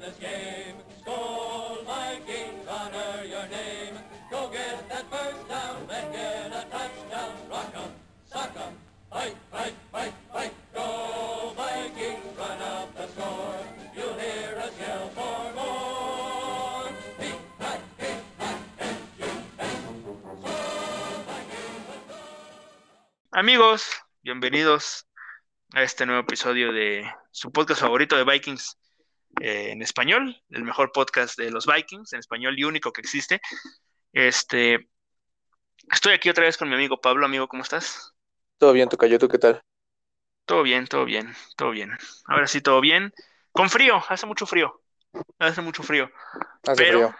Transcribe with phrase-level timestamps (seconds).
[0.00, 0.76] this game.
[2.68, 3.94] Honor your name.
[4.30, 5.76] Go get that first down,
[6.52, 7.32] a touchdown.
[7.50, 7.92] Rock 'em,
[8.56, 8.74] 'em,
[9.10, 9.74] fight, fight,
[10.32, 10.52] fight.
[10.74, 11.54] Go
[12.38, 13.60] run up the score.
[13.96, 15.92] You'll hear us yell for more.
[23.34, 23.90] Amigos,
[24.22, 25.06] bienvenidos
[25.72, 28.76] a este nuevo episodio de su podcast favorito de Vikings
[29.40, 33.40] eh, en español, el mejor podcast de los Vikings en español y único que existe.
[34.12, 34.88] Este,
[35.90, 37.26] estoy aquí otra vez con mi amigo Pablo.
[37.26, 38.14] Amigo, ¿cómo estás?
[38.58, 39.62] Todo bien, Tocayo, ¿tú qué tal?
[40.44, 41.96] Todo bien, todo bien, todo bien.
[42.26, 43.12] Ahora sí, todo bien.
[43.52, 44.80] Con frío, hace mucho frío.
[45.38, 46.10] Hace mucho frío.
[46.62, 47.16] Hace Pero frío.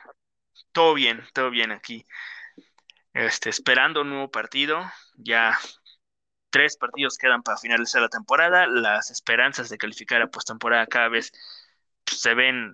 [0.72, 2.06] todo bien, todo bien aquí.
[3.14, 4.82] Este, esperando un nuevo partido.
[5.14, 5.58] Ya
[6.50, 8.66] tres partidos quedan para finalizar la temporada.
[8.66, 11.32] Las esperanzas de calificar a postemporada cada vez
[12.18, 12.72] se ven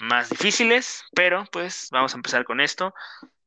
[0.00, 2.94] más difíciles, pero pues vamos a empezar con esto.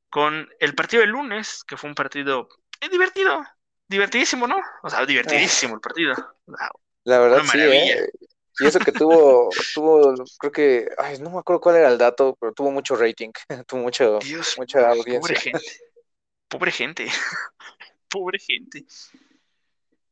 [0.10, 2.48] Con el partido del lunes, que fue un partido
[2.80, 3.44] eh, divertido,
[3.88, 4.58] divertidísimo, ¿no?
[4.84, 6.16] O sea, divertidísimo el partido.
[7.04, 7.60] La verdad sí.
[7.60, 8.10] ¿eh?
[8.60, 12.36] Y eso que tuvo, tuvo, creo que, ay, no me acuerdo cuál era el dato,
[12.40, 13.32] pero tuvo mucho rating,
[13.68, 15.40] tuvo mucho, Dios, mucha pobre audiencia.
[15.40, 15.66] gente,
[16.48, 17.08] pobre gente,
[18.10, 18.86] pobre gente,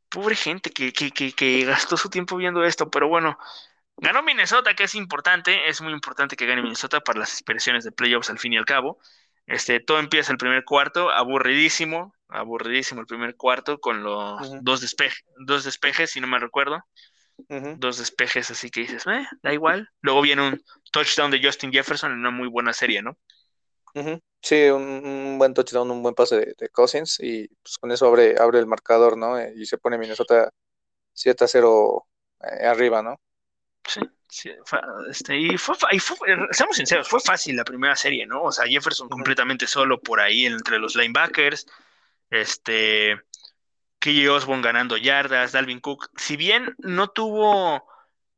[0.09, 3.37] pobre gente que, que, que, que gastó su tiempo viendo esto, pero bueno,
[3.97, 7.91] ganó Minnesota, que es importante, es muy importante que gane Minnesota para las aspiraciones de
[7.91, 8.99] playoffs al fin y al cabo.
[9.47, 15.23] Este, todo empieza el primer cuarto, aburridísimo, aburridísimo el primer cuarto con los dos, despejes,
[15.37, 16.79] dos despejes, si no me recuerdo,
[17.73, 19.89] dos despejes, así que dices, eh, da igual.
[20.01, 23.17] Luego viene un touchdown de Justin Jefferson en una muy buena serie, ¿no?
[24.41, 28.05] Sí, un, un buen touchdown, un buen pase de, de Cousins y pues con eso
[28.07, 29.39] abre, abre el marcador, ¿no?
[29.39, 30.51] Eh, Y se pone Minnesota
[31.13, 32.07] 7 a 0
[32.41, 33.19] eh, arriba, ¿no?
[33.87, 36.17] Sí, sí, fa- este, y fue, y fue-
[36.51, 38.43] seamos sinceros, fue fácil la primera serie, ¿no?
[38.43, 41.67] O sea, Jefferson completamente solo por ahí entre los linebackers,
[42.29, 43.15] este,
[43.99, 47.87] KJ Osborne ganando yardas, Dalvin Cook, si bien no tuvo,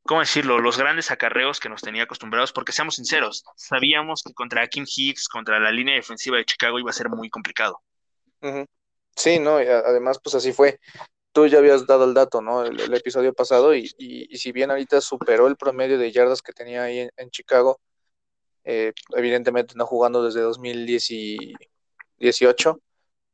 [0.03, 4.63] ¿cómo decirlo?, los grandes acarreos que nos tenía acostumbrados, porque seamos sinceros, sabíamos que contra
[4.63, 7.81] Akim Hicks, contra la línea defensiva de Chicago iba a ser muy complicado.
[9.15, 9.55] Sí, ¿no?
[9.57, 10.79] Además, pues así fue.
[11.37, 12.65] Tú ya habías dado el dato, ¿no?
[12.65, 16.41] El, el episodio pasado y, y- y si bien ahorita superó el promedio de yardas
[16.41, 17.79] que tenía ahí en, en Chicago,
[18.63, 22.81] eh, evidentemente no jugando desde 2018,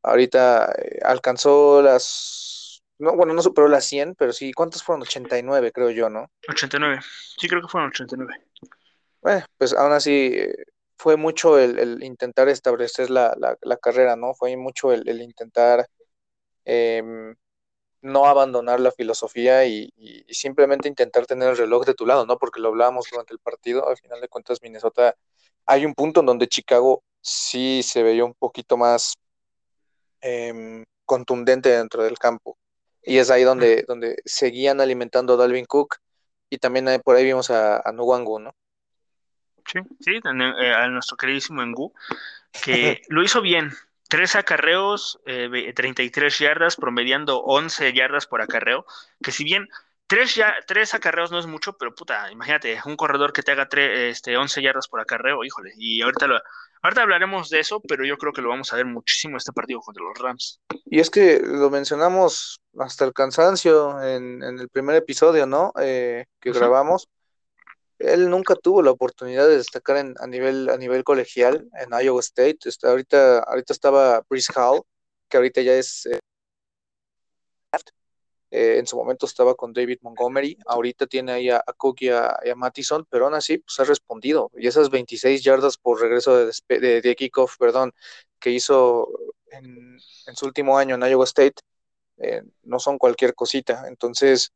[0.02, 5.04] ahorita eh, alcanzó las, no, bueno, no superó las 100, pero sí, ¿cuántas fueron?
[5.04, 6.30] 89, creo yo, ¿no?
[6.50, 7.00] 89,
[7.38, 8.34] sí creo que fueron 89.
[9.22, 10.54] Bueno, pues aún así eh,
[10.98, 14.34] fue mucho el, el intentar establecer la, la- la carrera, ¿no?
[14.34, 15.88] Fue mucho el, el intentar
[16.66, 17.34] em,
[18.04, 22.26] no abandonar la filosofía y, y- y simplemente intentar tener el reloj de tu lado,
[22.26, 22.38] ¿no?
[22.38, 25.16] Porque lo hablábamos durante el partido, al final de cuentas Minnesota,
[25.66, 29.16] hay un punto en donde Chicago sí se veía un poquito más
[30.22, 32.58] em, contundente dentro del campo.
[33.02, 35.98] Y es ahí donde, donde seguían alimentando a Dalvin Cook
[36.50, 38.56] y también ahí- por ahí vimos a, a Nwangu, ¿no?
[39.66, 41.94] Sí, sí, eh, a nuestro queridísimo Engu,
[42.64, 43.72] que lo hizo bien.
[44.14, 48.86] Tres acarreos, eh, ve- 33 yardas, promediando 11 yardas por acarreo,
[49.24, 49.68] que si bien
[50.06, 53.68] tres, ya, tres acarreos no es mucho, pero puta, imagínate, un corredor que te haga
[53.68, 56.40] tre- este, 11 yardas por acarreo, híjole, y ahorita, lo,
[56.84, 59.80] ahorita hablaremos de eso, pero yo creo que lo vamos a ver muchísimo este partido
[59.80, 60.62] contra los Rams.
[60.86, 65.74] Y es que lo mencionamos hasta el cansancio en, en el primer episodio, ¿no?
[65.82, 67.10] Eh, que grabamos.
[68.04, 72.20] Él nunca tuvo la oportunidad de destacar en- a nivel, a nivel colegial en Iowa
[72.22, 72.60] State.
[72.84, 74.84] Ahorita, ahorita estaba Brees Hall,
[75.30, 76.20] que ahorita ya es, eh,
[78.52, 82.10] eh, en su momento estaba con David Montgomery, ahorita tiene ahí a, a Cook y
[82.10, 84.52] a, y Mattison, pero aún así pues ha respondido.
[84.56, 86.38] Y esas 26 yardas por regreso
[86.70, 87.94] de, de kickoff, perdón,
[88.40, 89.10] que hizo
[89.52, 89.98] en,
[90.28, 91.56] en su último año en Iowa State,
[92.18, 93.86] eh, no son cualquier cosita.
[93.88, 94.52] Entonces,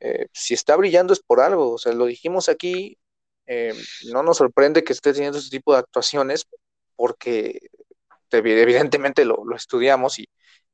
[0.00, 1.72] eh, si está brillando es por algo.
[1.74, 2.98] O sea, lo dijimos aquí,
[3.46, 3.74] eh,
[4.12, 6.46] no nos sorprende que esté teniendo ese tipo de actuaciones
[6.96, 7.60] porque
[8.30, 10.28] evi- evidentemente lo, lo estudiamos y,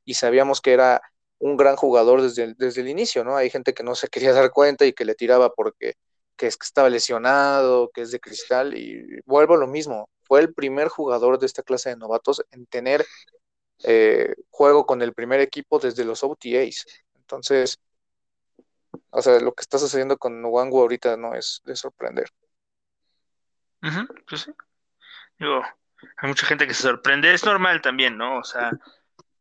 [0.05, 1.03] y sabíamos que era
[1.39, 3.37] un gran jugador desde el, desde el inicio, ¿no?
[3.37, 5.95] Hay gente que no se quería dar cuenta y que le tiraba porque
[6.37, 10.09] que es que estaba lesionado, que es de cristal, y vuelvo a lo mismo.
[10.23, 13.05] Fue el primer jugador de esta clase de novatos en tener
[13.85, 16.87] eh, juego con el primer equipo desde los OTAs.
[17.17, 17.79] Entonces,
[19.11, 22.31] o sea, lo que está sucediendo con Nwangu ahorita no es de sorprender.
[23.83, 24.53] Ujú, pues sí.
[25.39, 25.63] Digo,
[26.17, 28.39] hay mucha gente que se sorprende, es normal también, ¿no?
[28.39, 28.73] O sea,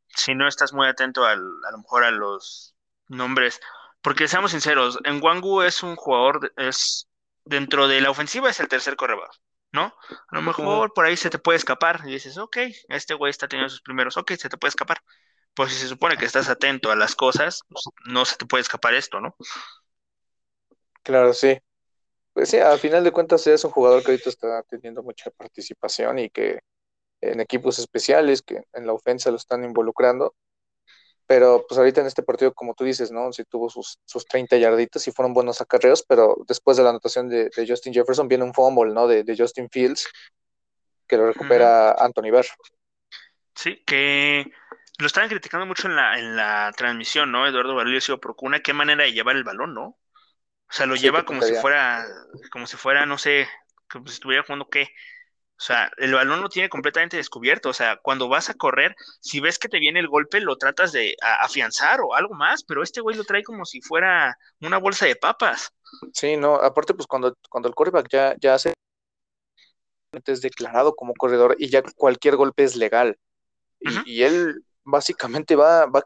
[0.08, 2.76] si no estás muy atento al, a lo mejor a los
[3.08, 3.60] nombres,
[4.02, 7.08] porque seamos sinceros, en Wangu es un jugador, es
[7.46, 9.30] dentro de la ofensiva es el tercer corredor,
[9.72, 9.94] ¿no?
[10.30, 12.58] A lo mejor por ahí se te puede escapar y dices, ok,
[12.90, 15.02] este güey está teniendo sus primeros, ok, se te puede escapar.
[15.54, 18.62] Pues si se supone que estás atento a las cosas, pues, no se te puede
[18.62, 19.36] escapar esto, ¿no?
[21.04, 21.60] Claro, sí.
[22.34, 26.20] Pues sí, al final de cuentas es un jugador que ahorita está teniendo mucha participación
[26.20, 26.60] y que
[27.20, 30.34] en equipos especiales, que en la ofensa lo están involucrando.
[31.28, 33.32] Pero pues ahorita en este partido, como tú dices, ¿no?
[33.32, 37.30] Sí tuvo sus, sus 30 yarditas y fueron buenos acarreos, pero después de la anotación
[37.30, 39.08] de, Justin Jefferson viene un fumble, ¿no?
[39.08, 40.08] De, Justin Fields,
[41.08, 42.48] que lo recupera Anthony Barr.
[43.56, 44.52] Sí, que
[45.00, 47.48] lo estaban criticando mucho en la, en la transmisión, ¿no?
[47.48, 49.84] Eduardo Barrio Procuna, qué manera de llevar el balón, ¿no?
[49.84, 52.06] O sea, lo lleva como si fuera,
[52.50, 53.48] como si fuera, no sé,
[53.92, 54.84] como si estuviera jugando qué.
[55.62, 57.70] O sea, el balón lo tiene completamente descubierto.
[57.70, 60.92] O sea, cuando vas a correr, si ves que te viene el golpe, lo tratas
[60.92, 65.06] de afianzar o algo más, pero este güey lo trae como si fuera una bolsa
[65.06, 65.72] de papas.
[66.14, 68.74] Sí, no, aparte, pues cuando, cuando el quarterback ya, ya hace
[70.26, 73.18] es declarado como corredor y ya cualquier golpe es legal.
[74.06, 76.04] y, él básicamente va, va,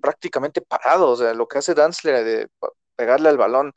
[0.00, 1.10] prácticamente parado.
[1.10, 2.48] O sea, lo que hace Danzler de
[2.96, 3.72] pegarle al balón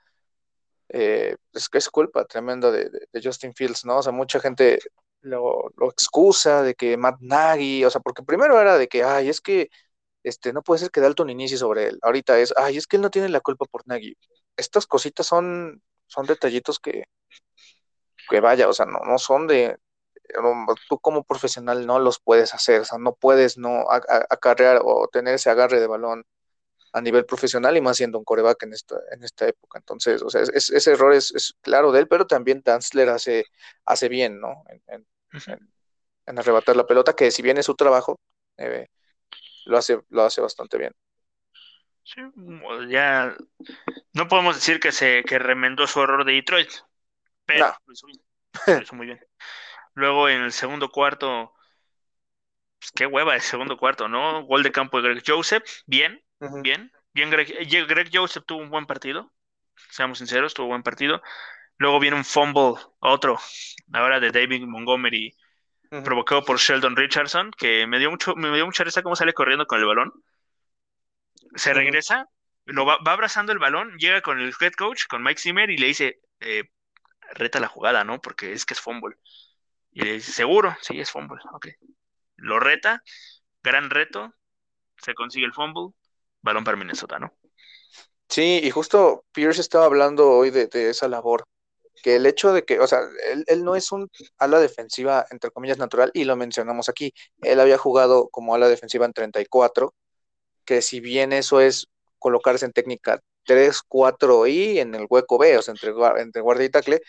[0.90, 2.90] eh, es que es culpa tremenda de,
[3.22, 3.98] Justin Fields, ¿no?
[3.98, 4.80] O sea, mucha gente
[5.22, 9.42] lo, excusa de que Matt Nagy, o sea, porque primero era de que, ay, es
[9.42, 9.70] que
[10.24, 12.00] este, no puede ser que Dalton inicie sobre él.
[12.02, 14.16] Ahorita es, ay, es que él no tiene la culpa por Nagy.
[14.58, 17.06] Estas cositas son, son detallitos que,
[18.30, 19.78] que vaya, o sea, no, no son de,
[20.90, 25.36] tú como profesional no los puedes hacer, o sea, no puedes no acarrear o tener
[25.36, 26.26] ese agarre de balón
[26.94, 29.80] a nivel profesional y más siendo un coreback en esta, en esta época.
[29.80, 33.46] Entonces, o sea, ese error es, claro de él, pero también Danzler hace,
[33.86, 34.64] hace bien, ¿no?
[34.88, 35.06] En,
[36.26, 38.20] arrebatar la pelota, que si bien es su trabajo,
[38.58, 38.88] eh,
[39.66, 40.94] lo, hace, lo hace bastante bien.
[42.04, 42.22] Sí,
[42.90, 43.36] ya
[44.14, 46.70] no podemos decir que se que remendó su error de Detroit,
[47.46, 49.20] pero lo, hizo muy bien.
[49.98, 51.54] Luego en el segundo cuarto,
[52.80, 54.44] pues qué hueva el segundo cuarto, ¿no?
[54.46, 56.24] Gol de campo de Greg Joseph, bien,
[56.62, 59.34] Bien, bien, Greg, eh, Greg Joseph tuvo un buen partido,
[59.90, 61.20] seamos sinceros, tuvo un buen partido.
[61.78, 63.40] Luego viene un fumble, otro,
[63.92, 65.36] ahora de David Montgomery,
[66.04, 69.66] provocado por Sheldon Richardson, que me dio mucho, me dio mucha risa cómo sale corriendo
[69.66, 70.14] con el balón.
[71.56, 72.28] Se regresa,
[72.66, 75.88] lo va, abrazando el balón, llega con el head coach, con Mike Zimmer, y le
[75.88, 76.66] dice, eh,
[77.34, 78.22] reta la jugada, ¿no?
[78.22, 79.16] Porque es que es fumble.
[79.98, 81.70] Y le dice, seguro, sí, es fumble, ok.
[82.36, 83.02] Lo reta,
[83.64, 84.32] gran reto,
[84.96, 85.96] se consigue el fumble,
[86.44, 87.34] balón para Minnesota, ¿no?
[88.30, 91.46] Sí, y justo Pierce estaba hablando hoy de, esa labor,
[92.04, 93.00] que el hecho de que, o sea,
[93.48, 94.08] él, no es un
[94.38, 97.12] ala defensiva, entre comillas, natural, y lo mencionamos aquí,
[97.42, 99.96] él había jugado como ala defensiva en 34,
[100.64, 101.88] que si bien eso es
[102.20, 105.92] colocarse en técnica 3, 4 y en el hueco B, o sea, entre,
[106.22, 107.02] entre guardia y tackle,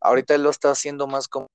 [0.00, 1.48] ahorita él lo está haciendo más como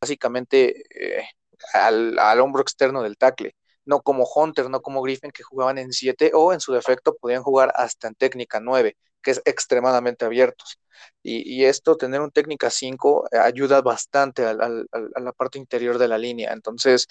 [0.00, 1.24] básicamente eh,
[1.72, 3.54] al, al, hombro externo del tackle
[3.84, 7.42] no como Hunter, no como Griffin, que jugaban en 7 o en su defecto podían
[7.42, 10.78] jugar hasta en técnica 9, que es extremadamente abiertos.
[11.22, 16.18] Y, esto, tener un técnica 5, eh, ayuda bastante a la parte interior de la
[16.18, 16.52] línea.
[16.52, 17.08] Entonces,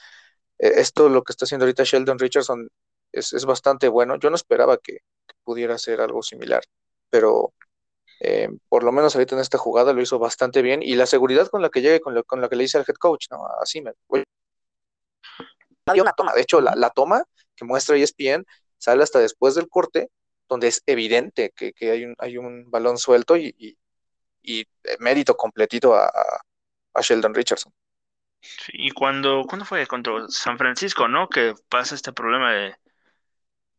[0.59, 2.69] eh, esto lo que está haciendo ahorita Sheldon Richardson
[3.11, 4.17] es, bastante bueno.
[4.19, 4.99] Yo no esperaba que,
[5.43, 6.63] pudiera hacer algo similar,
[7.09, 7.53] pero
[8.25, 11.49] eh, por lo menos ahorita en esta jugada lo hizo bastante bien y la seguridad
[11.49, 13.45] con la que llegue, con, con la que le dice al head coach, ¿no?
[13.61, 13.91] Así me
[16.01, 16.33] una toma.
[16.33, 17.23] De hecho, la, toma
[17.55, 18.45] que muestra ESPN
[18.77, 20.09] sale hasta después del corte,
[20.47, 23.77] donde es evidente que, hay, un, hay un balón suelto y,
[24.99, 26.09] mérito completito a,
[27.01, 27.73] Sheldon Richardson.
[28.71, 29.85] y cuando, ¿cuándo fue?
[29.87, 31.27] Contra San Francisco, ¿no?
[31.27, 32.75] Que pasa este problema de,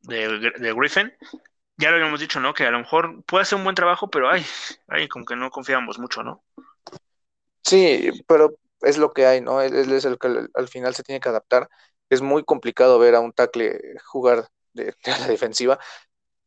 [0.03, 1.13] de, Griffin.
[1.77, 2.55] Ya lo habíamos dicho, ¿no?
[2.55, 4.45] Que a lo mejor puede hacer un buen trabajo, pero ay,
[4.89, 6.45] ay, como que no confiamos mucho, ¿no?
[7.63, 9.61] Sí, pero es lo que hay, ¿no?
[9.61, 11.69] Él, es el que al final se tiene que adaptar
[12.11, 15.79] es muy complicado ver a un tackle jugar de, la defensiva,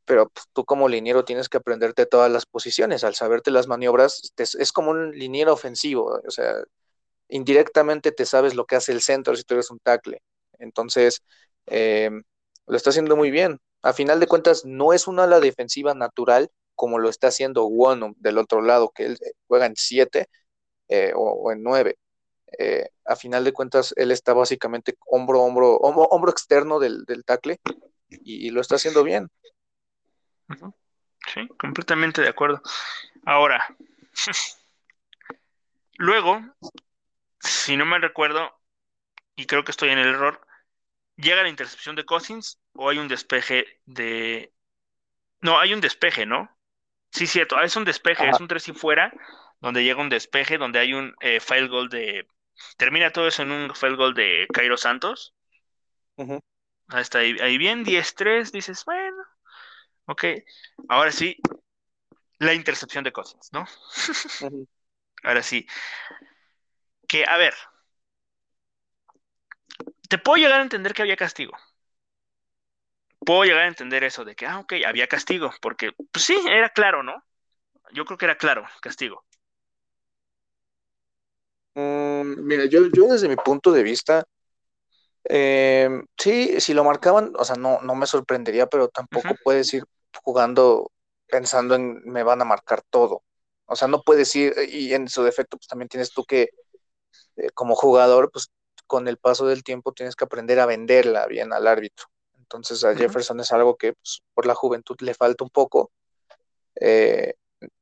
[0.05, 4.33] pero pues, tú como liniero tienes que aprenderte todas las posiciones, al saberte las maniobras,
[4.37, 6.55] es como un liniero ofensivo, o sea,
[7.29, 10.21] indirectamente te sabes lo que hace el centro si tú eres un tackle.
[10.59, 11.21] Entonces,
[11.65, 12.23] em,
[12.67, 13.59] lo está haciendo muy bien.
[13.81, 18.13] A final de cuentas, no es una ala defensiva natural como lo está haciendo Wonum
[18.17, 19.17] del otro lado, que él
[19.47, 20.29] juega en 7
[20.89, 21.97] eh, o, en 9.
[22.59, 27.59] Eh, a final de cuentas él está básicamente hombro, hombro, hombro, externo del, del tackle
[28.09, 29.29] y, lo está haciendo bien.
[31.33, 32.61] Sí, completamente de acuerdo.
[33.25, 33.75] Ahora,
[35.97, 36.39] luego,
[37.39, 38.55] si no me recuerdo,
[39.35, 40.39] y creo que estoy en el error,
[41.17, 44.53] llega la intercepción de Cousins o hay un despeje de...
[45.41, 46.57] No, hay un despeje, ¿no?
[47.11, 49.11] Sí, cierto, es un despeje, es un tres y fuera,
[49.59, 52.27] donde llega un despeje, donde hay un eh, file goal de.
[52.77, 55.35] Termina todo eso en un file goal de Cairo Santos.
[56.89, 59.17] Ahí está, ahí, bien, 10-3, dices, bueno,
[60.05, 60.23] ok.
[60.89, 61.37] Ahora sí,
[62.39, 63.65] la intercepción de Cousins, ¿no?
[65.23, 65.67] Ahora sí.
[67.07, 67.53] Que, a ver,
[70.09, 71.57] te puedo llegar a entender que había castigo.
[73.27, 76.69] Puedo llegar a entender eso de que, ah, ok, había castigo, porque, pues sí, era
[76.69, 77.25] claro, ¿no?
[77.91, 79.25] Yo creo que era claro, castigo.
[81.75, 84.23] Mm, mira, yo, yo desde mi punto de vista,
[85.25, 89.83] em, sí, si lo marcaban, o sea, no, no me sorprendería, pero tampoco puedes ir
[90.23, 90.89] jugando
[91.27, 93.23] pensando en me van a marcar todo.
[93.65, 96.49] O sea, no puedes ir, y en su defecto, pues también tienes tú que,
[97.37, 98.51] eh, como jugador, pues
[98.87, 102.07] con el paso del tiempo tienes que aprender a venderla bien al árbitro.
[102.47, 105.91] Entonces a Jefferson es algo que pues, por la juventud le falta un poco.
[106.79, 107.35] Eh,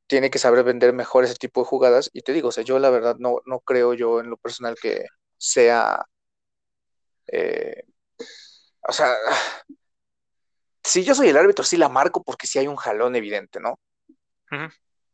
[0.06, 2.10] tiene que saber vender mejor ese tipo de jugadas.
[2.12, 4.76] Y te digo, o sea, yo la verdad no, no creo yo en lo personal
[4.80, 5.06] que
[5.38, 6.04] sea.
[7.28, 7.84] Eh,
[8.88, 9.14] o sea,
[10.82, 13.78] si yo soy el árbitro, sí la marco porque sí hay un jalón evidente, ¿no?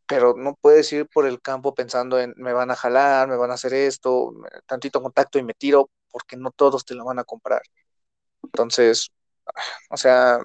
[0.07, 3.51] pero no puedes ir por el campo pensando en me van a jalar, me van
[3.51, 4.35] a hacer esto,
[4.67, 7.63] tantito contacto y me tiro, porque no todos te lo van a comprar.
[8.43, 9.11] Entonces,
[9.91, 10.39] o sea,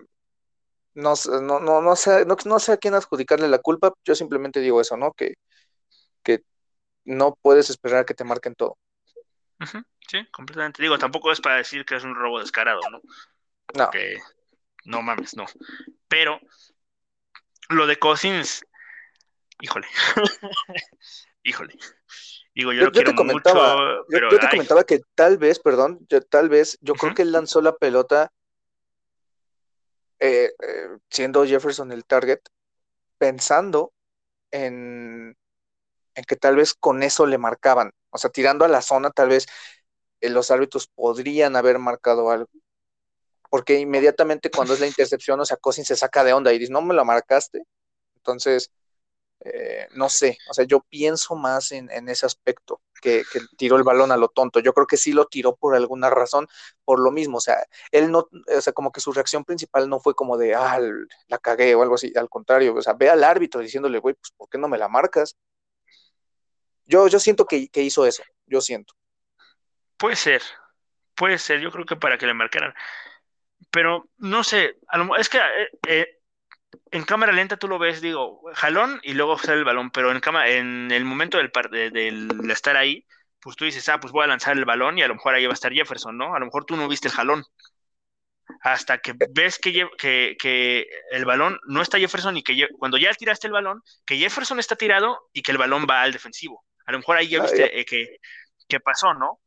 [0.93, 4.81] no, no, no, no, sé, no, sé a quién adjudicarle la culpa, yo simplemente digo
[4.81, 5.13] eso, ¿no?
[5.13, 5.35] Que,
[6.23, 6.41] que
[7.05, 8.77] no puedes esperar que te marquen todo.
[10.07, 10.81] Sí, completamente.
[10.81, 13.01] Digo, tampoco es para decir que es un robo descarado, ¿no?
[13.75, 13.89] No.
[14.85, 15.45] no mames, no.
[16.07, 16.39] Pero
[17.69, 18.65] lo de Cousins,
[19.61, 19.87] híjole,
[21.43, 21.77] híjole.
[22.55, 26.95] Digo, yo, te comentaba, yo, te comentaba que tal vez, perdón, yo, tal vez, yo
[26.95, 28.31] creo que él lanzó la pelota
[30.19, 32.39] eh, eh, siendo Jefferson el target,
[33.17, 33.93] pensando
[34.51, 35.37] en,
[36.15, 39.29] en, que tal vez con eso le marcaban, o sea, tirando a la zona, tal
[39.29, 39.47] vez
[40.21, 42.49] eh, los árbitros podrían haber marcado algo.
[43.49, 46.71] Porque inmediatamente cuando es la intercepción, o sea, Cosin se saca de onda y dice,
[46.71, 47.63] no me lo marcaste.
[48.17, 48.71] Entonces,
[49.41, 53.23] eh, no sé, o sea, yo pienso más en, ese aspecto, que,
[53.57, 54.59] tiró el balón a lo tonto.
[54.59, 56.47] Yo creo que sí lo tiró por alguna razón,
[56.83, 59.99] por lo mismo, o sea, él no, o sea, como que su reacción principal no
[59.99, 60.79] fue como de, ah,
[61.27, 64.31] la cagué o algo así, al contrario, o sea, ve al árbitro diciéndole, güey, pues,
[64.35, 65.37] ¿por qué no me la marcas?
[66.85, 68.93] Yo, yo siento que, hizo eso, yo siento.
[69.97, 70.41] Puede ser,
[71.15, 72.73] puede ser, yo creo que para que le marcaran.
[73.71, 74.77] Pero no sé,
[75.19, 76.16] es que eh, eh,
[76.91, 80.19] en cámara lenta tú lo ves, digo, jalón y luego sale el balón, pero en,
[80.19, 81.51] cámara, en el momento del,
[81.91, 83.05] del, estar ahí,
[83.39, 85.45] pues tú dices, ah, pues voy a lanzar el balón y a lo mejor ahí
[85.45, 86.35] va a estar Jefferson, ¿no?
[86.35, 87.43] A lo mejor tú no viste el jalón.
[88.61, 93.47] Hasta que ves que, que, el balón no está Jefferson y que cuando ya tiraste
[93.47, 96.65] el balón, que Jefferson está tirado y que el balón va al defensivo.
[96.85, 99.39] A lo mejor ahí ya ah, viste eh, que, pasó, ¿no?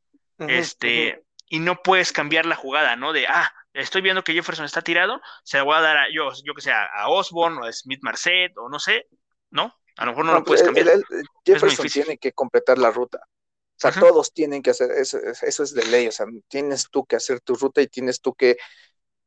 [0.49, 3.13] este, y no puedes cambiar la jugada, ¿no?
[3.13, 6.31] De, ah, estoy viendo que Jefferson está tirado, se la voy a dar a yo,
[6.45, 9.07] yo que sé, a Osborne o a Smith Marset o no sé,
[9.51, 9.75] ¿no?
[9.97, 11.27] A lo mejor no, lo pues, puedes cambiar.
[11.45, 13.19] Jefferson tiene que completar la ruta.
[13.19, 17.07] O sea, todos tienen que hacer, eso, eso es de ley, o sea, tienes tú
[17.07, 18.59] que hacer tu ruta y tienes tú que,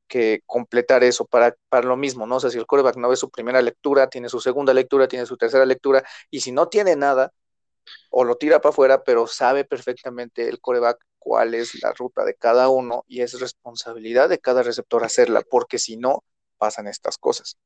[0.07, 2.35] que completar eso para, para lo mismo, ¿no?
[2.35, 5.25] O sea, si el coreback no ve su primera lectura, tiene su segunda lectura, tiene
[5.25, 7.33] su tercera lectura, y si no tiene nada,
[8.11, 12.35] o lo tira para afuera, pero sabe perfectamente el coreback cuál es la ruta de
[12.35, 16.25] cada uno y es responsabilidad de cada receptor hacerla, porque si no,
[16.57, 17.57] pasan estas cosas.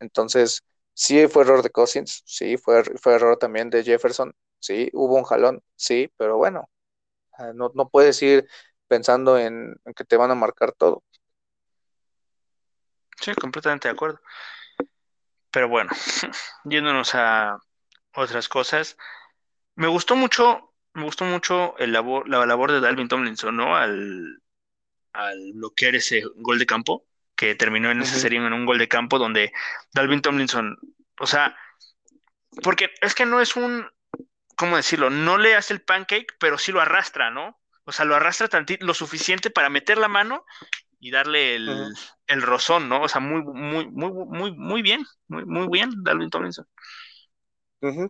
[0.00, 0.62] Entonces,
[0.94, 5.24] sí fue error de Cousins, sí fue, fue error también de Jefferson, sí, hubo un
[5.24, 6.70] jalón, sí, pero bueno,
[7.34, 8.48] ah, no, no puedes ir
[8.88, 11.02] pensando en, que te van a marcar todo.
[13.20, 14.20] Sí, completamente de acuerdo.
[15.50, 15.90] Pero bueno,
[16.64, 17.58] yéndonos a
[18.14, 18.96] otras cosas,
[19.74, 23.76] me gustó mucho me gustó mucho el labor, la labor de Dalvin Tomlinson, ¿no?
[23.76, 24.42] Al,
[25.12, 28.88] al bloquear ese gol de campo, que terminó en esa serie en un gol de
[28.88, 29.52] campo donde
[29.92, 30.78] Dalvin Tomlinson,
[31.20, 31.56] o sea,
[32.62, 33.86] porque es que no es un,
[34.56, 35.10] ¿cómo decirlo?
[35.10, 37.60] No le hace el pancake, pero sí lo arrastra, ¿no?
[37.84, 38.48] O sea, lo arrastra
[38.80, 40.44] lo suficiente para meter la mano
[40.98, 41.92] y darle el,
[42.26, 43.02] el rozón, ¿no?
[43.02, 46.66] O sea, muy, muy, muy, muy, muy bien, muy, muy bien, Dalvin Tomlinson.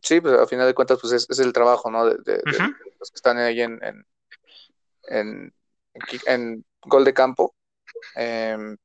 [0.03, 2.07] Sí, pues a final de cuentas, pues es, el trabajo, ¿no?
[2.07, 2.43] De,
[2.99, 3.81] los que están ahí en,
[5.09, 5.53] en,
[6.27, 7.55] en, gol de campo.
[8.15, 8.77] Em,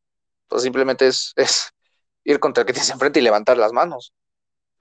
[0.48, 1.72] pues simplemente es, es
[2.24, 4.14] ir contra el que tienes enfrente y levantar las manos.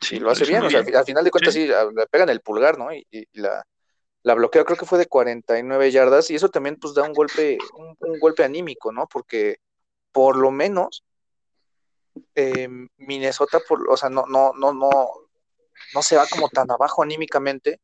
[0.00, 2.78] Sí, lo hace bien, o sea, al final de cuentas sí, le pegan el pulgar,
[2.78, 2.90] ¿no?
[2.92, 3.66] Y, la,
[4.22, 7.58] la bloquea, creo que fue de 49 yardas, y eso también pues da un golpe,
[7.74, 9.06] un golpe anímico, ¿no?
[9.06, 9.58] Porque
[10.10, 11.04] por lo menos
[12.34, 15.10] eh, Minnesota, por, o sea, no, no, no, no,
[15.94, 17.80] no se va como tan abajo anímicamente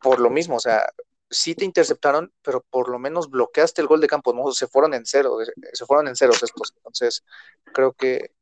[0.00, 0.86] por lo mismo, o sea,
[1.30, 4.94] sí te interceptaron, pero por lo menos bloqueaste el gol de campo, no se fueron
[4.94, 5.36] en cero,
[5.72, 6.72] se fueron en ceros estos.
[6.76, 7.24] Entonces,
[7.72, 8.32] creo que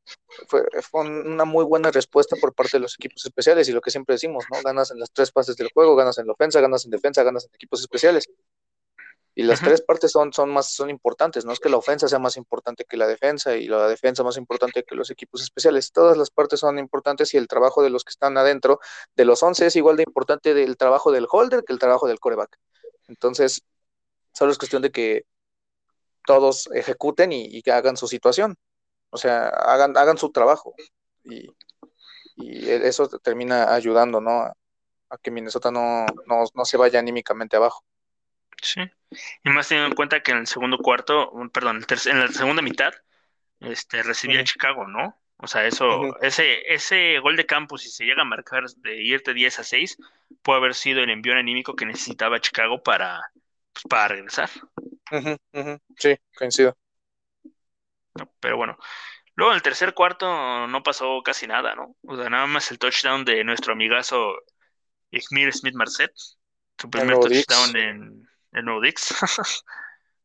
[0.49, 0.63] fue,
[1.01, 4.45] una muy buena respuesta por parte de los equipos especiales y lo que siempre decimos,
[4.53, 4.61] ¿no?
[4.63, 7.45] Ganas en las tres fases del juego, ganas en la ofensa, ganas en defensa, ganas
[7.45, 8.29] en equipos especiales.
[9.37, 12.21] Y las tres partes son, son más son importantes, no es que la ofensa sea
[12.21, 15.91] más importante que la defensa y la defensa más importante que los equipos especiales.
[15.91, 18.79] Todas las partes son importantes y el trabajo de los que están adentro
[19.17, 22.21] de los 11 es igual de importante del trabajo del holder que el trabajo del
[22.21, 22.59] coreback.
[23.09, 23.63] Entonces,
[24.33, 25.27] solo es cuestión de que
[26.27, 28.57] todos ejecuten y, que hagan su situación.
[29.11, 30.75] O sea, hagan, hagan su trabajo.
[31.25, 31.49] Y,
[32.37, 34.41] eso termina ayudando, ¿no?
[34.41, 34.57] A,
[35.23, 37.85] que Minnesota no, no, se vaya anímicamente abajo.
[38.65, 38.81] Sí.
[39.45, 42.95] Y más teniendo en cuenta que en el segundo cuarto, perdón, en la segunda mitad,
[43.61, 45.21] este, recibía Chicago, ¿no?
[45.37, 49.35] O sea, eso, ese, ese gol de campo, si se llega a marcar de irte
[49.35, 49.99] 10 a 6,
[50.43, 53.21] puede haber sido el envío anímico que necesitaba Chicago para,
[53.73, 54.49] pues, para regresar.
[55.99, 56.77] Sí, coincido.
[58.41, 58.79] pero bueno,
[59.35, 61.95] luego en el tercer cuarto no pasó casi nada, ¿no?
[62.07, 64.35] O sea, nada más el touchdown de nuestro amigazo
[65.11, 66.13] Igmir Smith Marset,
[66.79, 69.15] su primer touchdown en el nuevo Dix.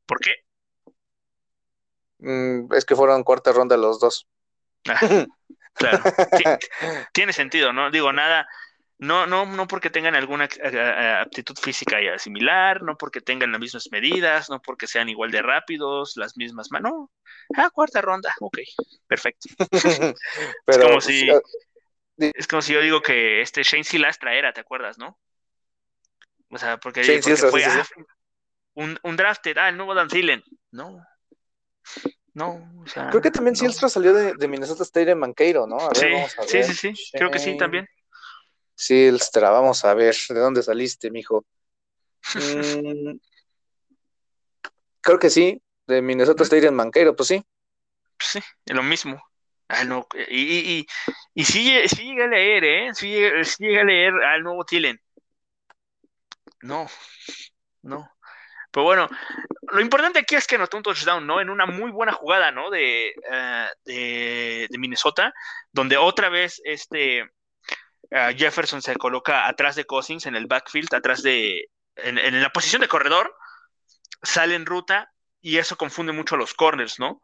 [0.05, 0.31] ¿Por qué?
[2.19, 4.27] Mm, es que fueron cuarta ronda los dos.
[4.87, 5.25] Ah,
[5.73, 6.03] claro,
[7.13, 7.91] tiene sentido, ¿no?
[7.91, 8.47] Digo, nada,
[8.97, 13.51] no, no, no porque tengan alguna eh, eh, aptitud física ya similar, no porque tengan
[13.51, 17.09] las mismas medidas, no porque sean igual de rápidos, las mismas manos.
[17.55, 18.59] Ah, cuarta ronda, ok,
[19.07, 19.47] perfecto.
[20.67, 21.29] es como si
[22.17, 25.17] es como si yo digo que este Shane Silastra era, ¿te acuerdas, no?
[26.49, 27.85] O sea, porque, fue ah,
[28.79, 30.43] un, un drafted, ah, el nuevo Dan Thielen.
[30.71, 31.05] No,
[32.33, 33.09] no, o sea.
[33.09, 35.77] Creo que también Silstra salió de, Minnesota State en Manqueiro, ¿no?
[35.93, 36.07] sí,
[36.47, 37.87] sí, sí, sí, creo que sí también.
[38.75, 41.45] Silstra, vamos a ver, ¿de dónde saliste, mijo?
[42.35, 43.17] Mm,
[45.01, 47.43] creo que sí, de Minnesota State en Manqueiro, pues sí.
[48.19, 49.23] Sí, es lo mismo.
[49.67, 50.87] Ah, no, y, y, y,
[51.33, 52.89] y sí, sí llega a leer, ¿eh?
[52.93, 55.01] Sí, sí llega a leer al nuevo Tilen.
[56.61, 56.87] No,
[57.81, 58.11] no.
[58.71, 59.07] Pero bueno,
[59.71, 61.41] lo importante aquí es que anotó un touchdown, ¿no?
[61.41, 62.69] En una muy buena jugada, ¿no?
[62.69, 63.13] De,
[63.85, 65.33] eh, de, Minnesota,
[65.71, 67.19] donde otra vez este
[68.11, 72.81] eh, Jefferson se coloca atrás de Cousins en el backfield, atrás de, en, la posición
[72.81, 73.35] de corredor,
[74.21, 77.21] sale en ruta y eso confunde mucho a los corners, ¿no?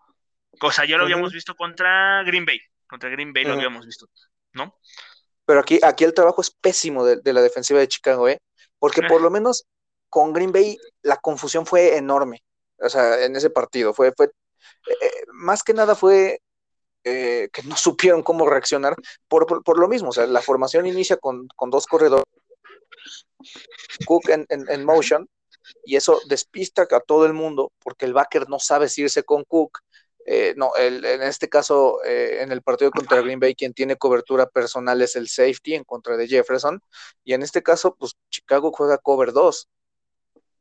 [0.61, 4.07] O sea, ya lo habíamos visto contra Green Bay, contra Green Bay lo habíamos visto,
[4.53, 4.79] ¿no?
[5.45, 8.39] Pero aquí, aquí el trabajo es pésimo de, de la defensiva de Chicago, ¿eh?
[8.79, 9.65] Porque por lo menos
[10.09, 12.43] con Green Bay la confusión fue enorme,
[12.79, 14.31] o sea, en ese partido, fue, fue
[14.87, 16.41] eh, más que nada fue
[17.03, 18.95] eh, que no supieron cómo reaccionar
[19.27, 22.25] por, por, lo mismo, o sea, la formación inicia con, dos corredores,
[24.05, 25.27] Cook en, motion,
[25.83, 29.43] y eso despista a todo el mundo, porque el backer no sabe si irse con
[29.43, 29.79] Cook,
[30.27, 34.47] eh, no, el, en este caso, en el partido contra Green Bay, quien tiene cobertura
[34.47, 36.81] personal es el safety en contra de Jefferson.
[37.23, 39.69] Y en este caso, pues Chicago juega cover 2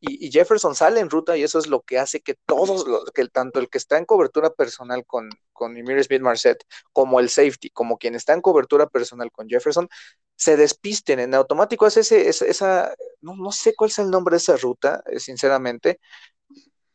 [0.07, 3.27] y, Jefferson sale en ruta y eso es lo que hace que todos, los, que
[3.29, 7.71] tanto el que está en cobertura personal con, con Emir Smith Marset, como el safety,
[7.71, 9.89] como quien está en cobertura personal con Jefferson,
[10.37, 11.21] se despisten.
[11.21, 15.03] En automático es ese, esa, no, no, sé cuál es el nombre de esa ruta,
[15.07, 16.01] eh, sinceramente.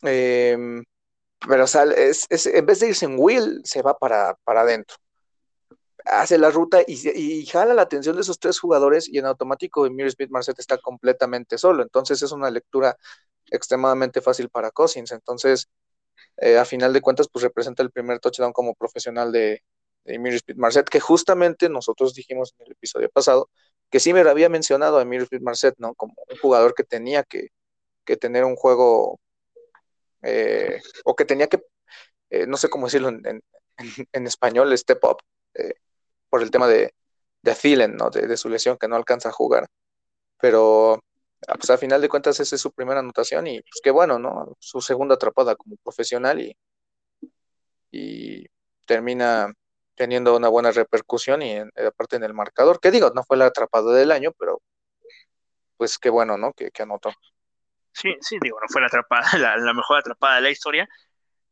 [0.01, 0.83] Em,
[1.47, 4.97] pero sale, es, en vez de irse en Will, se va para, para adentro
[6.09, 10.11] hace la ruta y, jala la atención de esos tres jugadores y en automático Emir
[10.11, 11.83] Smith Marset está completamente solo.
[11.83, 12.97] Entonces es una lectura
[13.51, 15.11] extremadamente fácil para Cousins.
[15.11, 15.69] Entonces,
[16.37, 19.63] eh, a final de cuentas, pues representa el primer touchdown como profesional de,
[20.05, 23.49] de Emir Smith Marset, que justamente nosotros dijimos en el episodio pasado
[23.89, 25.95] que sí me había mencionado a Emir Smith Marset, ¿no?
[25.95, 27.49] Como un jugador que tenía que,
[28.19, 29.19] tener un juego
[30.23, 31.63] eh, o que tenía que,
[32.31, 35.17] eh, no sé cómo decirlo en español, step up
[36.29, 36.93] por el tema de,
[37.41, 38.09] de Thielen, ¿no?
[38.09, 39.67] De, su lesión que no alcanza a jugar.
[40.39, 40.95] Pero
[41.47, 44.19] ah, pues a final de cuentas esa es su primera anotación y pues qué bueno,
[44.19, 44.55] ¿no?
[44.59, 46.55] Su segunda atrapada como profesional y,
[47.91, 48.45] y
[48.85, 49.53] termina
[49.95, 53.93] teniendo una buena repercusión y aparte en el marcador, que digo, no fue la atrapada
[53.93, 54.61] del año, pero
[55.75, 56.53] pues qué bueno, ¿no?
[56.53, 57.11] Que, anotó.
[57.91, 60.89] Sí, sí, digo, no fue la atrapada, la, mejor atrapada de la historia,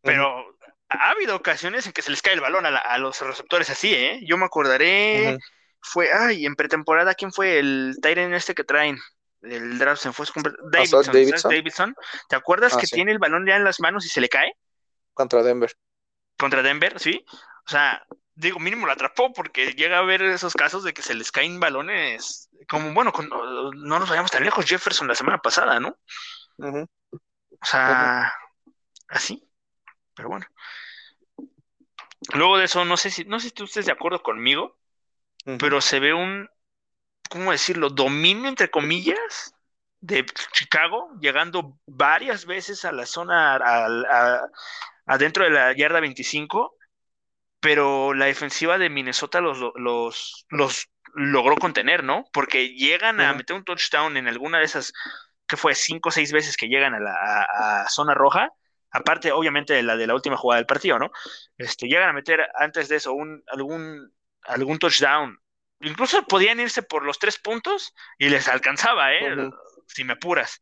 [0.01, 0.56] pero
[0.89, 4.21] ha habido ocasiones en que se les cae el balón a, los receptores así, ¿eh?
[4.25, 5.37] Yo me acordaré,
[5.81, 8.97] fue, ay, en pretemporada, ¿quién fue el Tyren este que traen?
[9.41, 10.25] El draft se fue
[10.71, 11.05] Davidson,
[11.43, 11.95] Davidson.
[12.27, 14.53] ¿Te acuerdas ah, que tiene el balón ya en las manos y se le cae?
[15.13, 15.71] Contra Denver.
[16.37, 17.23] Contra Denver, sí.
[17.65, 21.15] O sea, digo, mínimo lo atrapó porque llega a haber esos casos de que se
[21.15, 23.11] les caen balones, como bueno,
[23.75, 25.97] no nos vayamos tan lejos, Jefferson la semana pasada, ¿no?
[26.59, 28.33] O sea,
[29.07, 29.46] así,
[30.17, 30.45] pero bueno.
[32.33, 34.75] Luego de eso, no sé si, no sé si tú estés de acuerdo conmigo,
[35.59, 36.49] pero se ve un,
[37.29, 37.89] ¿cómo decirlo?
[37.89, 39.53] Dominio, entre comillas,
[40.01, 43.59] de Chicago, llegando varias veces a la zona,
[45.05, 46.75] adentro de la yarda 25,
[47.59, 52.25] pero la defensiva de Minnesota los, los, los logró contener, ¿no?
[52.33, 54.91] Porque llegan a meter un touchdown en alguna de esas,
[55.47, 58.51] que fue cinco o seis veces que llegan a la zona roja,
[58.97, 61.11] aparte obviamente de la de la última jugada del partido, ¿no?
[61.57, 65.39] Este, llegan a meter antes de eso un, algún, algún touchdown.
[65.81, 69.49] Incluso podían irse por los tres puntos y les alcanzaba, ¿eh?
[69.85, 70.61] Si me apuras.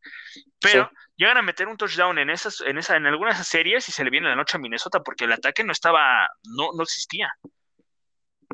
[0.60, 3.88] Pero llegan a meter un touchdown en esas, en esa, en algunas de esas series
[3.89, 6.84] y se le viene la noche a Minnesota porque el ataque no estaba, no, no
[6.84, 7.32] existía.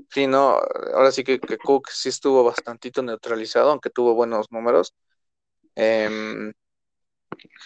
[0.10, 0.60] Sí, no,
[0.94, 4.94] ahora sí que, Cook sí estuvo bastantito neutralizado, aunque tuvo buenos números.
[5.76, 6.54] Em,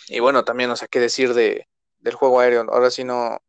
[0.07, 1.67] y bueno, también, no sé qué decir de,
[2.05, 2.65] del juego aéreo.
[2.71, 3.39] Ahora sí no,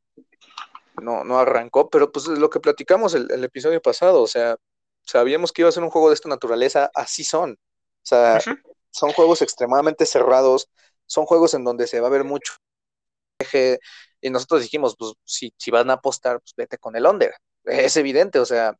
[1.00, 4.56] no, no arrancó, pero pues lo que platicamos el, episodio pasado, o sea,
[5.02, 7.52] sabíamos que iba a ser un juego de esta naturaleza, así son.
[7.52, 8.40] O sea,
[8.90, 10.68] son juegos extremadamente cerrados,
[11.06, 12.54] son juegos en donde se va a ver mucho
[14.20, 17.34] y nosotros dijimos, pues si, si van a apostar, pues vete con el under.
[17.64, 18.76] Es evidente, o sea,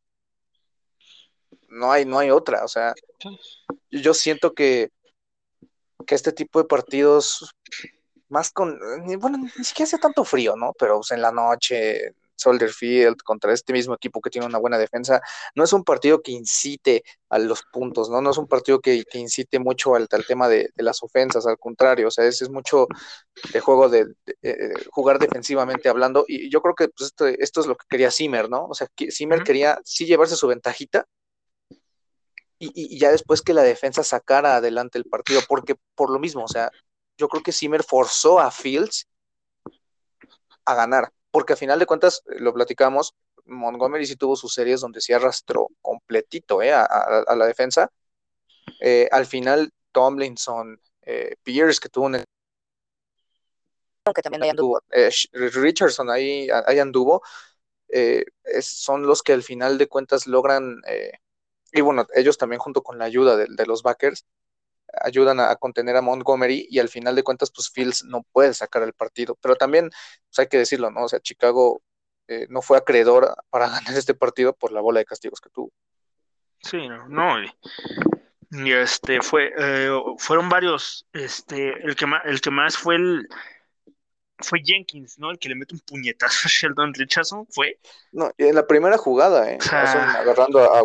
[1.69, 2.95] no hay, no hay otra, o sea,
[3.91, 4.91] yo siento que,
[6.07, 7.55] que este tipo de partidos
[8.29, 8.79] más con,
[9.19, 10.73] bueno, ni siquiera hace tanto frío, ¿no?
[10.79, 14.79] Pero pues, en la noche, Soldier Field, contra este mismo equipo que tiene una buena
[14.79, 15.21] defensa,
[15.55, 18.21] no es un partido que incite a los puntos, ¿no?
[18.21, 22.11] No es un partido que, incite mucho al, tema de, las ofensas, al contrario, o
[22.11, 22.87] sea, es, es mucho
[23.53, 24.07] de juego de,
[24.43, 28.11] eh, jugar defensivamente hablando, y yo creo que pues, esto, esto, es lo que quería
[28.11, 28.67] Zimmer, ¿no?
[28.67, 31.07] O sea, Zimmer quería sí llevarse su ventajita,
[32.59, 36.45] y, y, ya después que la defensa sacara adelante el partido, porque por lo mismo,
[36.45, 36.71] o sea,
[37.17, 39.07] yo creo que Zimmer forzó a Fields
[40.65, 44.81] a ganar, porque a final de cuentas, eh, lo platicamos, Montgomery sí tuvo sus series
[44.81, 47.91] donde sí arrastró completito eh, a, la defensa.
[48.81, 50.81] Eh, al final, Tomlinson,
[51.45, 52.25] Pierce, que tuvo un...
[54.15, 54.81] Que también ahí anduvo.
[55.33, 57.23] Richardson ahí, ahí anduvo.
[58.61, 60.81] son los que al final de cuentas logran,
[61.73, 64.27] y bueno, ellos también junto con la ayuda de los backers,
[65.01, 68.83] ayudan a, contener a Montgomery y al final de cuentas, pues Fields no puede sacar
[68.83, 69.37] el partido.
[69.41, 71.05] Pero también, pues hay que decirlo, ¿no?
[71.05, 71.83] O sea, Chicago
[72.29, 75.71] eh, no fue acreedor para ganar este partido por la bola de castigos que tuvo.
[76.61, 82.51] Sí, no, no y, este fue, eh, fueron varios, este, el que más, el que
[82.51, 83.29] más fue el
[84.39, 85.31] fue Jenkins, ¿no?
[85.31, 87.79] El que le mete un puñetazo a Sheldon Richardson, fue.
[88.13, 89.59] No, en la primera jugada, ¿eh?
[89.71, 90.83] agarrando a, a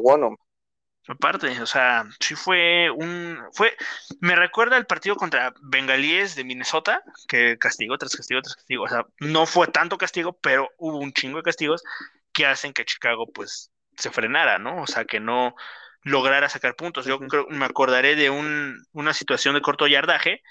[1.08, 3.40] Aparte, o sea, sí fue un.
[3.54, 3.76] fue
[4.20, 8.84] Me recuerda el partido contra Bengalíes de Minnesota, que castigó tras castigo tras castigo.
[8.84, 11.84] O sea, no fue tanto castigo, pero hubo un chingo de castigos
[12.32, 14.84] que hacen que Chicago, pues, se frenara, ¿no?
[14.84, 15.56] O sea, que no
[16.04, 17.06] lograra sacar puntos.
[17.06, 20.42] Yo creo, me acordaré de un, una situación de corto yardaje,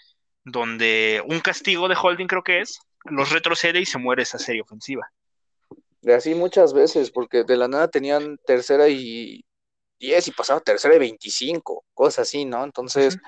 [0.44, 4.62] donde un castigo de holding, creo que es, los retrocede y se muere esa serie
[4.62, 5.10] ofensiva.
[6.02, 9.44] De así muchas veces, porque de la nada tenían tercera y
[10.00, 12.64] 10 y pasaba tercera y 25, cosas así, ¿no?
[12.64, 13.18] Entonces,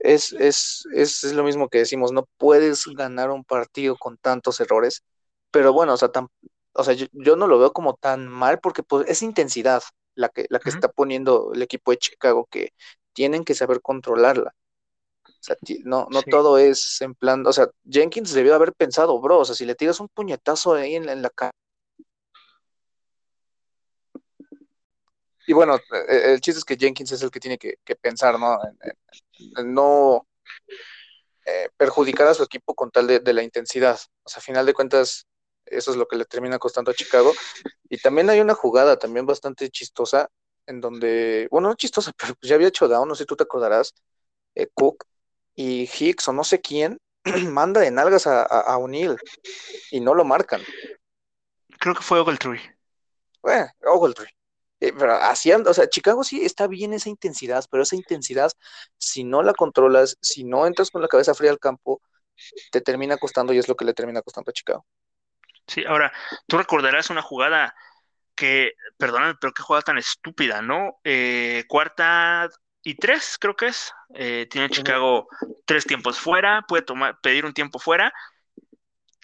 [0.00, 5.04] es, es, es, lo mismo que decimos, no puedes ganar un partido con tantos errores,
[5.50, 6.10] pero bueno, o sea,
[6.74, 9.82] o sea yo, no lo veo como tan mal porque pues, es intensidad
[10.14, 12.72] la que, la que está poniendo el equipo de Chicago, que
[13.12, 14.54] tienen que saber controlarla.
[15.24, 19.38] O sea, no, no todo es en plan, o sea, Jenkins debió haber pensado, bro,
[19.40, 21.52] o sea, si le tiras un puñetazo ahí en, en la cara
[25.46, 28.38] y bueno, e, e, el chiste es que Jenkins es el que tiene que, pensar,
[28.38, 28.58] ¿no?
[29.56, 30.26] En, no
[31.44, 33.98] eh, perjudicar a su equipo con tal de, la intensidad.
[34.24, 35.26] O sea, a final de cuentas,
[35.64, 37.32] eso es lo que le termina costando a Chicago.
[37.88, 40.28] Y también hay una jugada también bastante chistosa,
[40.66, 43.44] en donde, bueno, no chistosa, pero ya había hecho down, no sé si tú te
[43.44, 43.94] acordarás,
[44.54, 45.04] eh, Cook
[45.54, 46.98] y Hicks o no sé quién,
[47.50, 49.16] manda de nalgas a, a, O'Neill
[49.90, 50.62] y no lo marcan.
[51.78, 52.60] Creo que fue Ogletree.
[53.42, 54.35] Bueno, Ogletree.
[54.86, 58.50] Eh, pero haciendo, o sea, Chicago sí está bien esa intensidad, pero esa intensidad,
[58.98, 62.00] si no la controlas, si no entras con la cabeza fría al campo,
[62.70, 64.86] te termina costando y es lo que le termina costando a Chicago.
[65.66, 66.12] Sí, ahora,
[66.46, 67.74] tú recordarás una jugada
[68.36, 71.00] que, perdóname, pero qué jugada tan estúpida, ¿no?
[71.02, 72.48] Eh, cuarta
[72.82, 73.92] y tres, creo que es.
[74.14, 75.26] Eh, tiene Chicago
[75.64, 78.12] tres tiempos fuera, puede tomar, pedir un tiempo fuera.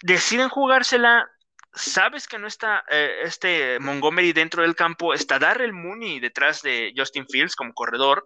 [0.01, 1.29] Deciden jugársela
[1.73, 6.93] sabes que no está eh, este Montgomery dentro del campo, está Darrell Mooney detrás de
[6.95, 8.25] Justin Fields como corredor,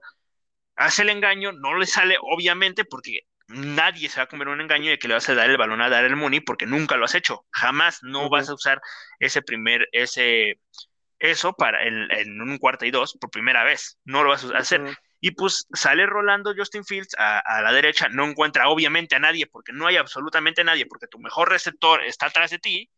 [0.75, 4.89] hace el engaño, no le sale obviamente porque nadie se va a comer un engaño
[4.89, 7.15] de que le vas a dar el balón a Darrell Mooney porque nunca lo has
[7.15, 8.81] hecho, jamás no vas a usar
[9.19, 10.59] ese primer, ese,
[11.19, 14.81] eso para en un cuarto y dos por primera vez, no lo vas a hacer.
[15.19, 19.73] Y pues sale rolando Justin Fields a, la derecha, no encuentra obviamente a nadie porque
[19.73, 22.91] no hay absolutamente nadie, porque tu mejor receptor está atrás de ti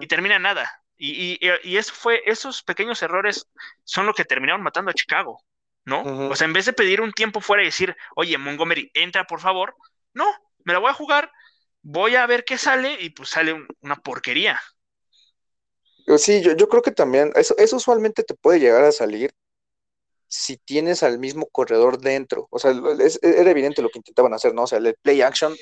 [0.00, 0.70] y termina nada.
[0.96, 3.48] Y, y, eso fue, esos pequeños errores
[3.84, 5.42] son lo que terminaron matando a Chicago,
[5.86, 6.28] ¿no?
[6.28, 9.40] O sea, en vez de pedir un tiempo fuera y decir, oye, Montgomery, entra por
[9.40, 9.74] favor,
[10.12, 10.26] no,
[10.64, 11.32] me la voy a jugar,
[11.80, 14.60] voy a ver qué sale y pues sale una porquería.
[16.18, 19.32] Sí, yo, yo creo que también, eso, eso usualmente te puede llegar a salir
[20.26, 22.46] si tienes al mismo corredor dentro.
[22.50, 22.72] O sea,
[23.22, 24.62] era evidente lo que intentaban hacer, ¿no?
[24.62, 25.56] O sea, el play action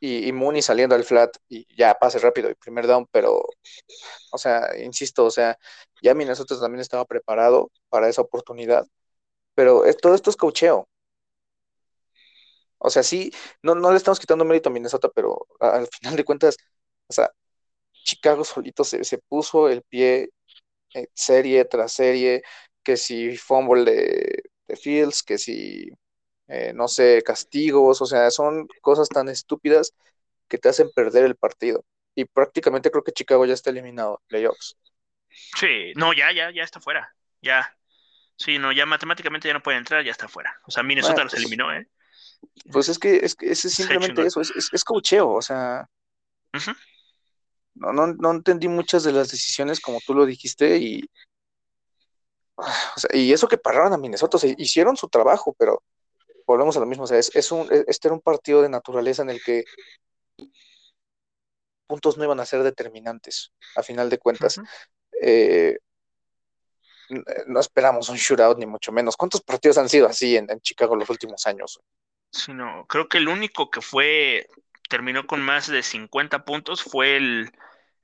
[0.00, 3.42] y, y, Mooney saliendo al flat y ya pase rápido y primer down, pero,
[4.32, 5.58] o sea, insisto, o sea,
[6.02, 8.86] ya Minnesota también estaba preparado para esa oportunidad,
[9.54, 10.88] pero todo esto es cocheo.
[12.78, 13.30] O sea, sí,
[13.62, 16.56] no, no le estamos quitando mérito a Minnesota, pero al final de cuentas,
[17.08, 17.30] o sea,
[17.92, 20.30] Chicago solito se, se puso el pie
[20.94, 22.42] eh, serie tras serie,
[22.84, 25.90] que si fumble de Fields, que si,
[26.50, 29.94] eh, no sé, castigos, o sea, son cosas tan estúpidas
[30.48, 31.84] que te hacen perder el partido.
[32.16, 34.76] Y prácticamente creo que Chicago ya está eliminado, playoffs.
[35.28, 37.76] Sí, no, ya, ya, ya está fuera, ya.
[38.36, 40.60] Sí, no, ya matemáticamente ya no puede entrar, ya está fuera.
[40.66, 41.86] O sea, Minnesota los pues eliminó, ¿eh?
[42.72, 45.88] Pues es que es, es simplemente eso, es, es, cocheo, o sea.
[47.74, 51.08] no, no, no entendí muchas de las decisiones como tú lo dijiste y
[53.12, 55.82] y eso que pararon a Minnesota, o hicieron su trabajo, pero
[56.50, 59.30] volvemos a lo mismo, o sea, es, un, este era un partido de naturaleza en
[59.30, 59.64] el que
[61.86, 64.60] puntos no iban a ser determinantes, a final de cuentas.
[65.22, 65.76] Eh,
[67.46, 69.16] no esperamos un shootout, ni mucho menos.
[69.16, 71.80] ¿Cuántos partidos han sido así en, Chicago los últimos años?
[72.30, 74.46] Sí, no, creo que el único que fue,
[74.88, 77.50] terminó con más de 50 puntos fue el,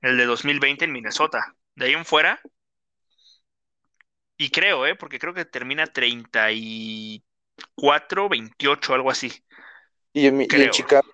[0.01, 1.55] el de 2020 en Minnesota.
[1.75, 2.41] De ahí en fuera,
[4.37, 4.95] y creo, ¿eh?
[4.95, 7.26] Porque creo que termina 34,
[8.29, 9.31] 28, algo así.
[10.13, 11.07] Y en, Chicago.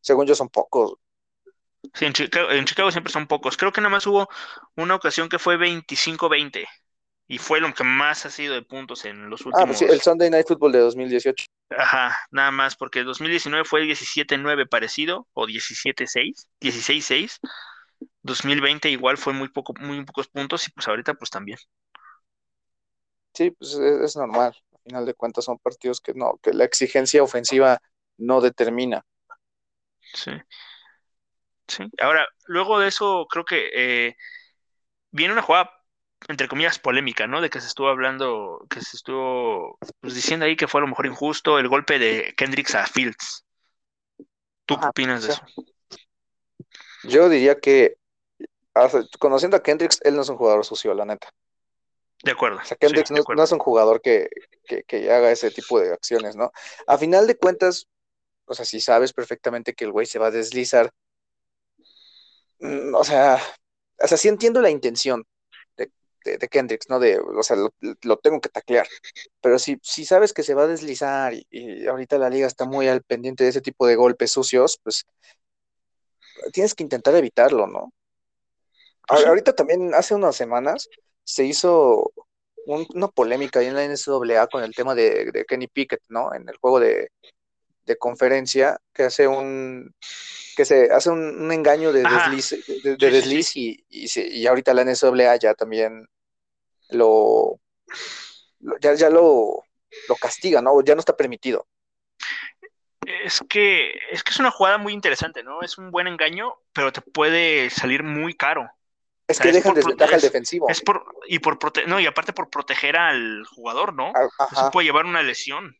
[0.00, 0.94] Según yo son pocos.
[1.94, 3.56] Sí, en Chicago, en Chicago, siempre son pocos.
[3.56, 4.28] Creo que nada más hubo
[4.76, 6.66] una ocasión que fue 25-20.
[7.28, 9.60] Y fue lo que más ha sido de puntos en los últimos.
[9.60, 11.46] Ah, pues sí, el Sunday Night Football de 2018.
[11.70, 17.40] Ajá, nada más, porque 2019 fue 17-9 parecido, o 17-6, 16-6.
[18.22, 21.58] 2020 igual fue muy poco, muy pocos puntos y pues ahorita pues también.
[23.36, 24.56] Sí, pues es, normal.
[24.72, 27.82] Al final de cuentas son partidos que no, que la exigencia ofensiva
[28.16, 29.04] no determina.
[30.14, 30.30] Sí.
[31.68, 31.84] Sí.
[32.00, 34.16] Ahora, luego de eso, creo que eh,
[35.10, 35.70] viene una jugada,
[36.28, 37.42] entre comillas, polémica, ¿no?
[37.42, 40.88] De que se estuvo hablando, que se estuvo pues, diciendo ahí que fue a lo
[40.88, 43.44] mejor injusto el golpe de Kendricks a Fields.
[44.64, 45.44] ¿Tú qué opinas de eso?
[47.02, 47.98] Yo diría que
[49.18, 51.28] conociendo a Kendricks, él no es un jugador sucio, la neta.
[52.26, 52.58] De acuerdo.
[52.60, 54.28] O sea, Kendricks no, es un jugador que,
[55.08, 56.50] haga ese tipo de acciones, ¿no?
[56.88, 57.86] A final de cuentas,
[58.46, 60.90] o sea, si sabes perfectamente que el güey se va a deslizar,
[62.58, 63.40] mm, o sea,
[64.02, 65.24] o sea, sí entiendo la intención
[65.76, 65.88] de,
[66.24, 66.98] de, Kendricks, ¿no?
[66.98, 68.88] De, o sea, lo, tengo que taclear.
[69.40, 72.64] Pero si, si sabes que se va a deslizar y, y, ahorita la liga está
[72.64, 75.06] muy al pendiente de ese tipo de golpes sucios, pues
[76.52, 77.92] tienes que intentar evitarlo, ¿no?
[79.06, 80.88] Pues ahorita también, hace unas semanas,
[81.26, 82.12] se hizo
[82.66, 86.32] una polémica ahí en la NCAA con el tema de, Kenny Pickett, ¿no?
[86.32, 87.10] En el juego de,
[87.98, 89.94] conferencia, que hace un
[90.56, 95.54] que se hace un, engaño de desliz, de, desliz y, y, ahorita la NCAA ya
[95.54, 96.08] también
[96.90, 97.60] lo,
[98.80, 99.64] ya, ya lo,
[100.08, 100.82] lo castiga, ¿no?
[100.82, 101.66] Ya no está permitido.
[103.24, 105.62] Es que, es que es una jugada muy interesante, ¿no?
[105.62, 108.68] Es un buen engaño, pero te puede salir muy caro.
[109.28, 110.68] Es que deja desventaja al defensivo.
[110.68, 111.58] Es por, y por
[111.88, 114.12] no, y aparte por proteger al jugador, ¿no?
[114.52, 115.76] Eso puede llevar una lesión.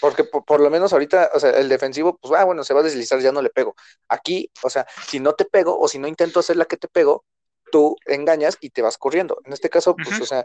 [0.00, 2.82] Porque por, lo menos ahorita, o sea, el defensivo, pues, ah, bueno, se va a
[2.82, 3.74] deslizar, ya no le pego.
[4.08, 6.88] Aquí, o sea, si no te pego o si no intento hacer la que te
[6.88, 7.24] pego,
[7.72, 9.40] tú engañas y te vas corriendo.
[9.46, 10.44] En este caso, pues, o sea,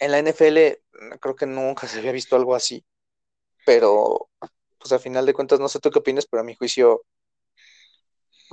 [0.00, 0.80] en la NFL
[1.20, 2.84] creo que nunca se había visto algo así,
[3.64, 4.28] pero,
[4.78, 7.04] pues, al final de cuentas, no sé tú qué opinas, pero a mi juicio,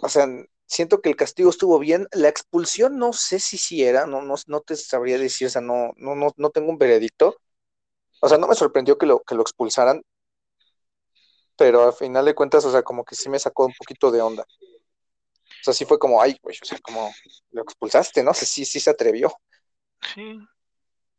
[0.04, 0.28] o sea,
[0.72, 2.08] siento que el castigo estuvo bien.
[2.14, 5.62] La expulsión no sé si sí era, no, no, no te sabría decir, o sea,
[5.62, 7.38] no, no, no, no tengo un veredicto.
[8.22, 10.02] O sea, no me sorprendió que lo, que lo expulsaran,
[11.58, 14.22] pero al final de cuentas, o sea, como que sí me sacó un poquito de
[14.22, 14.44] onda.
[14.44, 17.12] O sea, sí fue como, ay, güey, o sea, como
[17.52, 18.34] lo expulsaste, ¿no?
[18.34, 19.32] Sí, sí se atrevió.
[20.16, 20.40] Sí.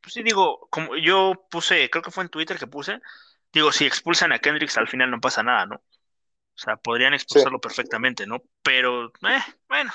[0.01, 3.01] Pues sí, digo, como yo puse, creo que fue en Twitter que puse,
[3.53, 5.83] digo, si expulsan a Kendricks al final no pasa nada, ¿no?
[6.55, 8.43] O sea, podrían expulsarlo perfectamente, ¿no?
[8.63, 9.93] Pero, eh, bueno.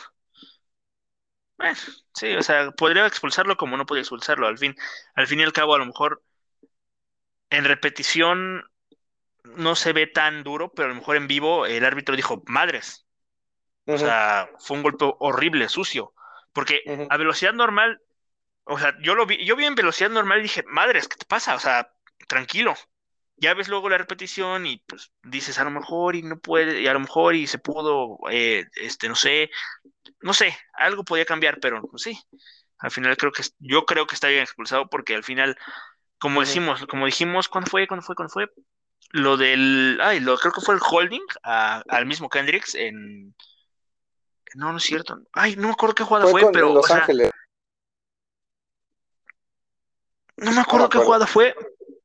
[1.57, 1.75] Bueno,
[2.13, 4.47] sí, o sea, podría expulsarlo como no podía expulsarlo.
[4.47, 4.75] Al fin,
[5.15, 6.23] al fin y al cabo, a lo mejor
[7.49, 8.63] en repetición
[9.43, 13.07] no se ve tan duro, pero a lo mejor en vivo el árbitro dijo, madres.
[13.87, 16.13] O sea, fue un golpe horrible, sucio.
[16.53, 18.01] Porque a velocidad normal,
[18.65, 21.25] o sea, yo lo vi, yo vi en velocidad normal y dije, madres, ¿qué te
[21.25, 21.55] pasa?
[21.55, 21.93] O sea,
[22.27, 22.75] tranquilo.
[23.39, 26.87] Ya ves luego la repetición y pues dices a lo mejor y no puede, y
[26.87, 29.51] a lo mejor y se pudo, eh, este, no sé,
[30.21, 32.19] no sé, algo podía cambiar, pero pues, sí.
[32.79, 35.57] Al final creo que yo creo que está bien expulsado porque al final,
[36.19, 37.87] como decimos, como dijimos, ¿cuándo fue?
[37.87, 38.15] ¿Cuándo fue?
[38.15, 38.49] ¿Cuándo fue?
[39.11, 43.33] Lo del, ay, lo creo que fue el holding a- al mismo Kendricks en,
[44.55, 45.19] no, no es cierto.
[45.33, 47.31] Ay, no me acuerdo qué jugada Fue pero, Los o sea, Ángeles.
[50.37, 51.05] no me acuerdo qué acuerdo.
[51.05, 51.55] jugada fue,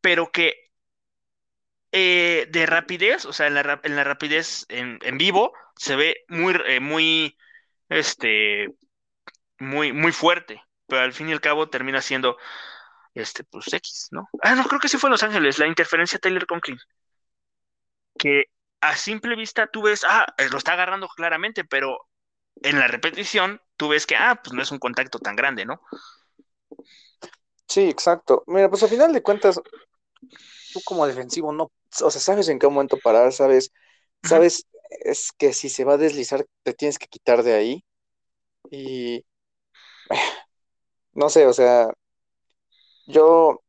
[0.01, 0.72] pero que
[1.93, 6.25] eh, de rapidez, o sea, en la, en la rapidez en, en vivo se ve
[6.29, 7.37] muy, eh, muy,
[7.89, 8.69] este,
[9.59, 12.37] muy, muy fuerte, pero al fin y al cabo termina siendo,
[13.15, 14.29] este, pues X, ¿no?
[14.43, 16.79] Ah, no, creo que sí fue en Los Ángeles, la interferencia Taylor Conklin,
[18.19, 18.45] que
[18.81, 22.09] a simple vista tú ves, ah, eh, lo está agarrando claramente, pero
[22.63, 25.81] en la repetición tú ves que, ah, pues no es un contacto tan grande, ¿no?
[27.69, 28.45] Sí, exacto.
[28.47, 29.61] Mira, pues al final de cuentas,
[30.73, 33.73] tú como defensivo no, o sea, sabes en qué momento parar, sabes,
[34.23, 37.85] sabes, es que si se va a deslizar, te tienes que quitar de ahí.
[38.71, 39.25] Y
[41.15, 41.93] no sé, o sea,
[43.07, 43.63] yo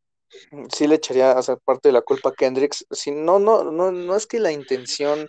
[0.71, 2.85] sí le echaría, o sea, parte de la culpa a Kendricks.
[2.91, 5.27] Si no, no, no, no es que la intención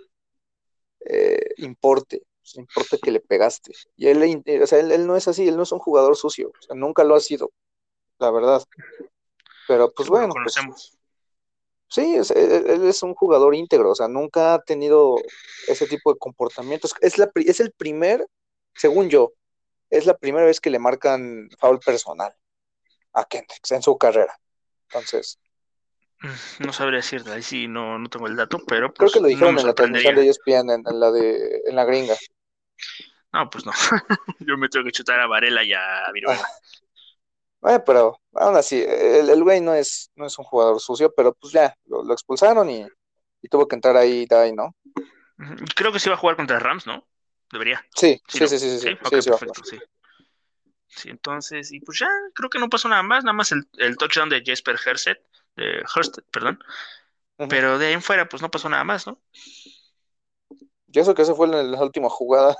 [1.06, 3.72] eh, importe, o sea, importa que le pegaste.
[3.96, 6.16] Y él, eh, o sea, él, él no es así, él no es un jugador
[6.16, 7.50] sucio, o sea, nunca lo ha sido,
[8.18, 8.62] la verdad.
[9.66, 10.93] Pero pues lo bueno, pues conocemos.
[11.88, 15.16] Sí, es- él, él es un jugador íntegro, o sea, nunca ha tenido
[15.68, 16.94] ese tipo de comportamientos.
[17.00, 18.26] Es la, es el primer,
[18.74, 19.32] según yo,
[19.90, 22.34] es la primera vez que le marcan foul personal
[23.12, 24.38] a Kendricks en su carrera.
[24.88, 25.38] Entonces,
[26.20, 29.18] Mm, No sabría decirte, ahí sí no, no tengo el dato, pero creo pues que
[29.20, 32.14] lo no dijeron en la transmisión de ESPN, en, en la de, en la gringa.
[33.32, 33.72] No, pues no.
[34.38, 36.46] Yo me tengo que chutar a Varela y a Viruega.
[37.66, 41.32] Eh, pero aún así, el, el güey no es, no es un jugador sucio, pero
[41.34, 42.86] pues ya, lo, lo expulsaron y,
[43.40, 44.74] y tuvo que entrar ahí Dai, ¿no?
[45.74, 47.06] Creo que sí va a jugar contra Rams, ¿no?
[47.50, 47.84] Debería.
[47.94, 49.38] Sí, Sí, sí, sí, sí, perfecto,
[51.06, 54.28] entonces, y pues ya, creo que no pasó nada más, nada más el, el touchdown
[54.28, 55.16] de Jesper Hersted,
[55.56, 55.82] de
[56.30, 56.58] perdón.
[57.48, 59.20] Pero de ahí en fuera, pues no pasó nada más, ¿no?
[60.86, 62.56] Y eso que eso fue en la última jugada.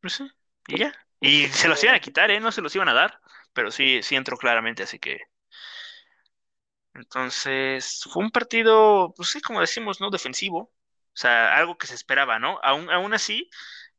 [0.00, 0.28] Pues sí,
[0.66, 0.92] y ya.
[1.20, 2.40] Y se los iban a quitar, ¿eh?
[2.40, 3.20] No se los iban a dar,
[3.58, 5.18] pero sí, sí entró claramente, así que.
[6.94, 10.10] Entonces, fue un partido, pues sí, como decimos, ¿no?
[10.10, 10.60] Defensivo.
[10.60, 10.72] O
[11.12, 12.60] sea, algo que se esperaba, ¿no?
[12.62, 13.50] Aún, aún así,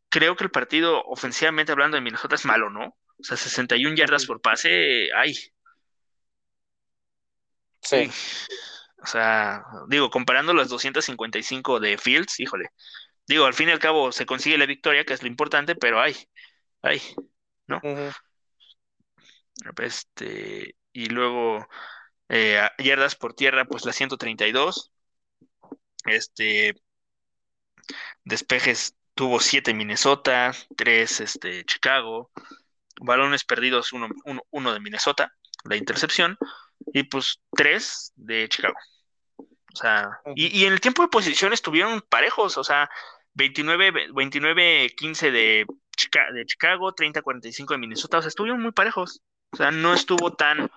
[0.08, 2.96] creo que el partido, ofensivamente hablando de Minnesota, es malo, ¿no?
[3.20, 5.36] O sea, 61 yardas por pase, ay,
[7.82, 8.10] Sí.
[9.04, 12.70] O sea, digo, comparando las 255 de Fields, híjole.
[13.28, 16.00] Digo, al fin y al cabo se consigue la victoria, que es lo importante, pero
[16.00, 16.16] ay,
[16.82, 17.02] ay,
[17.68, 17.82] ¿no?
[17.84, 18.10] Ujú.
[19.82, 21.68] Este, y luego
[22.30, 24.92] eh, yardas por tierra, pues la 132.
[26.06, 26.74] Este,
[28.24, 32.32] despejes tuvo 7 Minnesota, 3 este, Chicago,
[33.02, 35.34] balones perdidos, uno, uno, uno de Minnesota,
[35.66, 36.38] la intercepción,
[36.94, 38.76] y pues 3 de Chicago.
[39.74, 42.90] O sea, y, y en el tiempo de posición estuvieron parejos, o sea,
[43.34, 49.22] 29, 29-15 de, Chica- de Chicago, 30-45 de Minnesota, o sea, estuvieron muy parejos.
[49.52, 50.70] O sea, no estuvo tan,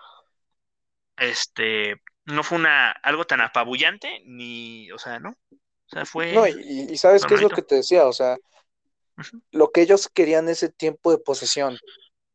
[1.17, 5.31] este, no fue una, algo tan apabullante, ni, o sea, no.
[5.31, 8.07] O sea, fue No, y, ¿sabes qué es lo que te decía?
[8.07, 8.37] O sea,
[9.51, 11.77] lo que ellos querían ese tiempo de posesión,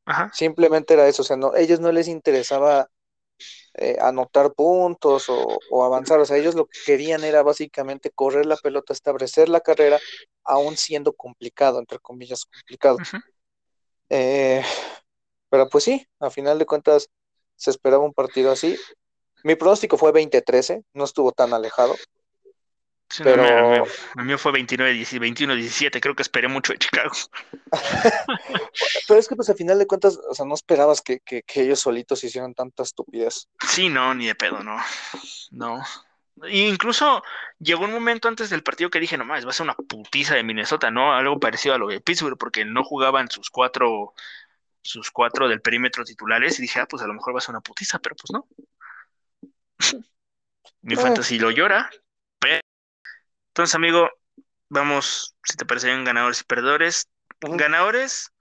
[0.06, 0.32] Ajá.
[0.34, 2.90] simplemente era eso, o sea, no, ellos no les interesaba
[3.76, 8.46] eh, anotar puntos o, o avanzar, o sea, ellos lo que querían era básicamente correr
[8.46, 10.00] la pelota, establecer la carrera,
[10.44, 12.98] aún siendo complicado, entre comillas, complicado.
[12.98, 13.18] Ujú.
[14.10, 14.64] Eh,
[15.50, 17.10] pero pues sí, a final de cuentas
[17.56, 18.78] se esperaba un partido así.
[19.44, 21.96] Mi pronóstico fue 20-13, no estuvo tan alejado,
[23.10, 26.50] Sí, no, el mío- el pero mío- el mío fue 29, 21-17, creo que esperé
[26.50, 27.12] mucho de Chicago.
[29.08, 31.62] pero es que pues a final de cuentas, o sea, no esperabas que, que, que
[31.62, 33.48] ellos solitos hicieran tanta estupidez.
[33.68, 34.78] Sí, no, ni de pedo, no.
[35.52, 35.82] No.
[36.44, 37.24] E incluso
[37.60, 40.36] llegó un momento antes del partido que dije, no más, va a ser una putiza
[40.36, 41.14] de Minnesota, ¿no?
[41.14, 44.14] Algo parecido a lo de Pittsburgh, porque no jugaban sus cuatro,
[44.88, 47.52] sus cuatro del perímetro titulares, y dije, ah, pues a lo mejor va a ser
[47.52, 48.48] una putiza, pero pues no.
[50.82, 50.98] Mi Eh.
[50.98, 51.90] fantasy lo llora.
[52.40, 52.62] pero-
[53.50, 54.10] Entonces, amigo,
[54.70, 57.10] vamos, si te parece bien, ganadores y perdedores.
[57.42, 58.32] Ganadores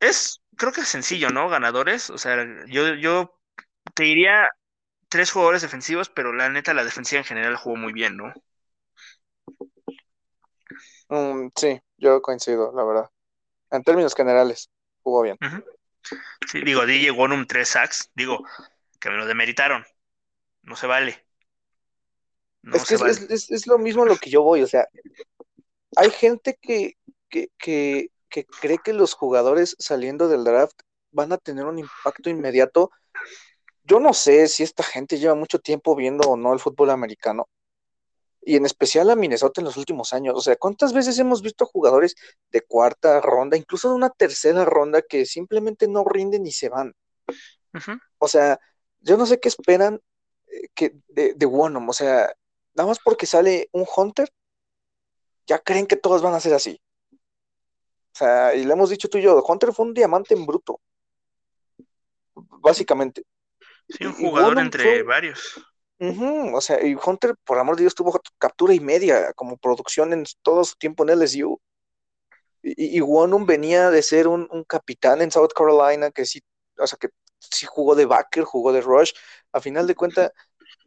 [0.00, 1.48] es, creo que es sencillo, ¿no?
[1.48, 3.38] Ganadores, o sea, yo, yo
[3.94, 4.50] te diría
[5.08, 8.32] tres jugadores defensivos, pero la neta, la defensiva en general jugó muy bien, ¿no?
[11.08, 13.10] Mm, sí, yo coincido, la verdad.
[13.76, 14.70] En términos generales,
[15.02, 15.36] jugó bien.
[16.48, 18.44] Sí, digo, DJ Wonum tres sacks, digo,
[19.00, 19.84] que me lo demeritaron.
[20.62, 21.24] No se vale.
[22.62, 23.12] No es que es, vale.
[23.12, 24.88] es- es- es lo mismo a lo que yo voy, o sea,
[25.96, 26.96] hay gente que,
[27.28, 30.78] que, que, que cree que los jugadores saliendo del draft
[31.12, 32.90] van a tener un impacto inmediato.
[33.84, 37.48] Yo no sé si esta gente lleva mucho tiempo viendo o no el fútbol americano,
[38.46, 40.34] y en especial a Minnesota en los últimos años.
[40.36, 42.14] O sea, ¿cuántas veces hemos visto jugadores
[42.52, 46.94] de cuarta ronda, incluso de una tercera ronda, que simplemente no rinden y se van?
[48.18, 48.60] O sea,
[49.00, 50.00] yo no sé qué esperan
[50.46, 51.46] eh, que de, de.
[51.46, 52.32] O sea,
[52.74, 54.30] nada más porque sale un Hunter,
[55.48, 56.80] ya creen que todos van a ser así.
[57.10, 60.80] O sea, y le hemos dicho tú y yo, Hunter fue un diamante en bruto.
[62.34, 63.24] Básicamente.
[63.88, 65.60] Sí, un jugador entre fue- varios.
[65.98, 70.12] Ujú, O sea, y Hunter, por amor de Dios, tuvo captura y media como producción
[70.12, 71.58] en todo su tiempo en LSU.
[72.62, 76.42] Y, y Wonnum venía de ser un, un capitán en South Carolina que sí,
[76.78, 79.12] o sea, que sí jugó de backer, jugó de rush.
[79.52, 80.32] A final de cuentas,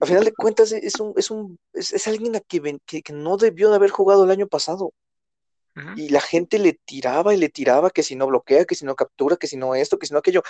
[0.02, 3.02] a final de cuentas es un, es un, es, es alguien a que, ven- que,
[3.04, 4.94] que no debió de haber jugado el año pasado.
[5.94, 8.96] Y la gente le tiraba y le tiraba que si no bloquea, que si no
[8.96, 10.44] captura, que si no esto, que si no aquello.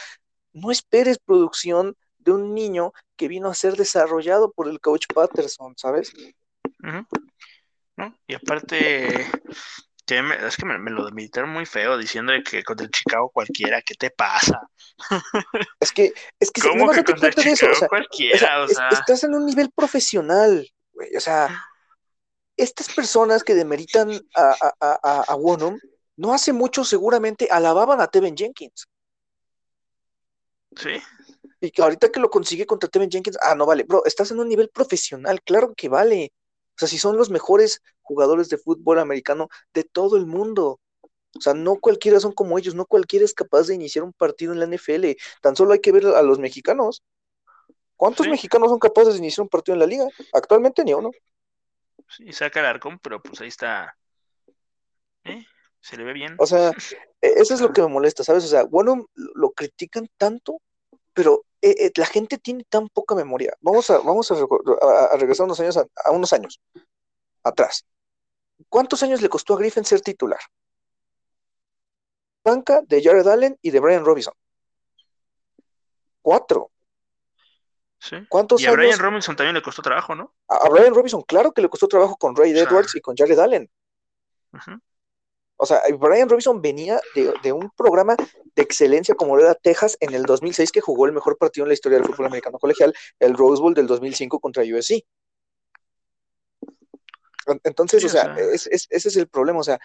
[0.54, 1.96] No esperes producción
[2.30, 6.12] de un niño que vino a ser desarrollado por el coach Patterson, ¿sabes?
[8.28, 9.26] Y aparte,
[10.06, 13.30] que me- es que me, me lo demeritaron muy feo diciendo que contra el Chicago
[13.30, 14.62] cualquiera, ¿qué te pasa?
[15.82, 18.40] Es que, es que ¿Cómo que contra el eso, o Chicago sea, o cualquiera?
[18.40, 21.50] sea, O es- sea, estás en un nivel profesional, güey, o sea,
[22.58, 25.80] estas personas que demeritan a, a, a, a- Wonnum,
[26.18, 28.88] no hace mucho seguramente alababan a Tevin Jenkins.
[30.76, 31.02] sí,
[31.62, 34.40] Y que ahorita que lo consigue contra Tevin Jenkins, ah, no vale, bro, estás en
[34.40, 36.32] un nivel profesional, claro que vale.
[36.76, 40.80] O sea, si son los mejores jugadores de fútbol americano de todo el mundo.
[41.38, 44.54] O sea, no cualquiera son como ellos, no cualquiera es capaz de iniciar un partido
[44.54, 45.16] en la NFL.
[45.42, 47.04] Tan solo hay que ver a los mexicanos.
[47.98, 48.32] ¿Cuántos Sí.
[48.32, 50.08] mexicanos son capaces de iniciar un partido en la liga?
[50.34, 51.12] Actualmente ni uno.
[52.08, 53.96] sí, saca el arcón, pero pues ahí está.
[55.26, 55.46] ¿Eh?
[55.82, 56.36] Se le ve bien.
[56.40, 56.72] O sea,
[57.22, 58.46] e- eso es lo que me molesta, ¿sabes?
[58.46, 60.62] O sea, bueno, lo critican tanto,
[61.20, 63.54] pero eh, eh, la gente tiene tan poca memoria.
[63.60, 64.36] Vamos a, vamos a,
[65.18, 66.62] regresar unos años, a, a unos años
[67.44, 67.86] atrás.
[68.70, 70.40] ¿Cuántos años le costó a Griffin ser titular?
[72.42, 74.34] Banca de Jared Allen y de Brian Robinson.
[76.22, 76.72] Cuatro.
[78.00, 78.16] Sí.
[78.30, 78.98] ¿Cuántos Y a Brian?
[78.98, 80.34] Robinson también le costó trabajo, ¿no?
[80.48, 83.18] A, Brian Robinson, claro que le costó trabajo con Ray O sea, Edwards y con
[83.18, 83.70] Jared Allen.
[84.54, 84.80] Ujú.
[85.62, 88.16] O sea, Brian Robinson venía de, de un programa
[88.56, 91.74] de excelencia como era Texas en el 2006 que jugó el mejor partido en la
[91.74, 95.06] historia del fútbol americano colegial, el Rose Bowl del 2005 contra USC.
[97.48, 98.36] En- Entonces, Sí, o sea, sea.
[98.54, 99.80] es- es- ese es el problema, o sea,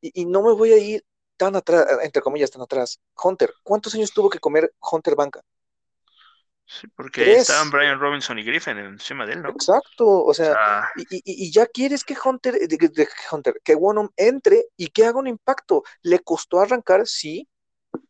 [0.00, 1.04] y, y no me voy a ir
[1.36, 3.00] tan atrás, entre comillas, tan atrás.
[3.22, 5.40] Hunter, ¿cuántos años tuvo que comer Hunter Banca?
[6.80, 9.50] Sí, porque estaban Brian Robinson y Griffin encima de él, ¿no?
[9.50, 14.66] Exacto, o sea, y, y- y ya quieres que Hunter, de- Hunter, que Wonnum entre
[14.76, 15.82] y que haga un impacto.
[16.02, 17.46] Le costó arrancar, sí.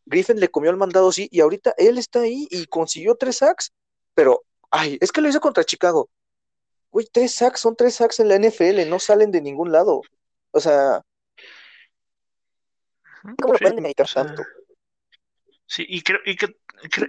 [0.05, 3.73] Griffin le comió el mandado, sí, y ahorita él está ahí y consiguió tres sacks,
[4.13, 6.09] pero, ay, es que lo hizo contra Chicago.
[6.91, 10.01] Güey, tres sacks son tres sacks en la NFL, no salen de ningún lado.
[10.51, 11.01] O sea,
[13.41, 14.43] ¿cómo lo sí, pueden demeritar o sea, tanto?
[15.65, 16.55] sí, y creo, y, que-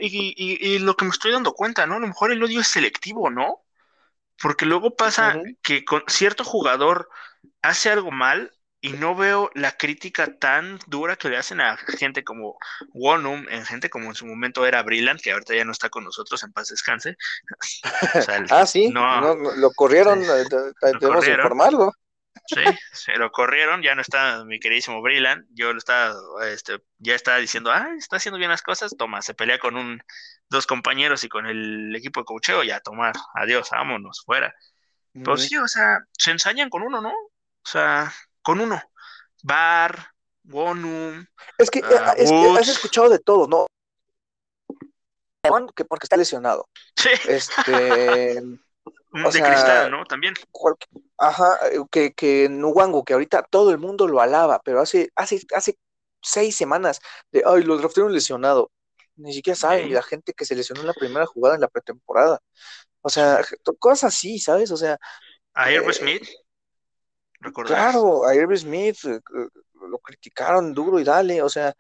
[0.01, 1.97] y, y- y lo que me estoy dando cuenta, ¿no?
[1.97, 3.63] A lo mejor el odio es selectivo, ¿no?
[4.41, 7.09] Porque luego pasa que con cierto jugador
[7.63, 12.25] hace algo mal y no veo la crítica tan dura que le hacen a gente
[12.25, 12.59] como
[12.93, 16.05] Wonum, en gente como en su momento era Brillant, que ahorita ya no está con
[16.05, 17.17] nosotros, en paz descanse.
[18.19, 21.47] O sea, el- Ah, sí, no, no, lo corrieron, eh, de- de- debemos corrieron.
[21.47, 21.93] informarlo.
[22.47, 22.63] Sí,
[22.93, 26.15] se lo corrieron, ya no está mi queridísimo Brillant, yo lo estaba,
[26.47, 30.03] este, ya estaba diciendo, ah, está haciendo bien las cosas, toma, se pelea con un,
[30.51, 34.55] dos compañeros y con el equipo de cocheo, ya tomar, adiós, vámonos, fuera.
[35.13, 35.39] Pero Ujú.
[35.39, 37.11] sí, o sea, se ensañan con uno, ¿no?
[37.11, 38.13] O sea,
[38.43, 38.83] con uno.
[39.43, 40.11] Bar,
[41.59, 43.67] Es que, Ah, eh, es que has escuchado de todo, ¿no?
[45.77, 46.69] Que porque está lesionado.
[46.97, 48.43] sí, Este,
[49.15, 50.05] Un de cristal, ¿no?
[50.05, 50.35] También.
[51.19, 51.59] ajá,
[51.91, 55.79] que, que Nuwango, que ahorita todo el mundo lo alaba, pero hace, hace, hace
[56.21, 57.01] seis semanas
[57.31, 58.73] de, ay, lo draftaron lesionado.
[59.17, 62.41] Ni siquiera saben, la gente que se lesionó en la primera jugada en la pretemporada.
[63.03, 63.41] O sea,
[63.79, 64.73] cosas así, ¿sabes?
[64.73, 64.99] O sea.
[65.55, 66.27] A eh, Smith.
[67.53, 69.49] Claro, a Irv Smith eh, eh,
[69.89, 71.75] lo criticaron duro y dale, o sea,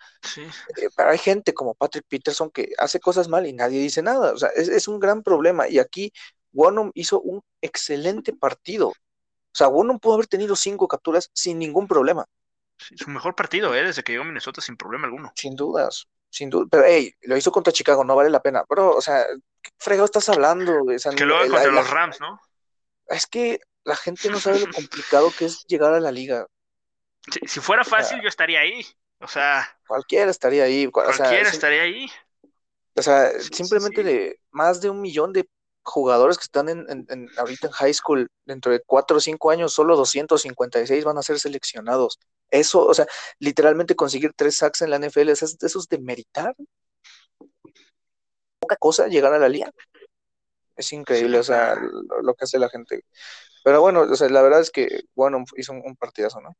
[0.94, 4.36] pero hay gente como Patrick Peterson que hace cosas mal y nadie dice nada, o
[4.36, 5.66] sea, es, un gran problema.
[5.68, 6.12] Y aquí
[6.54, 8.88] Wonum hizo un excelente partido.
[8.88, 12.24] O sea, Wonum pudo haber tenido cinco capturas sin ningún problema.
[12.78, 13.84] su mejor partido, ¿eh?
[13.84, 15.32] Desde que llegó a Minnesota sin problema alguno.
[15.34, 16.66] Sin dudas, sin duda.
[16.70, 18.64] Pero, hey, lo hizo contra Chicago, no vale la pena.
[18.68, 19.26] Pero, o sea,
[19.60, 20.86] ¿qué fregado estás hablando?
[21.16, 22.40] que lo haga contra los Rams, ¿no?
[23.06, 26.46] Es que la gente no sabe lo complicado que es llegar a la liga.
[27.46, 28.86] Si, fuera fácil, yo estaría ahí.
[29.20, 29.78] O sea.
[29.86, 30.86] Cualquiera estaría ahí.
[30.90, 32.10] Cualquiera estaría ahí.
[32.96, 35.48] O sea, simplemente de más de un millón de
[35.84, 39.72] jugadores que están en, en, ahorita en high school, dentro de cuatro o cinco años,
[39.72, 42.18] solo 256 van a ser seleccionados.
[42.50, 43.06] Eso, o sea,
[43.38, 46.54] literalmente conseguir tres sacks en la NFL, eso es de meritar.
[48.58, 49.70] Poca cosa llegar a la liga.
[50.76, 53.04] Es increíble, o sea, lo, que hace la gente.
[53.62, 56.56] Pero bueno, o sea, la verdad es que, bueno, hizo un, partidazo, ¿no?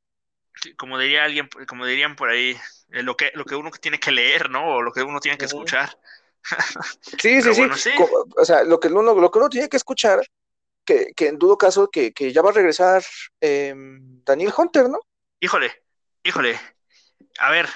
[0.79, 2.57] como diría alguien, como dirían por ahí,
[2.93, 4.77] eh, lo que lo que uno tiene que leer, ¿no?
[4.77, 5.99] O lo que uno tiene que escuchar.
[7.18, 7.90] sí, sí, sí,
[8.36, 10.20] O sea, lo que uno, lo que uno tiene que escuchar,
[10.84, 13.03] que, que en dudo caso que, que ya va a regresar
[13.40, 13.74] eh,
[14.24, 15.01] Daniel Hunter, ¿no?
[15.40, 15.72] Híjole,
[16.22, 16.61] híjole.
[17.38, 17.68] A ver,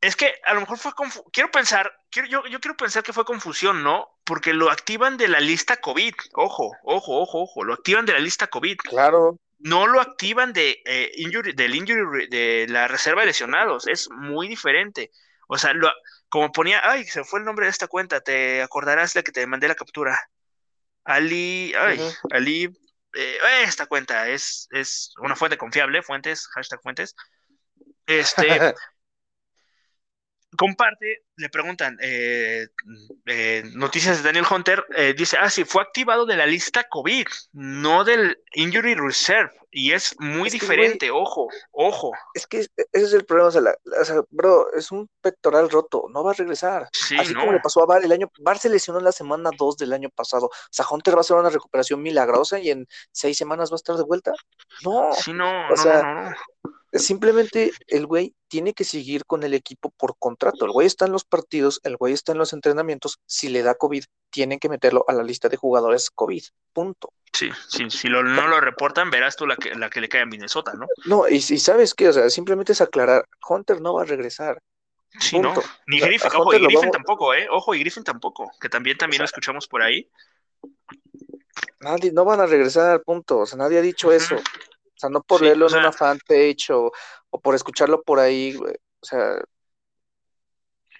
[0.00, 0.92] es que a lo mejor fue
[1.32, 4.08] quiero pensar, quiero, yo, yo, quiero pensar que fue confusión, ¿no?
[4.24, 6.14] Porque lo activan de la lista COVID.
[6.34, 7.64] Ojo, ojo, ojo, ojo.
[7.64, 8.76] Lo activan de la lista COVID.
[8.78, 9.38] Claro.
[9.58, 13.88] No lo activan de eh, injury, del injury de la reserva de lesionados.
[13.88, 15.10] Es muy diferente.
[15.48, 15.90] O sea, lo,
[16.28, 19.46] como ponía, ay, se fue el nombre de esta cuenta, te acordarás la que te
[19.46, 20.18] mandé la captura.
[21.04, 22.00] Ali, ay,
[22.30, 22.64] Ali,
[23.14, 27.14] eh, esta cuenta es, es una fuente confiable, fuentes, hashtag fuentes.
[28.06, 28.44] Este,
[30.56, 32.66] comparte, le preguntan, eh,
[33.26, 37.26] eh, noticias de Daniel Hunter, eh, dice, ah, sí, fue activado de la lista COVID,
[37.52, 42.12] no del Injury Reserve, y es muy diferente, ojo, ojo.
[42.32, 46.30] Es que ese es el problema, o sea, bro, es un pectoral roto, no va
[46.30, 46.88] a regresar.
[47.18, 49.76] Así como le pasó a Bar el año, Bar se lesionó en la semana 2
[49.76, 53.36] del año pasado, o sea, Hunter va a hacer una recuperación milagrosa y en seis
[53.36, 54.32] semanas va a estar de vuelta.
[54.82, 56.34] No, sí, no, o sea,
[56.98, 60.64] simplemente el güey tiene que seguir con el equipo por contrato.
[60.64, 63.18] El güey está en los partidos, el güey está en los entrenamientos.
[63.26, 66.42] Si le da COVID, tienen que meterlo a la lista de jugadores COVID.
[66.72, 67.12] Punto.
[67.32, 70.26] Sí, sí si no lo reportan, verás tú la que, la que le cae a
[70.26, 70.86] Minnesota, ¿no?
[71.04, 74.58] No, y, si sabes qué, o sea, simplemente es aclarar, Hunter no va a regresar.
[75.18, 75.54] Sí, no.
[75.86, 77.46] Ni Griffin, ojo, y Griffin tampoco, ¿eh?
[77.50, 80.10] Ojo, y Griffin tampoco, que también, también lo escuchamos por ahí.
[81.80, 83.38] Nadie, no van a regresar, punto.
[83.38, 84.36] O sea, nadie ha dicho eso.
[84.96, 86.90] O sea, no por leerlo en una fanpage o,
[87.30, 89.36] o, por escucharlo por ahí, O sea,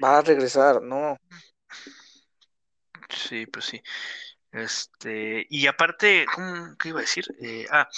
[0.02, 1.18] va a regresar, ¿no?
[3.08, 3.82] Sí, pues sí.
[4.52, 7.24] Este, y aparte, ¿cómo, ¿qué iba a decir?
[7.40, 7.88] Eh, ah,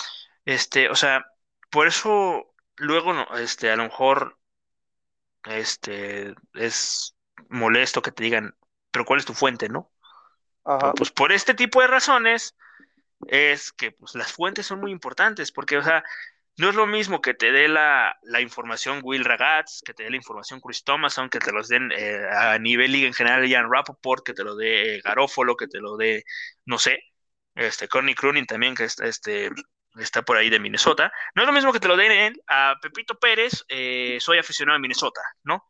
[0.44, 1.26] este, o sea,
[1.70, 4.38] por eso luego, no, este, a lo mejor,
[5.44, 7.16] este, es
[7.48, 8.56] molesto que te digan,
[8.90, 9.90] pero ¿cuál es tu fuente, no?
[10.64, 10.92] Ajá.
[10.92, 12.54] pues por este tipo de razones,
[13.26, 16.04] es que pues, las fuentes son muy importantes, porque, o sea,
[16.58, 20.16] no es lo mismo que te dé la, información Will Ragaz, que te dé la
[20.16, 24.24] información Chris Thomason, que te los den eh, a nivel liga en general Jan Rappaport,
[24.24, 26.24] que te lo dé Garófolo, que te lo dé,
[26.66, 26.98] no sé,
[27.54, 29.50] este, Connie Crooning también, que está, este,
[29.98, 31.12] está por ahí de Minnesota.
[31.34, 34.80] No es lo mismo que te lo den a Pepito Pérez, eh, soy aficionado a
[34.80, 35.64] Minnesota, ¿no?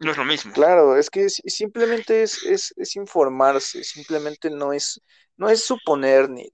[0.00, 0.52] No es lo mismo.
[0.52, 5.00] Claro, es que simplemente es, es, es informarse, simplemente no es
[5.36, 6.48] no es suponer ni,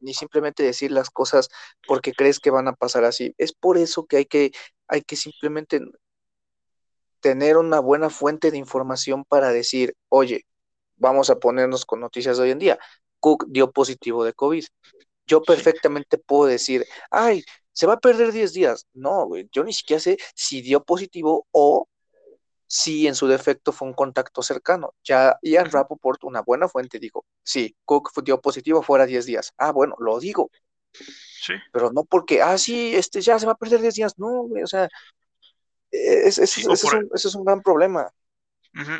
[0.00, 1.48] ni, simplemente decir las cosas
[1.86, 3.34] porque crees que van a pasar así.
[3.38, 4.52] Es por eso que hay que,
[4.88, 5.80] hay que simplemente
[7.20, 10.46] tener una buena fuente de información para decir, oye,
[10.96, 12.78] vamos a ponernos con noticias de hoy en día.
[13.20, 14.64] Cook dio positivo de COVID.
[15.26, 18.86] Yo perfectamente puedo decir, ay, se va a perder 10 días.
[18.94, 21.88] No, güey, yo ni siquiera sé si dio positivo o
[22.72, 24.94] si en su defecto fue un contacto cercano.
[25.02, 29.52] Ya Ian Rappaport, una buena fuente, dijo, sí, Cook dio positivo fuera 10 días.
[29.58, 30.52] Ah, bueno, lo digo.
[30.92, 31.54] Sí.
[31.72, 34.18] Pero no porque, ah, sí, este ya se va a perder 10 días.
[34.20, 34.88] No, o sea,
[35.90, 38.08] es, es, es, un, ese es un gran problema.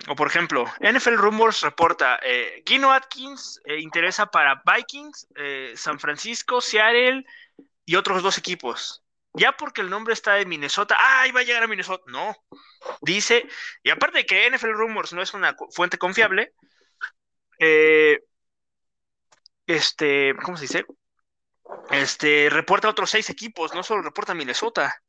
[0.09, 6.01] O por ejemplo, NFL Rumors reporta, eh, Gino Atkins eh, interesa para Vikings, eh, San
[6.01, 7.25] Francisco, Seattle
[7.85, 9.05] y otros dos equipos
[9.35, 12.03] ya porque el nombre está de Minnesota, ¡ay, va a llegar a Minnesota!
[12.07, 12.37] No.
[13.03, 13.47] Dice,
[13.83, 16.53] y aparte de que NFL Rumors no es una fuente confiable,
[17.59, 18.21] eh,
[19.67, 20.85] este, ¿cómo se dice?
[21.91, 25.01] Este, reporta otros seis equipos, no solo reporta a Minnesota.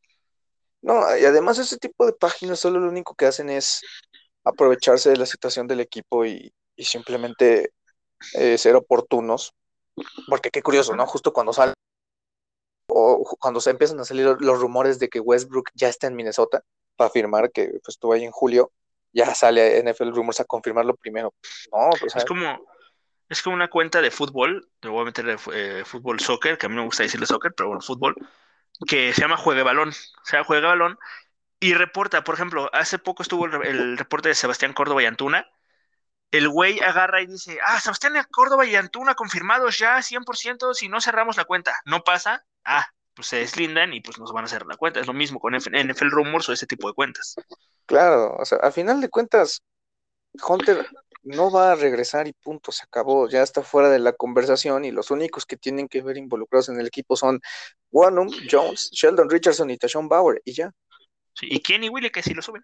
[0.81, 3.81] No, y además ese tipo de páginas solo lo único que hacen es
[4.43, 7.73] aprovecharse de la situación del equipo y, y simplemente
[8.33, 9.53] eh, ser oportunos.
[10.27, 11.05] Porque qué curioso, ¿no?
[11.05, 11.73] Justo cuando sale
[12.93, 16.63] o cuando se empiezan a salir los rumores de que Westbrook ya está en Minnesota
[16.95, 18.71] para afirmar que pues, estuvo ahí en julio,
[19.13, 21.33] ya sale NFL Rumors a confirmarlo primero.
[21.71, 22.59] No, pues, Es como,
[23.29, 26.65] es como una cuenta de fútbol, te voy a meter de eh, fútbol soccer, que
[26.65, 28.15] a mí no me gusta decirle soccer, pero bueno, fútbol,
[28.87, 29.89] que se llama Juegue Balón.
[29.89, 30.97] O sea, Juega Balón
[31.59, 35.47] y reporta, por ejemplo, hace poco estuvo el, el reporte de Sebastián Córdoba y Antuna.
[36.31, 41.01] El güey agarra y dice, ah, Sebastián Córdoba y Antuna confirmados ya 100% si no
[41.01, 41.75] cerramos la cuenta.
[41.85, 44.99] No pasa, ah, pues se deslindan y pues nos van a hacer la cuenta.
[44.99, 47.35] Es lo mismo con NFL Rumors o ese tipo de cuentas.
[47.85, 49.61] Claro, o sea, al final de cuentas,
[50.47, 50.87] Hunter
[51.23, 54.91] no va a regresar y punto, se acabó, ya está fuera de la conversación y
[54.91, 57.39] los únicos que tienen que ver involucrados en el equipo son
[57.91, 60.71] Wanum, Jones, Sheldon Richardson y Tashon Bauer y ya.
[61.33, 62.63] Sí, y Kenny Willy que sí lo suben.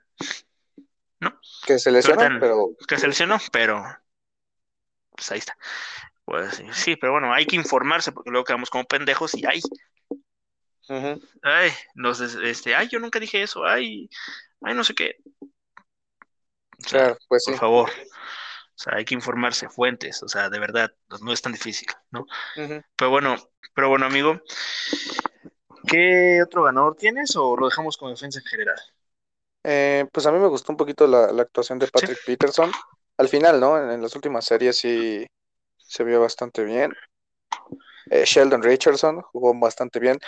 [1.20, 1.40] ¿No?
[1.66, 3.84] Que se lesionó, Pero pero Que se lesionó, pero
[5.12, 5.58] pues ahí está.
[6.28, 9.62] Pues sí, pero bueno, hay que informarse porque luego quedamos como pendejos y ay,
[10.90, 14.10] ujú, ay, nos este, ay, yo nunca dije eso, ay,
[14.62, 15.16] ay, no sé qué.
[16.86, 17.52] O sea, claro, pues sí.
[17.52, 17.90] por favor.
[17.90, 22.28] O sea, hay que informarse, fuentes, o sea, de verdad, no es tan difícil, ¿no?
[22.98, 23.38] Pero bueno,
[23.74, 24.42] pero bueno, amigo,
[25.88, 28.78] ¿qué otro ganador tienes o lo dejamos con defensa en general?
[29.64, 32.72] Eh, pues a mí me gustó un poquito la, la actuación de Patrick Peterson.
[33.18, 33.82] Al final, ¿no?
[33.82, 35.26] En, en las últimas series sí
[35.88, 36.94] se vio bastante bien.
[38.10, 40.20] Eh, Sheldon Richardson jugó bastante bien.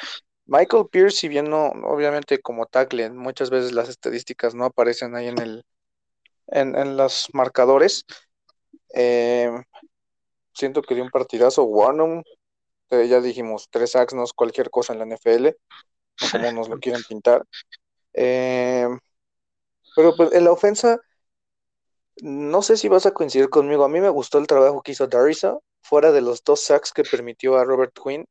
[0.46, 5.28] Michael Pierce, si bien no, obviamente como tackle, muchas veces las estadísticas no aparecen ahí
[5.28, 5.64] en el,
[6.48, 8.06] en, en los marcadores.
[8.96, 9.52] Eh,
[10.54, 11.64] siento que dio un partidazo.
[11.64, 12.24] Warnum,
[12.92, 15.50] eh, ya dijimos, tres sacks no es cualquier cosa en la NFL,
[16.32, 17.46] como nos lo quieren pintar.
[18.14, 18.88] Eh,
[19.96, 21.00] pero pues en la ofensa,
[22.22, 23.84] no sé si vas a coincidir conmigo.
[23.84, 27.04] A mí me gustó el trabajo que hizo Darisa, fuera de los dos sacks que
[27.04, 28.26] permitió a Robert Quinn.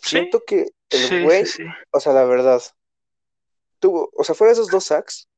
[0.00, 1.68] Sí, Siento que el güey, sí, sí.
[1.90, 2.62] o sea, la verdad,
[3.78, 5.28] tuvo, o sea, fuera de esos dos sacks,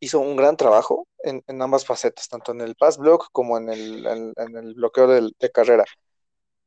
[0.00, 3.68] hizo un gran trabajo en, en ambas facetas, tanto en el pass block como en
[3.68, 5.84] el, en, en el bloqueo de carrera.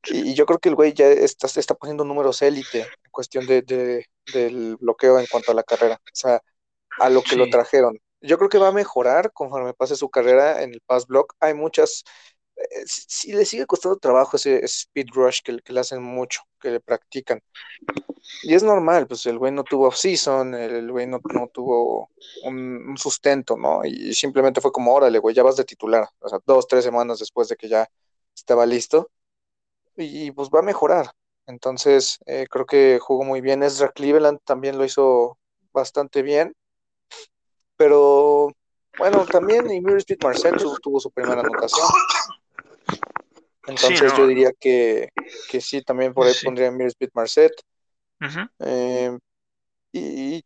[0.06, 3.46] Y, y yo creo que el güey ya está, está poniendo números élite en cuestión
[3.46, 5.96] de, de- del bloqueo en cuanto a la carrera.
[5.96, 6.42] O sea,
[7.00, 7.98] a lo que lo trajeron.
[8.22, 11.36] Yo creo que va a mejorar conforme pase su carrera en el pass block.
[11.40, 12.04] Hay muchas,
[12.56, 16.80] eh, sí le sigue costando trabajo ese speed rush que, le hacen mucho, que le
[16.80, 17.42] practican.
[18.44, 22.10] Y es normal, pues el güey no tuvo off-season, el güey no, no tuvo
[22.44, 23.84] un, sustento, ¿no?
[23.86, 26.08] Y simplemente fue como, órale, güey, ya vas de titular.
[26.20, 27.88] O sea, dos, tres semanas después de que ya
[28.36, 29.10] estaba listo.
[29.98, 31.12] Y pues va a mejorar.
[31.48, 33.64] Entonces, eh, creo que jugó muy bien.
[33.64, 35.38] Ezra Cleveland también lo hizo
[35.74, 36.56] bastante bien.
[37.82, 38.56] Pero
[38.96, 41.88] bueno, también Emir Speed Marcel tu- tuvo su primera anotación.
[43.66, 44.18] Entonces no.
[44.20, 45.10] yo diría que,
[45.50, 46.46] que sí, también por ahí Sí.
[46.46, 47.52] pondría Emir Speed Marcet.
[48.60, 49.18] Eh,
[49.94, 50.46] y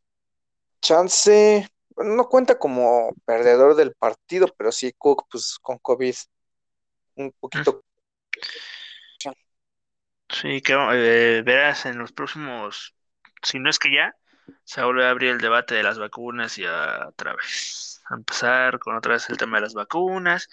[0.82, 1.68] Chance,
[1.98, 6.16] no cuenta como perdedor del partido, pero sí Cook, pues con COVID,
[7.16, 7.84] un poquito.
[10.30, 12.96] Sí, que eh, verás en los próximos,
[13.44, 14.16] si no es que ya,
[14.64, 18.80] se vuelve a abrir el debate de las vacunas y a, otra vez a empezar
[18.80, 20.48] con otra vez el tema de las vacunas,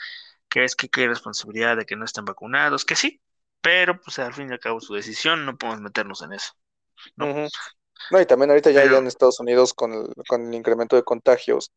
[0.49, 3.21] que es que qué responsabilidad de que no estén vacunados, que sí,
[3.61, 6.53] pero pues al fin y al cabo su decisión, no podemos meternos en eso.
[7.17, 7.47] No.
[8.21, 11.03] Y también ahorita ya, Pero- ya en Estados Unidos con el, con el incremento de
[11.05, 11.71] contagios,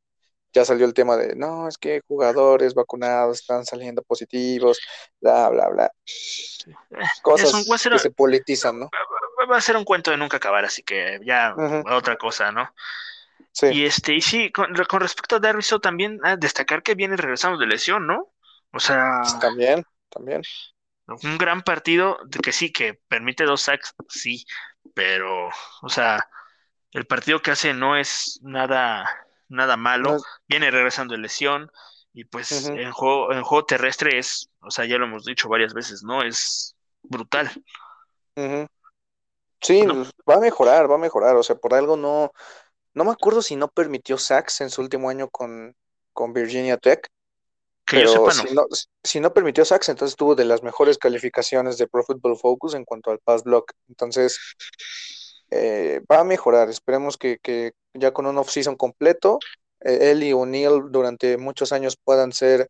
[0.54, 4.80] ya salió el tema de, no, es que jugadores vacunados están saliendo positivos,
[5.20, 5.92] bla, bla, bla.
[6.66, 8.90] Eh, Cosas es un- va a ser- que se politizan, ¿no?
[9.46, 11.56] Va- a ser un cuento de nunca acabar, así que ya
[11.92, 12.74] otra cosa, ¿no?
[13.52, 17.18] Sí, Y este, y sí, con, con respecto a Darviso también ah, destacar que viene
[17.18, 18.34] regresando de lesión, ¿no?
[18.72, 20.42] O sea, también, también.
[21.24, 24.46] un gran partido que sí, que permite dos sacks, sí,
[24.94, 25.50] pero,
[25.82, 26.28] o sea,
[26.92, 29.06] el partido que hace no es nada,
[29.50, 31.72] nada malo, No es- viene regresando de lesión,
[32.14, 35.74] y pues en juego, en juego terrestre es, o sea, ya lo hemos dicho varias
[35.74, 36.24] veces, ¿no?
[36.24, 37.52] Es brutal.
[38.38, 38.68] Ujú.
[39.66, 39.96] Sí, ¿No?
[39.96, 41.36] pues, va a mejorar, va a mejorar.
[41.36, 42.32] O sea, por algo no,
[42.94, 45.76] no me acuerdo si no permitió sacks en su último año con,
[46.14, 47.08] con Virginia Tech,
[47.84, 48.50] Que yo pero sepa, no.
[48.50, 48.66] si no,
[49.04, 52.86] si no permitió sacks, entonces tuvo de las mejores calificaciones de Pro Football Focus en
[52.86, 53.72] cuanto al pass block.
[53.90, 54.40] Entonces,
[55.50, 56.70] eh, va a mejorar.
[56.70, 59.40] Esperemos que, que ya con un off-season completo,
[59.80, 62.70] eh, él y O'Neill durante muchos años puedan ser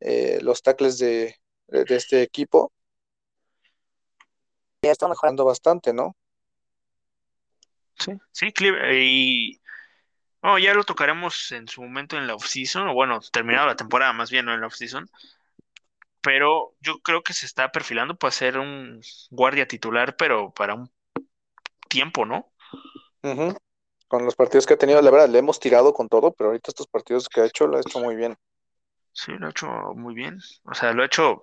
[0.00, 1.36] eh, los tackles de,
[1.68, 2.72] de, de este equipo.
[4.82, 5.06] Ya está.
[5.06, 6.16] Mejorando bastante, ¿no?
[7.98, 8.92] Sí, sí, Cleveland.
[8.94, 9.60] Y
[10.40, 14.12] oh, ya lo tocaremos en su momento en la off-season, o bueno, terminado la temporada,
[14.12, 15.08] más bien, no en la off-season.
[16.20, 20.90] Pero yo creo que se está perfilando para ser un guardia titular, pero para un
[21.88, 22.50] tiempo, ¿no?
[24.08, 26.70] Con los partidos que ha tenido, la verdad, le hemos tirado con todo, pero ahorita
[26.70, 28.36] estos partidos que ha hecho, lo ha hecho muy bien.
[29.12, 30.40] Sí, lo ha hecho muy bien.
[30.64, 31.42] O sea, lo ha hecho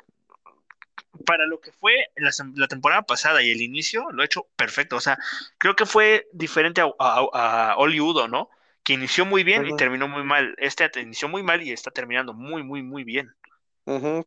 [1.26, 4.95] para lo que fue la, temporada pasada y el inicio, lo ha hecho perfecto.
[4.95, 5.18] O sea,
[5.58, 8.49] creo que fue diferente a, a, Udo, ¿no?
[8.84, 10.56] Que inició muy bien y terminó muy mal.
[10.58, 13.34] Este inició muy mal y está terminando muy, muy, muy bien.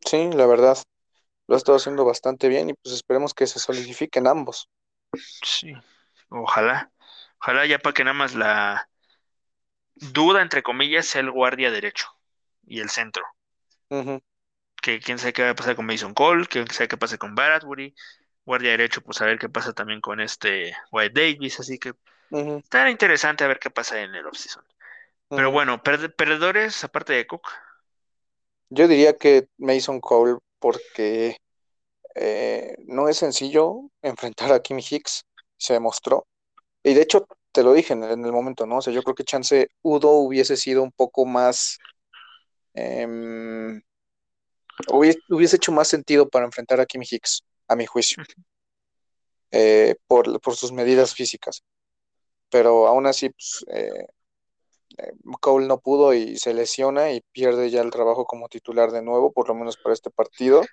[0.05, 0.77] Sí, la verdad,
[1.47, 4.69] lo ha estado haciendo bastante bien y pues esperemos que se solidifiquen ambos.
[5.43, 5.73] Sí,
[6.29, 6.91] ojalá.
[7.39, 8.89] Ojalá ya para que nada más la
[9.95, 12.07] duda, entre comillas, sea el guardia derecho
[12.65, 13.23] y el centro.
[13.89, 14.21] Ujú,
[14.85, 17.35] Que quién sabe qué va a pasar con Mason Cole, quién sabe qué pasa con
[17.35, 17.95] Bradbury.
[18.45, 21.59] Guardia derecho, pues a ver qué pasa también con este White Davis.
[21.59, 21.93] Así que
[22.29, 24.65] ujú, estará interesante a ver qué pasa en el offseason.
[25.33, 25.51] Pero ujú.
[25.51, 27.47] bueno, perde- perdedores, aparte de Cook.
[28.69, 31.37] Yo diría que Mason Cole, porque
[32.15, 35.25] eh, no es sencillo enfrentar a Kim Hicks,
[35.57, 36.27] se demostró.
[36.83, 38.77] Y de hecho, te lo dije en el, en el momento, ¿no?
[38.79, 41.79] O sea, yo creo que chance Udo hubiese sido un poco más,
[42.73, 43.81] em,
[44.91, 48.23] hubiese, hubiese hecho más sentido para enfrentar a Kim Hicks, a mi juicio,
[49.51, 51.63] eh, por, por sus medidas físicas.
[52.49, 54.07] Pero aún así, pues, eh,
[54.97, 55.11] eh,
[55.41, 59.31] Cole no pudo y se lesiona y pierde ya el trabajo como titular de nuevo,
[59.31, 60.63] por lo menos para este partido.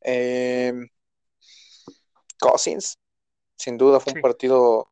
[0.00, 0.88] Em,
[2.38, 2.98] Cousins,
[3.56, 4.22] sin duda fue un Sí.
[4.22, 4.88] partido,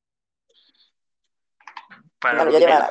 [2.21, 2.91] Para Bueno, lo ya que- lleva.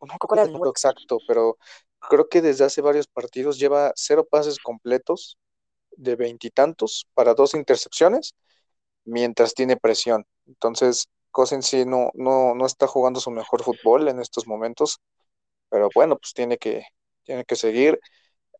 [0.36, 1.58] no el número exacto, pero
[2.00, 5.38] creo que desde hace varios partidos lleva cero pases completos
[5.92, 8.34] de veintitantos para dos intercepciones,
[9.04, 10.26] mientras tiene presión.
[10.46, 15.00] Entonces, Cousins sí no, no, no está jugando su mejor fútbol en estos momentos,
[15.70, 16.84] pero bueno, pues tiene que,
[17.24, 18.00] tiene que seguir.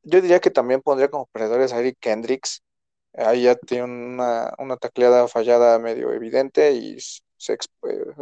[0.03, 2.63] Yo diría que también pondría como perdedores a Eric Kendricks.
[3.15, 6.99] Ahí ya tiene una, una tacleada fallada medio evidente y
[7.37, 7.59] se, eh,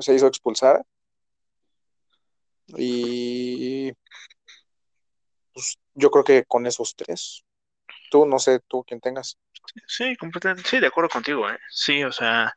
[0.01, 0.85] se hizo expulsar.
[2.69, 3.93] Y
[5.97, 7.44] yo creo que con esos tres,
[8.11, 9.38] tú no sé, tú quien tengas.
[9.86, 10.68] Sí, completamente.
[10.68, 11.59] Sí, de acuerdo contigo, ¿eh?
[11.70, 12.57] Sí, o sea,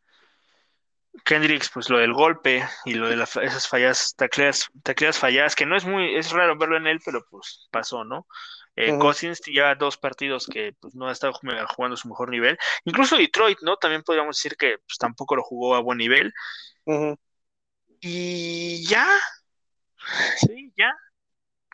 [1.26, 5.66] Kendricks, pues lo del golpe y lo de las esas fallas, tacleas, tacleas falladas, que
[5.66, 8.28] no es muy, es raro verlo en él, pero pues pasó, ¿no?
[8.76, 9.00] Eh, Ujú.
[9.00, 12.58] Cousins lleva dos partidos que pues, no ha estado jug- jugando su mejor nivel.
[12.86, 13.78] Incluso Detroit, ¿no?
[13.78, 16.32] También podríamos decir que pues, tampoco lo jugó a buen nivel.
[18.02, 19.08] Y ya,
[20.38, 20.94] sí, ya,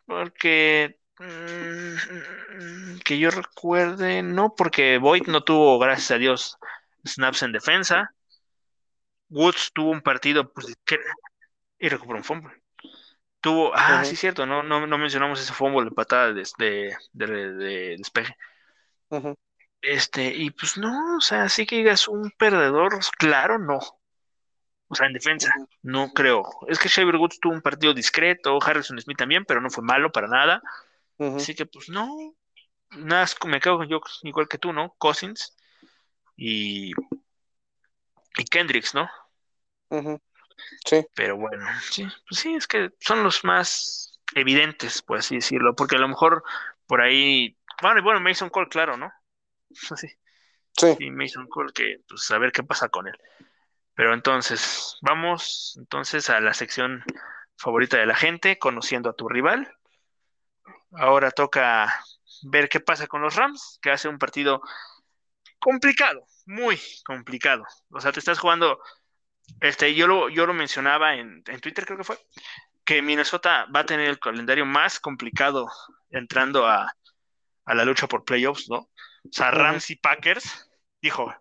[0.05, 6.57] porque mm, que yo recuerde, no, porque Boyd no tuvo, gracias a Dios,
[7.05, 8.11] snaps en defensa.
[9.29, 10.99] Woods tuvo un partido pues, que-
[11.79, 12.53] y recuperó un fumble.
[13.41, 14.05] Tuvo, ah, Ujú.
[14.05, 18.35] sí, cierto, no, no, no mencionamos ese fumble de patada de, de, de- de despeje.
[19.81, 23.79] Este, y pues no, o sea, así que digas un perdedor, claro, no.
[24.87, 25.51] O sea, en defensa,
[25.81, 26.43] no creo.
[26.67, 30.11] Es que Xavier Woods tuvo un partido discreto, Harrison Smith también, pero no fue malo
[30.11, 30.61] para nada.
[31.19, 32.07] Así que pues no,
[32.91, 34.95] nada, me quedo yo igual que tú, ¿no?
[34.97, 35.55] Cousins
[36.35, 36.93] y,
[38.37, 39.09] y Kendricks, ¿no?
[40.85, 45.75] Sí, Pero bueno, sí, pues sí, es que son los más evidentes, por así decirlo,
[45.75, 46.43] porque a lo mejor
[46.87, 49.11] por ahí, bueno, y bueno, Mason Cole, claro, ¿no?
[49.97, 50.07] Sí,
[50.77, 50.95] sí.
[50.97, 53.15] sí, Mason Cole, que pues a ver qué pasa con él.
[53.95, 57.03] Pero entonces, vamos entonces a la sección
[57.57, 59.73] favorita de la gente, conociendo a tu rival.
[60.97, 62.03] Ahora toca
[62.43, 64.61] ver qué pasa con los Rams, que hace un partido
[65.59, 67.63] complicado, muy complicado.
[67.89, 68.79] O sea, te estás jugando,
[69.61, 72.19] este, yo lo, yo lo mencionaba en, en Twitter, creo que fue,
[72.83, 75.67] que Minnesota va a tener el calendario más complicado
[76.11, 76.93] entrando a,
[77.65, 78.77] a la lucha por playoffs, ¿no?
[78.77, 78.89] O
[79.31, 79.51] sea.
[79.51, 80.69] Rams y Packers,
[81.01, 81.35] dijo, o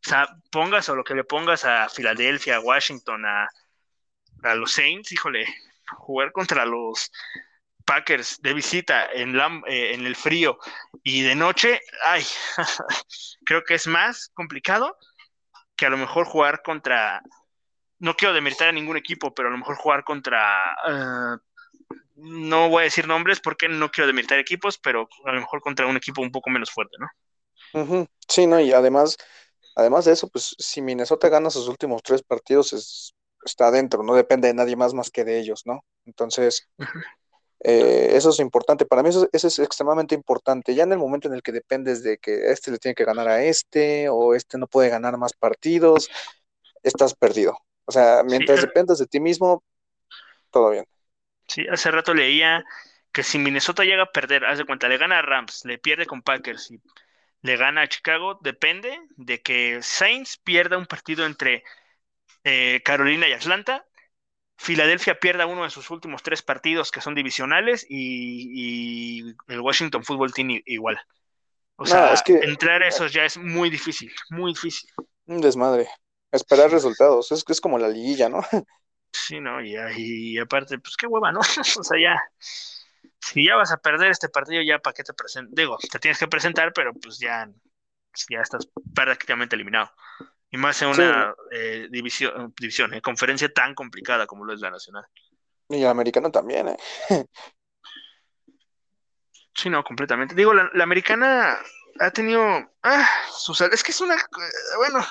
[0.00, 3.48] sea, pongas o lo que le pongas a Filadelfia, a Washington, a,
[4.42, 5.46] a los Saints, híjole,
[5.98, 7.10] jugar contra los
[7.86, 10.58] Packers de visita en, Lam- eh, en el frío
[11.04, 12.24] y de noche, ay,
[13.46, 14.96] creo que es más complicado
[15.76, 17.22] que a lo mejor jugar contra,
[18.00, 21.38] no quiero demeritar a ningún equipo, pero a lo mejor jugar contra, eh,
[22.16, 25.86] no voy a decir nombres porque no quiero demeritar equipos, pero a lo mejor contra
[25.86, 27.08] un equipo un poco menos fuerte, ¿no?
[28.28, 29.16] Sí, no, y además,
[29.76, 33.14] además de eso, pues si Minnesota gana sus últimos tres partidos, es,
[33.44, 35.84] está adentro, no depende de nadie más más que de ellos, ¿no?
[36.06, 36.68] Entonces,
[37.60, 38.86] Eh, eso es importante.
[38.86, 40.74] Para mí eso, eso, es extremadamente importante.
[40.74, 43.28] Ya en el momento en el que dependes de que este le tiene que ganar
[43.28, 46.08] a este o este no puede ganar más partidos,
[46.82, 47.58] estás perdido.
[47.86, 48.66] O sea, mientras Sí.
[48.66, 49.64] dependas de ti mismo,
[50.50, 50.84] todo bien.
[51.48, 52.64] Sí, hace rato leía
[53.12, 56.06] que si Minnesota llega a perder, haz de cuenta, le gana a Rams, le pierde
[56.06, 56.80] con Packers y
[57.42, 61.64] le gana a Chicago, depende de que Saints pierda un partido entre
[62.44, 63.86] eh, Carolina y Atlanta,
[64.58, 70.02] Filadelfia pierda uno de sus últimos tres partidos que son divisionales y, y el Washington
[70.04, 70.98] Football Team igual.
[71.76, 74.90] O No, sea, es que- entrar a esos ya es muy difícil, muy difícil.
[75.26, 75.88] Un desmadre.
[76.32, 77.30] Esperar resultados.
[77.32, 78.40] Es, es como la liguilla, ¿no?
[79.12, 79.60] Sí, ¿no?
[79.62, 81.40] Y, y aparte, pues qué hueva, ¿no?
[81.80, 82.22] O sea, ya,
[83.20, 85.54] si ya vas a perder este partido, ya para qué te presentas.
[85.54, 87.48] Digo, te tienes que presentar, pero pues ya,
[88.30, 89.90] ya estás prácticamente eliminado.
[90.50, 94.70] Y más en una eh, división, división eh, conferencia tan complicada como lo es la
[94.70, 95.04] nacional.
[95.68, 96.76] Y el americano también, ¿eh?
[99.54, 100.34] Sí, no, completamente.
[100.34, 101.58] Digo, la, la americana
[101.98, 102.42] ha tenido
[102.82, 105.04] ah, sus, es que es una, eh, bueno,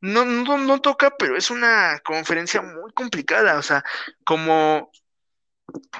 [0.00, 3.58] no, no, no toca, pero es una conferencia muy complicada.
[3.58, 3.84] O sea,
[4.24, 4.92] como,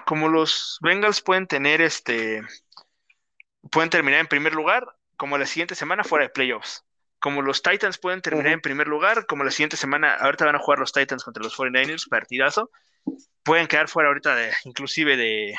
[0.06, 2.42] como los Bengals pueden tener este,
[3.70, 4.86] pueden terminar en primer lugar,
[5.16, 6.84] como la siguiente semana fuera de playoffs.
[7.20, 10.60] Como los Titans pueden terminar en primer lugar, como la siguiente semana, ahorita van a
[10.60, 12.70] jugar los Titans contra los 49ers, partidazo.
[13.42, 15.54] Pueden quedar fuera ahorita de, inclusive de,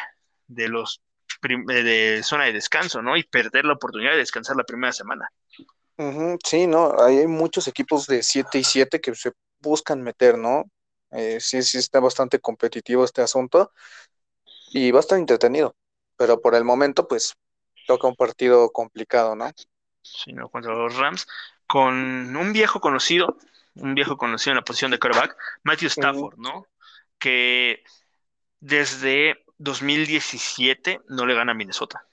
[0.48, 1.02] de los
[1.42, 3.18] de, zona de descanso, ¿no?
[3.18, 5.30] Y perder la oportunidad de descansar la primera semana.
[6.46, 10.64] Sí, no, hay muchos equipos de 7 y 7 que se buscan meter, ¿no?
[11.12, 13.72] Eh, sí, sí está bastante competitivo este asunto
[14.72, 15.76] y va a estar entretenido,
[16.16, 17.34] pero por el momento, pues,
[17.88, 19.52] toca un partido complicado, ¿no?
[20.24, 21.28] Sino contra los Rams,
[21.68, 23.38] con un viejo conocido,
[23.76, 26.66] un viejo conocido en la posición de quarterback, Matthew Stafford, ¿no?
[27.18, 27.84] Que
[28.60, 32.04] desde 2017 no le gana a Minnesota.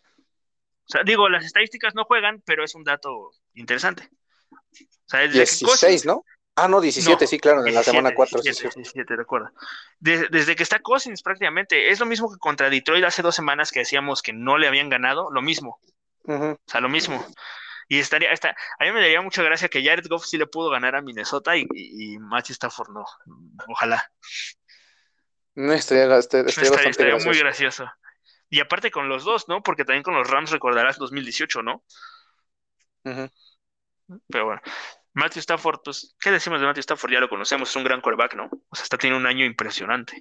[0.88, 4.08] O sea, digo, las estadísticas no juegan, pero es un dato interesante.
[4.52, 6.24] O sea, desde que 16, ¿no?
[6.54, 8.80] Ah, no, 17, No, sí, claro, en la 17, semana 4, sí, 17, sí.
[8.80, 9.52] 17, recuerda.
[9.98, 13.70] De- desde que está Cousins prácticamente, es lo mismo que contra Detroit hace dos semanas
[13.72, 15.80] que decíamos que no le habían ganado, lo mismo.
[16.24, 17.24] O sea, lo mismo.
[17.88, 20.70] Y estaría, está, a mí me daría mucha gracia que Jared Goff sí le pudo
[20.70, 23.04] ganar a Minnesota y, y, y Matthew Stafford no.
[23.68, 24.10] Ojalá.
[25.54, 27.86] No, estaría, estaría, estaría Estaría, bastante estaría muy gracioso.
[28.50, 29.62] Y aparte con los dos, ¿no?
[29.62, 31.84] Porque también con los Rams recordarás 2018, ¿no?
[33.04, 33.30] Ujú.
[34.28, 34.60] Pero bueno,
[35.14, 37.12] Matthew Stafford, pues, ¿qué decimos de Matthew Stafford?
[37.12, 38.50] Ya lo conocemos, es un gran quarterback, ¿no?
[38.68, 40.20] O sea, está teniendo un año impresionante.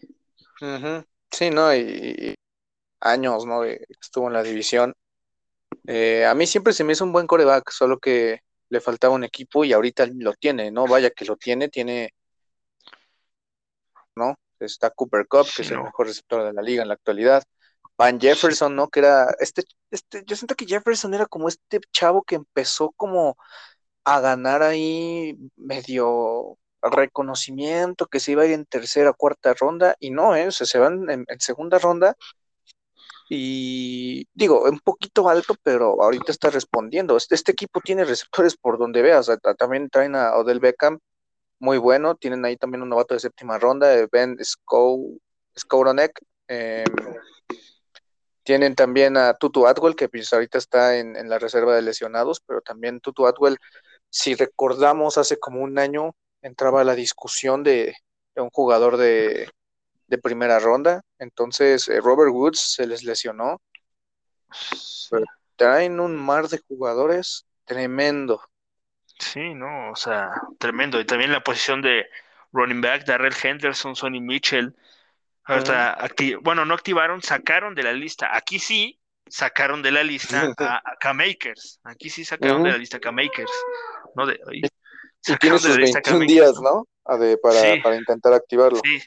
[1.32, 1.74] Sí, ¿no?
[1.76, 2.36] Y, y
[3.02, 3.64] años, ¿no?
[3.64, 4.94] Estuvo en la división.
[5.88, 9.24] Eh, a mí siempre se me hizo un buen coreback, solo que le faltaba un
[9.24, 10.88] equipo y ahorita lo tiene, ¿no?
[10.88, 12.14] Vaya que lo tiene, tiene,
[14.16, 14.36] ¿no?
[14.60, 15.84] Está Cooper Cup, que Sí, es el no.
[15.84, 17.44] mejor receptor de la liga en la actualidad.
[17.98, 18.90] Van Jefferson, ¿no?
[18.90, 23.38] Que era, este, este, yo siento que Jefferson era como este chavo que empezó como
[24.06, 30.12] a ganar ahí medio reconocimiento, que se iba a ir en tercera, cuarta ronda, y
[30.12, 30.48] no, ¿eh?
[30.48, 32.16] O sea, se van en, en segunda ronda,
[33.28, 37.18] y digo, un poquito alto, pero ahorita está respondiendo.
[37.18, 41.00] Este, este equipo tiene receptores por donde veas, también traen a Odell Beckham,
[41.60, 44.38] muy bueno, tienen ahí también un novato de séptima ronda, eh, Ben
[45.58, 46.84] Skowronek, eh,
[48.44, 52.62] tienen también a Tutu Atwell, que pues ahorita está en, la reserva de lesionados, pero
[52.62, 53.58] también Tutu Atwell,
[54.10, 57.96] si recordamos, hace como un año entraba la discusión de
[58.36, 59.50] un jugador de,
[60.08, 61.02] de, primera ronda.
[61.20, 63.62] Entonces, eh, Robert Woods se les lesionó.
[65.10, 65.26] Pero
[65.56, 68.42] traen un mar de jugadores tremendo.
[69.20, 70.30] Sí, no, o sea,
[70.60, 71.00] tremendo.
[71.00, 72.06] Y también la posición de
[72.52, 74.76] running back, Darrell Henderson, Sonny Mitchell.
[75.46, 78.36] Ahorita, acti- bueno, no activaron, sacaron de la lista.
[78.36, 81.80] Aquí sí sacaron de la lista a, a K-Makers.
[81.84, 83.52] Aquí sí sacaron de la lista a K-Makers.
[84.16, 84.26] ¿no?
[84.26, 86.88] De, y tiene sus 21 días, ¿no?
[87.18, 88.80] De, para, sí, para, intentar activarlo.
[88.84, 89.02] Sí,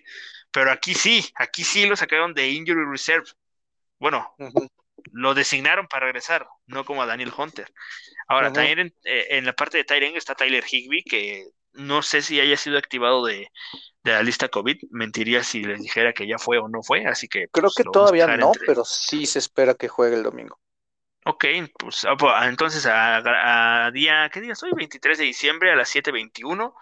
[0.51, 3.26] pero aquí sí, aquí sí lo sacaron de Injury Reserve.
[3.99, 4.70] Bueno, uh -huh.
[5.12, 7.72] lo designaron para regresar, no como a Daniel Hunter.
[8.26, 8.55] Ahora, uh -huh.
[8.55, 12.40] también en, eh, en, la parte de Tyren está Tyler Higby, que no sé si
[12.40, 13.51] haya sido activado de,
[14.03, 14.76] de, la lista COVID.
[14.90, 17.49] Mentiría si les dijera que ya fue o no fue, así que.
[17.49, 18.66] Creo pues, que todavía no, entre...
[18.66, 20.59] pero sí se espera que juegue el domingo.
[21.24, 21.44] Ok,
[21.78, 22.07] pues
[22.44, 24.70] entonces a, a, día, ¿qué día soy?
[24.72, 26.74] 23 de diciembre a las 7.21.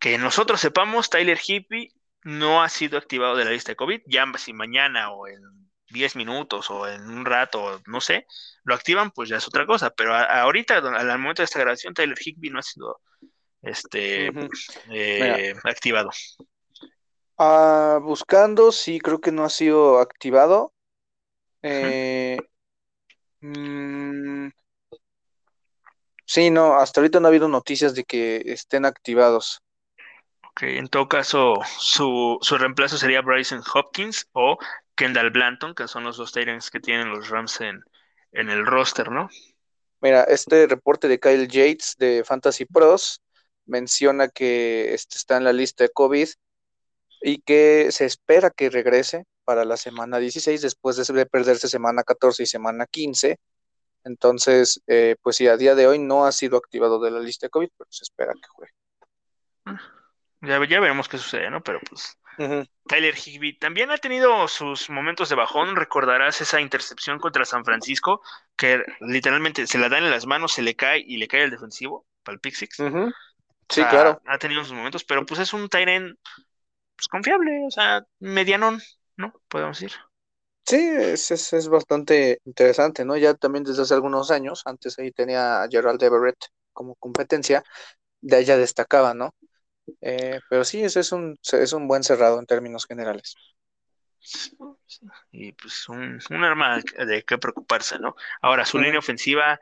[0.00, 1.92] Que nosotros sepamos, Tyler Hippie
[2.28, 4.02] no ha sido activado de la lista de COVID.
[4.06, 5.40] Ya si mañana o en
[5.88, 8.26] 10 minutos o en un rato, no sé,
[8.64, 9.88] lo activan, pues ya es otra cosa.
[9.90, 13.00] Pero a, a ahorita, al momento de esta grabación, Tyler Higby no ha sido
[13.62, 14.50] este, uh -huh.
[14.90, 16.10] eh, activado.
[17.38, 20.74] Uh, buscando, sí, creo que no ha sido activado.
[21.62, 22.36] Eh,
[23.40, 24.48] mm,
[26.26, 29.62] sí, no, hasta ahorita no ha habido noticias de que estén activados.
[30.58, 34.58] Ok, en todo caso, su, su reemplazo sería Bryson Hopkins o
[34.96, 37.80] Kendall Blanton, que son los dos Tyrants que tienen los Rams en,
[38.32, 39.28] en el roster, ¿no?
[40.00, 43.22] Mira, este reporte de Kyle Yates de Fantasy Pros
[43.66, 46.28] menciona que este está en la lista de COVID
[47.22, 52.42] y que se espera que regrese para la semana 16 después de perderse semana 14
[52.42, 53.38] y semana 15.
[54.02, 57.46] Entonces, eh, pues sí, a día de hoy no ha sido activado de la lista
[57.46, 58.72] de COVID, pero se espera que juegue.
[60.40, 61.62] Ya, ya veremos qué sucede, ¿no?
[61.62, 62.18] Pero pues
[62.86, 65.74] Tyler Higby también ha tenido sus momentos de bajón.
[65.74, 68.22] Recordarás esa intercepción contra San Francisco,
[68.56, 71.50] que literalmente se la dan en las manos, se le cae y le cae el
[71.50, 72.76] defensivo para el pick six.
[73.68, 74.22] Sí, claro.
[74.26, 76.16] Ha tenido sus momentos, pero pues es un Tyren
[76.96, 78.80] pues, confiable, o sea, medianón,
[79.16, 79.32] ¿no?
[79.48, 79.98] Podemos decir.
[80.64, 83.16] Sí, es, es, bastante interesante, ¿no?
[83.16, 86.36] Ya también desde hace algunos años, antes ahí tenía a Gerald Everett
[86.72, 87.64] como competencia,
[88.20, 89.34] de ella destacaba, ¿no?
[90.00, 93.34] Eh, pero sí, ese es un, es un buen cerrado en términos generales.
[95.30, 98.14] Y pues un, arma de qué preocuparse, ¿no?
[98.42, 99.60] Ahora, su línea ofensiva,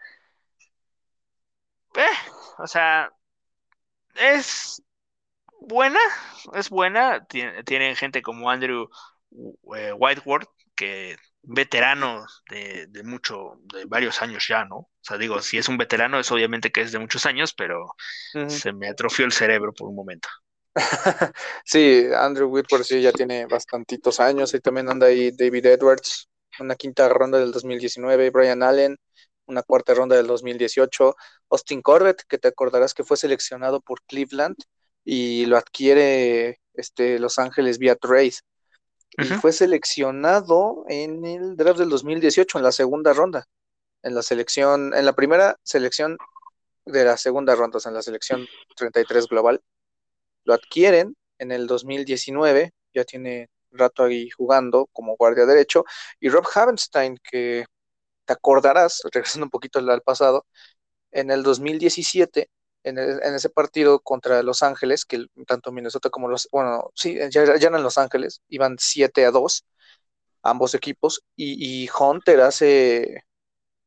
[1.97, 2.05] eh,
[2.59, 3.11] o sea,
[4.15, 4.83] es
[5.61, 6.01] buena,
[6.55, 7.27] es buena.
[7.27, 8.89] tienen gente como Andrew
[9.77, 11.17] eh, Whiteworth, que
[11.47, 14.77] veterano de, de, mucho, de varios años ya, ¿no?
[14.77, 17.95] O sea, digo, si es un veterano, es obviamente que es de muchos años, pero
[18.49, 20.29] se me atrofió el cerebro por un momento.
[21.65, 26.29] sí, Andrew Whitworth sí ya tiene bastantitos años y también anda ahí David Edwards,
[26.59, 28.97] una quinta ronda del 2019, Brian Allen,
[29.47, 31.15] una cuarta ronda del 2018,
[31.51, 34.57] Austin Corbett, que te acordarás que fue seleccionado por Cleveland
[35.05, 38.35] y lo adquiere este, Los Ángeles vía trade.
[39.19, 43.47] Y fue seleccionado en el draft del 2018, en la segunda ronda.
[44.03, 46.19] En la selección, en la primera selección
[46.85, 48.47] de la segunda ronda, o sea, en la selección
[48.77, 49.63] 33 global.
[50.45, 55.85] Lo adquieren en el 2019, ya tiene rato ahí jugando como guardia derecho.
[56.21, 57.65] Y Rob Havenstein, que
[58.25, 60.47] te acordarás, regresando un poquito al pasado,
[61.11, 62.49] en el 2017
[62.87, 67.69] en, ese partido contra Los Ángeles, que tanto Minnesota como los, bueno, sí, ya, ya
[67.69, 69.67] eran Los Ángeles, iban 7 a 2,
[70.43, 73.25] ambos equipos, y, Hunter hace,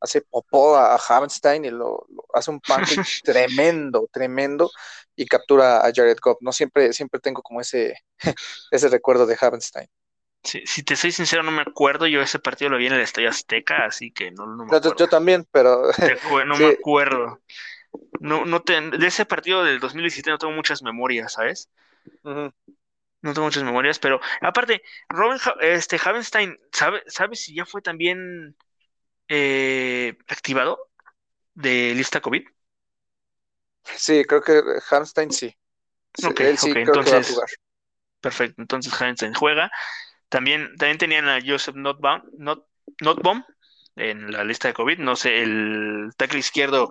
[0.00, 4.70] hace popó a, Havenstein y lo, hace un pancake tremendo, tremendo,
[5.16, 6.38] y captura a Jared Goff.
[6.40, 7.94] No siempre, siempre tengo como ese,
[8.70, 9.88] ese recuerdo de Havenstein.
[10.42, 12.06] Sí, si te soy sincero, no me acuerdo.
[12.06, 14.96] Yo ese partido lo vi en el Estadio Azteca, así que no, me acuerdo.
[14.96, 15.82] Yo, también, pero.
[16.46, 17.38] no me acuerdo
[18.20, 21.70] no, no de ese partido del 2017 no tengo muchas memorias, ¿sabes?
[22.22, 28.56] No tengo muchas memorias, pero aparte, Robin este, Havenstein, ¿sabe, ¿sabe si ya fue también
[29.28, 30.90] eh, activado
[31.54, 32.46] de lista COVID?
[33.84, 35.56] Sí, creo que Havenstein sí.
[36.24, 37.40] ok, entonces,
[38.20, 39.70] Perfecto, entonces Havenstein juega.
[40.28, 42.66] También, también tenían a Joseph Notbaum, Not,
[43.00, 43.44] Notbaum
[43.96, 46.90] en la lista de COVID, no sé, el tackle izquierdo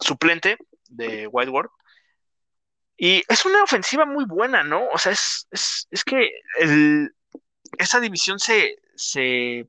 [0.00, 1.70] suplente de Whiteward.
[2.96, 4.88] Y es una ofensiva muy buena, ¿no?
[4.88, 7.14] O sea, es, es, que el,
[7.78, 9.68] esa división se, se,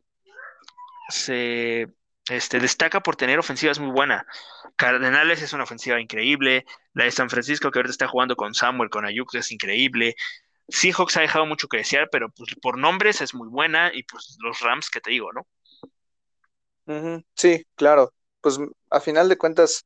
[1.09, 1.87] se
[2.29, 4.25] este, destaca por tener ofensivas muy buenas.
[4.75, 6.65] Cardenales es una ofensiva increíble.
[6.93, 10.15] La de San Francisco, que ahorita está jugando con Samuel, con Ayuk, es increíble.
[10.67, 13.91] Seahawks ha dejado mucho que desear, pero pues, por nombres es muy buena.
[13.93, 15.45] Y pues los Rams, que te digo, ¿no?
[17.35, 18.11] Sí, claro.
[18.41, 18.57] Pues
[18.89, 19.85] a final de cuentas,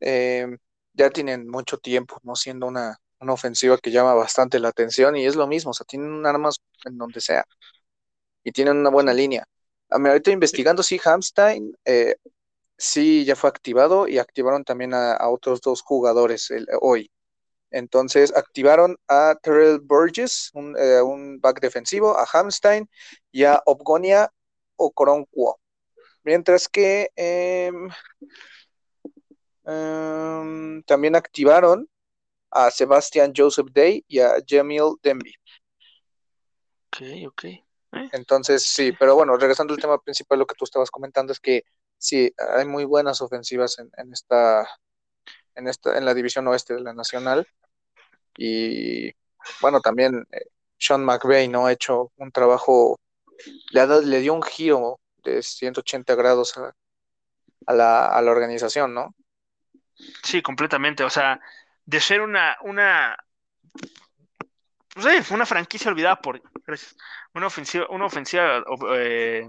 [0.00, 0.46] eh,
[0.92, 2.36] ya tienen mucho tiempo, ¿no?
[2.36, 6.26] Siendo una, ofensiva que llama bastante la atención y es lo mismo, o sea, tienen
[6.26, 7.46] armas en donde sea
[8.44, 9.46] y tienen una buena línea.
[9.90, 12.16] A mí ahorita investigando, sí, Hamstein, eh,
[12.76, 17.10] sí, ya fue activado y activaron también a, otros dos jugadores hoy.
[17.70, 22.88] Entonces, activaron a Terrell Burgess, un, eh, un back defensivo, a Hamstein
[23.32, 24.30] y a Obgonia
[24.76, 25.58] Okoronkwo.
[26.24, 27.90] Mientras que em,
[29.64, 31.88] em, también activaron
[32.50, 35.34] a Sebastian Joseph Day y a Jamil Denby.
[36.88, 37.44] Ok, ok.
[37.44, 37.62] Eh.
[38.12, 41.64] Entonces, sí, pero bueno, regresando al tema principal, lo que tú estabas comentando es que
[41.98, 44.68] sí, hay muy buenas ofensivas en, esta,
[45.54, 47.46] en esta, en la división oeste de la Nacional.
[48.36, 49.12] Y
[49.60, 50.46] bueno, también eh,
[50.78, 51.66] Sean McVay, ¿no?
[51.66, 53.00] Ha hecho un trabajo,
[53.72, 56.74] le, le dio un giro de 180 grados a,
[57.74, 59.14] la, a la organización, ¿no?
[60.22, 61.04] Sí, completamente.
[61.04, 61.40] O sea,
[61.84, 63.16] de ser una, una,
[64.94, 66.42] pues, una franquicia olvidada por,
[67.34, 68.64] una ofensiva, una ofensiva
[68.96, 69.48] eh,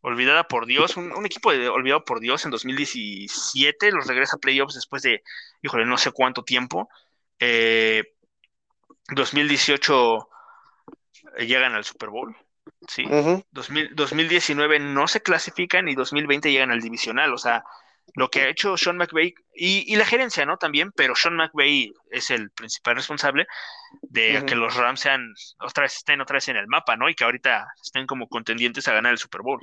[0.00, 4.74] olvidada por Dios, un, equipo de, olvidado por Dios en 2017, los regresa a playoffs
[4.74, 5.22] después de,
[5.62, 6.88] híjole, no sé cuánto tiempo.
[7.38, 10.22] 2018 eh,
[11.38, 12.34] eh, llegan al Super Bowl,
[12.88, 13.04] ¿sí?
[13.52, 17.62] 2019 no se clasifican y 2020 llegan al divisional, o sea,
[18.14, 20.56] lo que ha hecho Sean McVay y, la gerencia, ¿no?
[20.56, 23.46] También, pero Sean McVay es el principal responsable
[24.02, 27.08] de que los Rams sean otra vez estén otra vez en el mapa, ¿no?
[27.08, 29.60] Y que ahorita estén como contendientes a ganar el Super Bowl.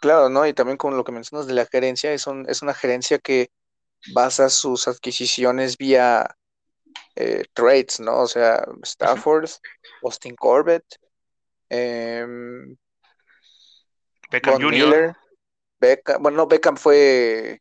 [0.00, 0.46] Claro, ¿no?
[0.46, 3.50] Y también con lo que mencionas de la gerencia, es, es una gerencia que
[4.12, 6.26] basa sus adquisiciones vía
[7.16, 8.20] eh, trades, ¿no?
[8.20, 9.50] O sea, Stafford,
[10.02, 10.84] Austin Corbett,
[11.68, 12.76] em,
[14.30, 15.16] Beckham Jr.
[15.80, 17.60] Beckham, bueno, no, Beckham fue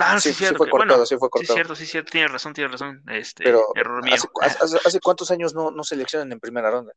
[0.00, 1.54] Ah, sí, sí, fue cortado, sí fue cortado.
[1.54, 3.02] Sí, cierto, sí, cierto, tiene razón, tiene razón.
[3.08, 4.14] Este, Pero error mío.
[4.40, 6.92] Hace, hace, cuántos años no, no seleccionan en primera ronda?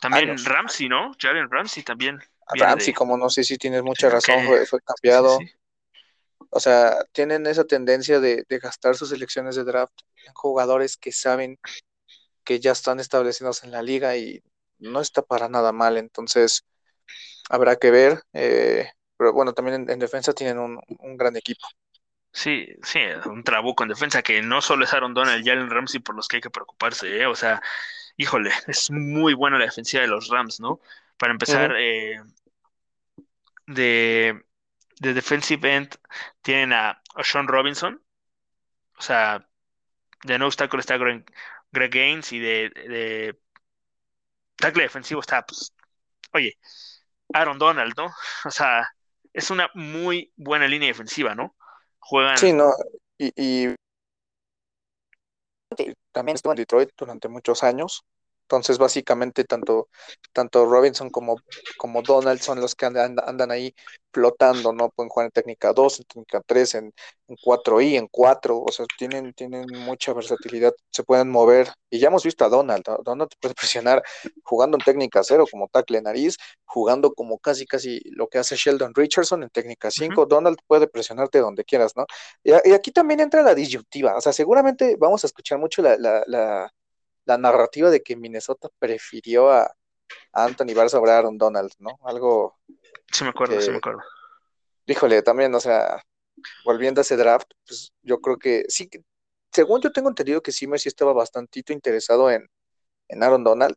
[0.00, 1.12] También Ramsey, ¿no?
[1.18, 2.18] Jalen Ramsey también.
[2.48, 5.38] Ramsey, como no sé si tienes mucha razón, fue, fue, cambiado.
[6.48, 9.92] o sea, tienen esa tendencia de, de, gastar sus selecciones de draft
[10.26, 11.58] en jugadores que saben
[12.42, 14.42] que ya están establecidos en la liga y
[14.78, 15.98] no está para nada mal.
[15.98, 16.64] Entonces,
[17.50, 18.22] habrá que ver.
[18.32, 21.66] Eh, pero bueno, también en, en defensa tienen un, un gran equipo.
[22.32, 26.00] Sí, sí, un trabuco en defensa que no solo es Aaron Donald y Allen Ramsey
[26.00, 27.26] por los que hay que preocuparse, ¿eh?
[27.26, 27.60] o sea,
[28.16, 30.80] híjole, es muy buena la defensiva de los Rams, ¿no?
[31.16, 32.20] Para empezar, eh,
[33.66, 34.44] de,
[35.00, 35.96] de defensive end
[36.42, 38.02] tienen a, Sean Robinson,
[38.96, 39.46] o sea,
[40.24, 41.24] de no tackle está Greg,
[41.72, 43.40] Gaines y de, de
[44.56, 45.74] tackle defensivo está, pues,
[46.32, 46.58] oye,
[47.32, 48.12] Aaron Donald, ¿no?
[48.44, 48.88] O sea,
[49.32, 51.56] es una muy buena línea defensiva, ¿no?
[52.10, 52.36] Juegan.
[52.38, 52.72] Sí, no,
[53.18, 53.72] y, y
[56.10, 58.02] también estuvo en Detroit durante muchos años.
[58.50, 59.88] Entonces, básicamente, tanto,
[60.32, 61.36] tanto Robinson como,
[61.78, 63.72] como Donald son los que andan, andan ahí
[64.12, 64.90] flotando, ¿no?
[64.90, 66.94] Pueden jugar en técnica 2, en técnica 3, en,
[67.28, 71.68] en 4i, en 4, o sea, tienen, tienen mucha versatilidad, se pueden mover.
[71.90, 74.02] Y ya hemos visto a Donald, Donald puede presionar
[74.42, 78.94] jugando en técnica 0 como tackle nariz, jugando como casi, casi lo que hace Sheldon
[78.96, 80.26] Richardson en técnica 5.
[80.26, 82.04] Donald puede presionarte donde quieras, ¿no?
[82.42, 85.96] Y, y, aquí también entra la disyuntiva, o sea, seguramente vamos a escuchar mucho la,
[85.96, 86.72] la, la
[87.24, 89.72] la narrativa de que Minnesota prefirió a,
[90.32, 91.98] Anthony Barr sobre Aaron Donald, ¿no?
[92.02, 92.58] Algo.
[93.12, 94.00] Sí, me acuerdo, sí me acuerdo.
[94.86, 96.02] Híjole, también, o sea,
[96.64, 98.90] volviendo a ese draft, pues yo creo que sí,
[99.52, 102.48] según yo tengo entendido que Zimmer sí estaba bastantito interesado en,
[103.08, 103.76] en Aaron Donald,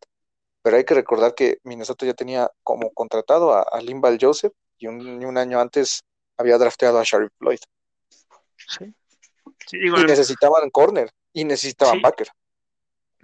[0.62, 4.86] pero hay que recordar que Minnesota ya tenía como contratado a, a Limbal Joseph y
[4.86, 6.02] un, año antes
[6.36, 7.60] había drafteado a Sharif Floyd.
[8.56, 8.94] Sí.
[9.72, 12.28] y necesitaban corner y necesitaban backer.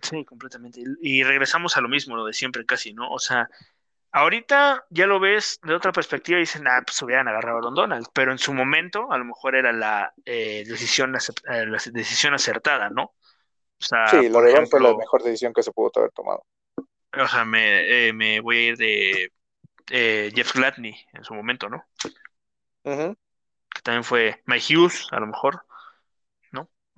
[0.02, 0.82] Sí, completamente.
[1.00, 3.10] Y regresamos a lo mismo, lo de siempre casi, ¿no?
[3.10, 3.48] O sea,
[4.12, 7.74] ahorita ya lo ves de otra perspectiva y dicen, ah, pues hubieran agarrado a Don
[7.74, 12.34] Donald, pero en su momento a lo mejor era la, eh, decisión, eh, la decisión
[12.34, 13.02] acertada, ¿no?
[13.02, 16.44] O sea, sí, lo de fue la mejor decisión que se pudo haber tomado.
[16.76, 19.32] O sea, me, eh, me voy a ir de
[20.34, 21.84] Jeff Gladney en su momento, ¿no?
[22.84, 25.64] Que también fue Mike Hughes, a lo mejor.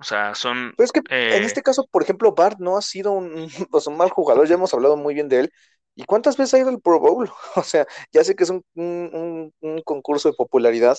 [0.03, 0.73] O sea, son.
[0.75, 3.95] Pues es que en este caso, por ejemplo, Bart no ha sido un, pues, un
[3.95, 5.53] mal jugador, ya hemos hablado muy bien de él.
[5.95, 7.31] ¿Y cuántas veces ha ido al Pro Bowl?
[7.55, 10.97] O sea, ya sé que es un, un, un concurso de popularidad,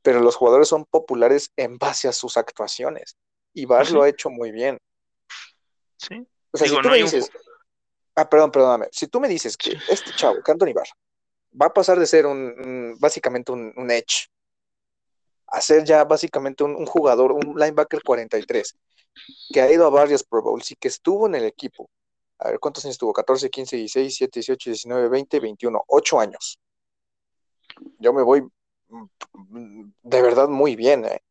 [0.00, 3.18] pero los jugadores son populares en base a sus actuaciones.
[3.52, 4.78] Y Bart lo ha hecho muy bien.
[5.98, 6.26] Sí.
[6.50, 7.30] O sea, si tú me dices.
[8.14, 8.88] Ah, perdón, perdóname.
[8.90, 10.88] Si tú me dices que este chavo, que Anthony Barr,
[11.60, 14.30] va a pasar de ser un, básicamente un, un edge
[15.48, 18.76] a ser ya básicamente un, jugador, un linebacker 43,
[19.52, 21.90] que ha ido a varios Pro Bowls y que estuvo en el equipo.
[22.38, 23.12] A ver, ¿cuántos años estuvo?
[23.12, 26.58] 14, 15, 16, 17, 18, 19, 20, 21, 8 años.
[27.98, 28.42] Yo me voy
[28.88, 31.22] mm, de verdad muy bien, ¿eh?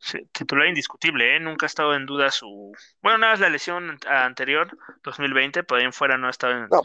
[0.00, 1.40] Sí, titular indiscutible, ¿eh?
[1.40, 2.72] Nunca ha estado en duda su...
[3.02, 6.68] Bueno, nada más la lesión anterior, 2020, por ahí en fuera no ha estado en...
[6.68, 6.82] No,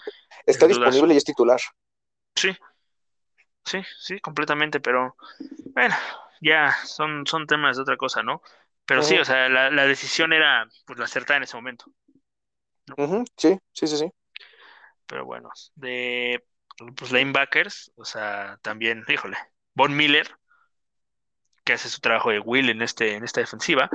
[0.48, 1.60] está disponible y es titular.
[2.36, 2.58] Sí,
[3.64, 5.16] sí, sí, completamente, pero
[5.74, 5.94] bueno,
[6.44, 8.42] ya son, son temas de otra cosa, ¿no?
[8.86, 11.86] Pero sí, o sea, la, la, decisión era pues la acertada en ese momento.
[13.38, 14.12] Sí, sí, sí, sí.
[15.08, 16.44] Pero bueno, de
[16.96, 19.38] pues linebackers, o sea, también, híjole,
[19.74, 20.30] Von Miller,
[21.64, 23.90] que hace su trabajo de Will en este, en esta defensiva.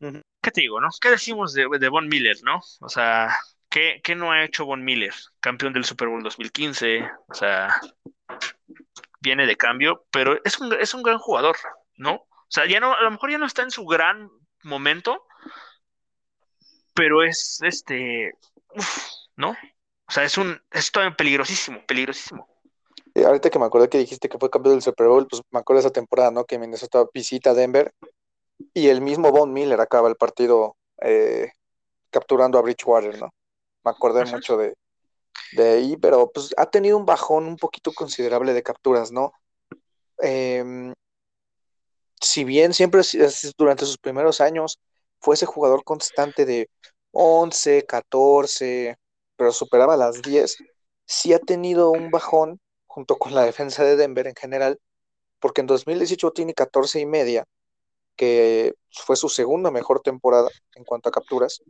[0.00, 0.88] ¿Qué te digo, no?
[1.00, 2.60] ¿Qué decimos de, de Von Miller, no?
[2.80, 3.36] O sea,
[3.68, 5.14] ¿qué, ¿qué no ha hecho Von Miller?
[5.40, 7.80] Campeón del Super Bowl 2015, o sea,
[9.20, 11.56] viene de cambio, pero es un, es un gran jugador,
[11.96, 12.14] ¿no?
[12.14, 14.30] O sea, ya no, a lo mejor ya no está en su gran
[14.64, 15.26] momento,
[16.94, 18.32] pero es este,
[18.74, 19.06] uf,
[19.36, 19.50] ¿no?
[19.50, 22.48] O sea, es un, es todavía peligrosísimo, peligrosísimo.
[23.14, 25.60] Eh, ahorita que me acordé que dijiste que fue campeón del Super Bowl, pues me
[25.60, 26.44] acuerdo de esa temporada, ¿no?
[26.44, 27.92] Que Minnesota visita Denver
[28.74, 31.52] y el mismo Von Miller acaba el partido eh,
[32.10, 33.32] capturando a Bridgewater, ¿no?
[33.84, 34.74] Me acordé mucho de,
[35.52, 39.32] de ahí, pero pues ha tenido un bajón un poquito considerable de capturas, ¿no?
[40.18, 40.92] Em,
[42.20, 43.02] si bien siempre
[43.56, 44.78] durante sus primeros años
[45.20, 46.68] fue ese jugador constante de
[47.12, 48.96] 11, 14,
[49.36, 50.58] pero superaba las 10,
[51.06, 54.78] sí ha tenido un bajón junto con la defensa de Denver en general,
[55.40, 57.44] porque en 2018 tiene 14 y media,
[58.16, 61.62] que fue su segunda mejor temporada en cuanto a capturas,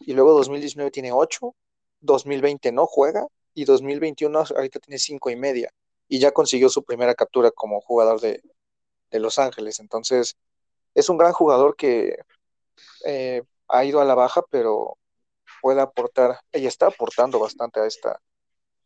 [0.00, 1.54] y luego 2019 tiene 8,
[2.06, 5.70] 2020 no juega, y 2021 ahorita tiene 5 y media,
[6.08, 8.42] y ya consiguió su primera captura como jugador de,
[9.10, 10.36] de Los Ángeles, entonces
[10.94, 12.18] es un gran jugador que
[13.04, 14.98] eh, ha ido a la baja, pero
[15.60, 18.20] puede aportar, ella está aportando bastante a esta,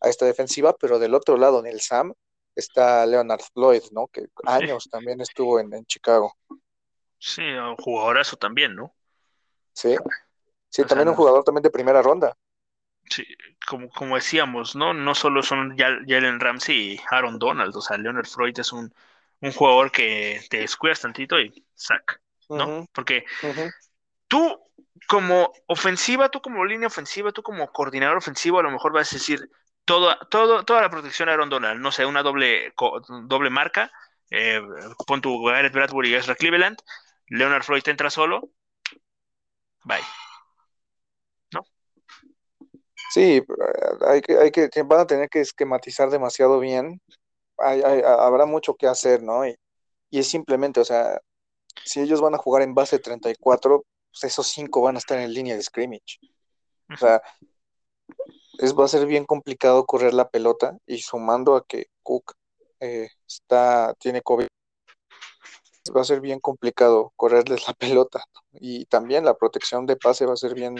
[0.01, 2.13] a esta defensiva, pero del otro lado, en el SAM,
[2.55, 4.09] está Leonard Floyd, ¿no?
[4.09, 6.35] Que años también estuvo en, Chicago.
[7.19, 8.95] Sí, un jugadorazo también, ¿no?
[9.73, 9.97] Sí,
[10.69, 12.37] sí, también un jugador también de primera ronda.
[13.09, 13.25] Sí,
[13.67, 14.95] como, como decíamos, ¿no?
[14.95, 18.95] No solo son Jalen Ramsey y Aaron Donald, o sea, Leonard Floyd es un,
[19.41, 22.21] un jugador que te descuidas tantito y saca,
[22.53, 22.77] ¿no?
[22.93, 23.25] Porque
[24.29, 24.61] tú
[25.09, 29.17] como ofensiva, tú como línea ofensiva, tú como coordinador ofensivo, a lo mejor vas a
[29.17, 29.51] decir,
[29.85, 32.73] todo, todo, toda la protección a Aaron Donald, no sé, una doble,
[33.25, 33.91] doble marca,
[34.31, 34.61] eh,
[35.07, 36.79] pon tu Garrett Bradbury y Ezra Cleveland,
[37.29, 38.51] Leonard Floyd te entra solo,
[39.85, 40.05] bye.
[43.13, 43.43] Sí,
[44.07, 47.01] hay que, hay que, van a tener que esquematizar demasiado bien,
[47.59, 49.47] habrá mucho que hacer, ¿no?
[49.47, 49.57] Y,
[50.11, 51.21] y, es simplemente, o sea,
[51.85, 55.33] si ellos van a jugar en base 34, pues esos cinco van a estar en
[55.33, 56.19] línea de scrimmage.
[56.93, 57.23] O sea,
[58.59, 62.33] es, va a ser bien complicado correr la pelota y sumando a que Cook
[62.81, 64.47] eh, está, tiene COVID,
[65.97, 70.35] va a ser bien complicado correrles la pelota y también la protección de pase va
[70.35, 70.77] a ser bien,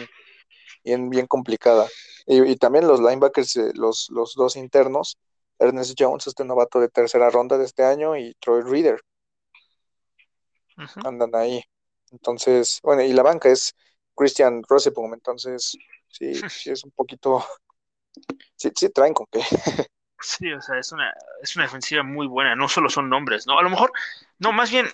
[0.83, 1.87] bien, bien complicada.
[2.25, 5.17] Y, también los linebackers, eh, los, los dos internos,
[5.59, 9.01] Ernest Jones, este novato de tercera ronda de este año, y Troy Reader.
[11.03, 11.63] Andan ahí.
[12.11, 13.73] Entonces, bueno, y la banca es
[14.15, 15.77] Christian Rosebum, entonces
[16.09, 17.45] sí, sí es un poquito,
[18.55, 19.41] sí, sí traen con qué.
[20.23, 21.11] Sí, o sea, es una,
[21.41, 23.57] es una defensiva muy buena, no solo son nombres, ¿no?
[23.57, 23.91] A lo mejor,
[24.37, 24.87] no, más bien,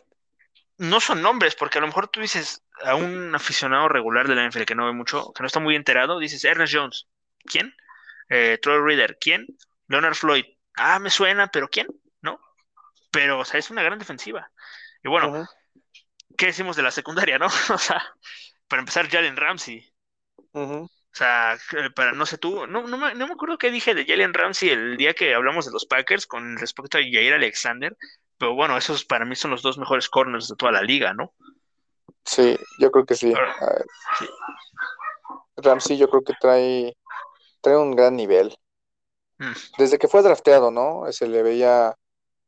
[0.78, 4.46] no son nombres, porque a lo mejor tú dices a un aficionado regular de la
[4.46, 7.08] NFL que no ve mucho, que no está muy enterado, dices Ernest Jones,
[7.48, 7.74] ¿quién?
[8.30, 9.48] Eh, Troy Reader, ¿quién?
[9.88, 10.46] Leonard Floyd,
[10.76, 11.88] ah, me suena, pero ¿quién?
[12.22, 12.40] ¿No?
[13.12, 14.52] Pero, o sea, es una gran defensiva.
[15.04, 15.48] Y bueno,
[16.38, 17.48] ¿qué decimos de la secundaria, no?
[17.74, 18.04] o sea,
[18.68, 19.92] para empezar, Jalen Ramsey.
[20.52, 21.58] O sea,
[21.96, 24.70] para, no sé tú, no, no, me, no me acuerdo qué dije de Jalen Ramsey
[24.70, 27.98] el día que hablamos de los Packers con respecto a Jair Alexander,
[28.38, 31.34] pero bueno, esos para mí son los dos mejores corners de toda la liga, ¿no?
[32.24, 33.34] Sí, yo creo que sí.
[35.56, 36.96] Ramsey yo creo que trae,
[37.68, 38.58] trae un gran nivel.
[39.40, 39.52] Mm.
[39.78, 41.12] Desde que fue drafteado, ¿no?
[41.12, 41.96] Se le veía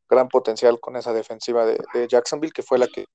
[0.09, 3.05] gran potencial con esa defensiva de, Jacksonville, que fue la que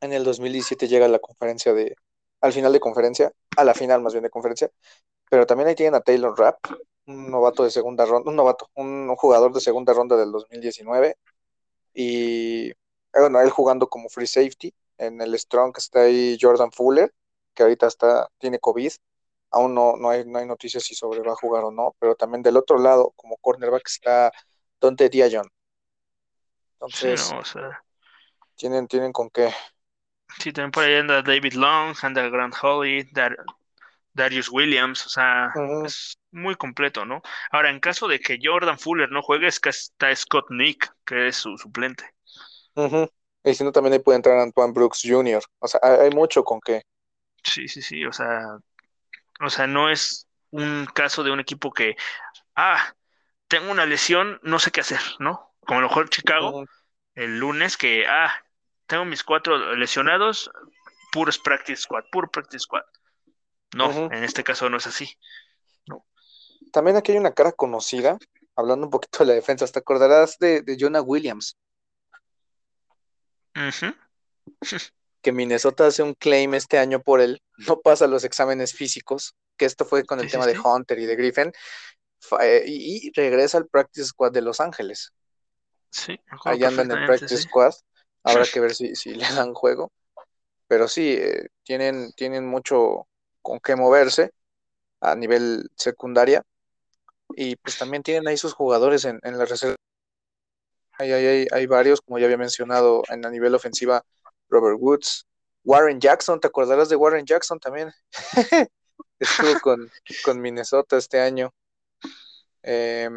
[0.00, 1.96] en el 2017 llega a la conferencia de,
[2.40, 4.70] al final de conferencia, a la final más bien de conferencia,
[5.28, 6.58] pero también ahí tienen a Taylor Rapp,
[7.06, 11.16] un novato de segunda ronda, un novato, un, jugador de segunda ronda del 2019,
[11.94, 12.72] y
[13.12, 17.12] bueno, él jugando como free safety, en el Strong está ahí Jordan Fuller,
[17.54, 18.92] que ahorita está, tiene COVID,
[19.50, 22.14] aún no, no, hay, no hay noticias si sobre va a jugar o no, pero
[22.14, 24.32] también del otro lado, como cornerback, está
[24.80, 25.48] Dante Dijon.
[26.74, 27.32] Entonces,
[28.54, 29.52] tienen, tienen con qué.
[30.38, 33.08] Sí, también por ahí anda David Long, anda Grant Holly,
[34.12, 35.52] Darius Williams, o sea,
[35.84, 37.22] es muy completo, ¿no?
[37.50, 41.28] Ahora, en caso de que Jordan Fuller no juegue, es que está Scott Nick, que
[41.28, 42.04] es su suplente.
[43.44, 45.42] Y si no, también ahí puede entrar Antoine Brooks Jr.
[45.58, 46.82] O sea, hay mucho con qué.
[47.42, 48.58] Sí, sí, sí, o sea,
[49.40, 51.96] o sea, no es un caso de un equipo que,
[52.56, 52.94] ah,
[53.48, 55.54] tengo una lesión, no sé qué hacer, ¿no?
[55.60, 56.64] Como a lo mejor Chicago,
[57.14, 58.32] el lunes que, ah,
[58.86, 60.50] tengo mis cuatro lesionados,
[61.12, 62.82] puros practice squad, puro practice squad.
[63.74, 65.16] No, en este caso no es así.
[65.86, 66.04] No.
[66.72, 68.18] También aquí hay una cara conocida,
[68.56, 71.56] hablando un poquito de la defensa, ¿te acordarás de, de Jonah Williams?
[75.22, 79.66] que Minnesota hace un claim este año por él, no pasa los exámenes físicos, que
[79.66, 81.52] esto fue con el tema de Hunter y de Griffin,
[82.40, 85.12] eh, y, regresa al Practice Squad de Los Ángeles.
[85.90, 87.74] Sí, ahí andan en el Practice Squad,
[88.22, 89.92] habrá que ver si, si, le dan juego,
[90.68, 93.06] pero sí, eh, tienen, tienen mucho
[93.42, 94.32] con qué moverse
[95.00, 96.44] a nivel secundaria,
[97.36, 99.76] y pues también tienen ahí sus jugadores en, en la reserva.
[100.98, 104.04] Hay, hay, hay varios, como ya había mencionado, en a nivel ofensiva,
[104.50, 105.26] Robert Woods,
[105.64, 107.92] Warren Jackson, ¿te acordarás de Warren Jackson también?
[109.18, 109.90] Estuvo con,
[110.24, 111.52] con, Minnesota este año.
[112.62, 113.10] Eh,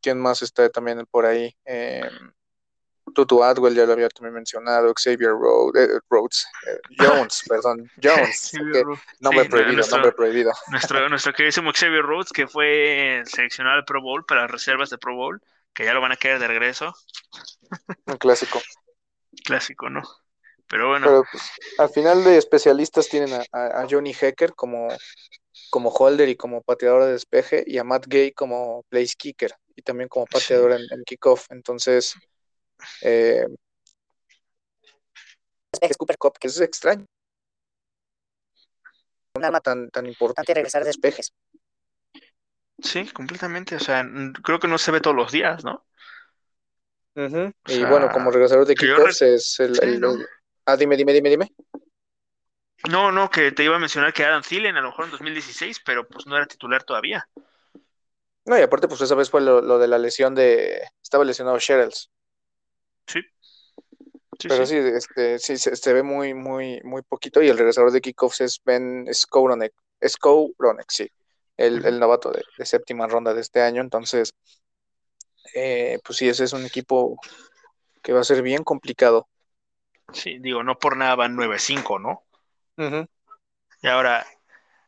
[0.00, 1.54] ¿Quién más está también por ahí?
[1.64, 2.08] Eh,
[3.14, 5.30] Tutu Atwell, ya lo había también mencionado, Xavier
[5.74, 8.52] eh, Rhodes, eh, Jones, perdón, Jones,
[9.20, 10.52] nombre prohibido, nuestro, nombre prohibido.
[10.68, 15.14] Nuestro, nuestro queridísimo Xavier Rhodes, que fue seleccionado al Pro Bowl para reservas de Pro
[15.14, 15.42] Bowl,
[15.74, 16.94] que ya lo van a quedar de regreso.
[18.06, 18.60] Un clásico.
[19.44, 20.02] Clásico, ¿no?
[20.68, 21.06] Pero bueno.
[21.06, 21.42] Pero, pues,
[21.78, 24.88] al final de especialistas tienen a, a, Johnny Hecker como,
[25.70, 29.82] como holder y como pateador de despeje y a Matt Gay como place kicker y
[29.82, 30.82] también como pateador sí.
[30.82, 31.46] en, en kickoff.
[31.50, 32.14] Entonces,
[33.02, 33.46] eh,
[35.80, 37.06] es Cooper Cup, que es extraño.
[39.34, 41.32] Un arma tan, tan importante regresar de despejes.
[42.82, 43.76] Sí, completamente.
[43.76, 44.04] O sea,
[44.42, 45.86] creo que no se ve todos los días, ¿no?
[47.14, 47.54] Uh -huh.
[47.66, 50.12] Y sea, bueno, como regresador de kickoffs es el, sí, el, ¿no?
[50.12, 50.26] el,
[50.66, 51.52] Ah, dime, dime, dime, dime.
[52.88, 55.80] No, no, que te iba a mencionar que Adam Thielen a lo mejor en 2016,
[55.84, 57.26] pero pues no era titular todavía.
[58.46, 60.80] No, y aparte, pues esa vez fue lo, lo de la lesión de.
[61.02, 62.10] Estaba lesionado Sherrills.
[63.06, 63.20] Sí.
[64.38, 67.42] sí Pero sí, sí este, sí se, se, ve muy, muy, muy poquito.
[67.42, 69.74] Y el regresador de kickoffs es Ben Skowronek.
[70.06, 71.10] Skowronek, sí.
[71.56, 71.88] El, uh -huh.
[71.88, 73.82] el novato de, de, séptima ronda de este año.
[73.82, 74.32] Entonces,
[75.54, 77.18] eh, pues sí, ese es un equipo
[78.02, 79.28] que va a ser bien complicado.
[80.12, 82.24] Sí, digo, no por nada van 9-5, ¿no?
[82.76, 83.08] Uh -huh.
[83.82, 84.26] Y ahora,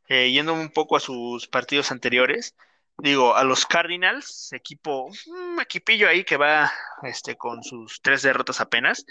[0.08, 2.54] eh, yendo un poco a sus partidos anteriores,
[2.98, 6.72] digo, a los Cardinals, equipo, un equipillo ahí que va
[7.02, 9.04] este, con sus tres derrotas apenas,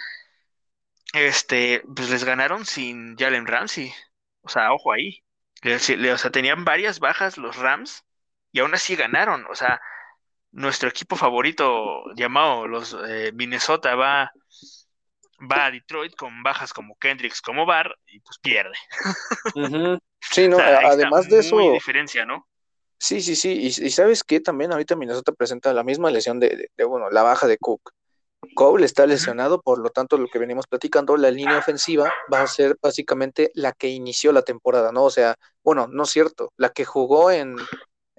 [1.13, 3.93] este, pues les ganaron sin Jalen Ramsey.
[4.41, 5.23] O sea, ojo ahí.
[5.63, 8.05] O sea, tenían varias bajas los Rams
[8.51, 9.45] y aún así ganaron.
[9.49, 9.81] O sea,
[10.51, 14.31] nuestro equipo favorito llamado los eh, Minnesota va
[15.49, 18.75] va a Detroit con bajas como Kendricks, como Barr, y pues pierde.
[19.55, 19.59] Uh
[19.97, 19.99] -huh.
[20.19, 21.55] Sí, no, o sea, además de eso.
[21.55, 22.47] Muy diferencia, ¿no?
[22.99, 23.53] Sí, sí, sí.
[23.53, 27.09] Y, y, sabes que también ahorita Minnesota presenta la misma lesión de, de, de, bueno,
[27.09, 27.91] la baja de Cook.
[28.55, 32.47] Cole está lesionado, por lo tanto, lo que venimos platicando, la línea ofensiva va a
[32.47, 35.03] ser básicamente la que inició la temporada, ¿no?
[35.03, 37.55] O sea, bueno, no es cierto, la que jugó en,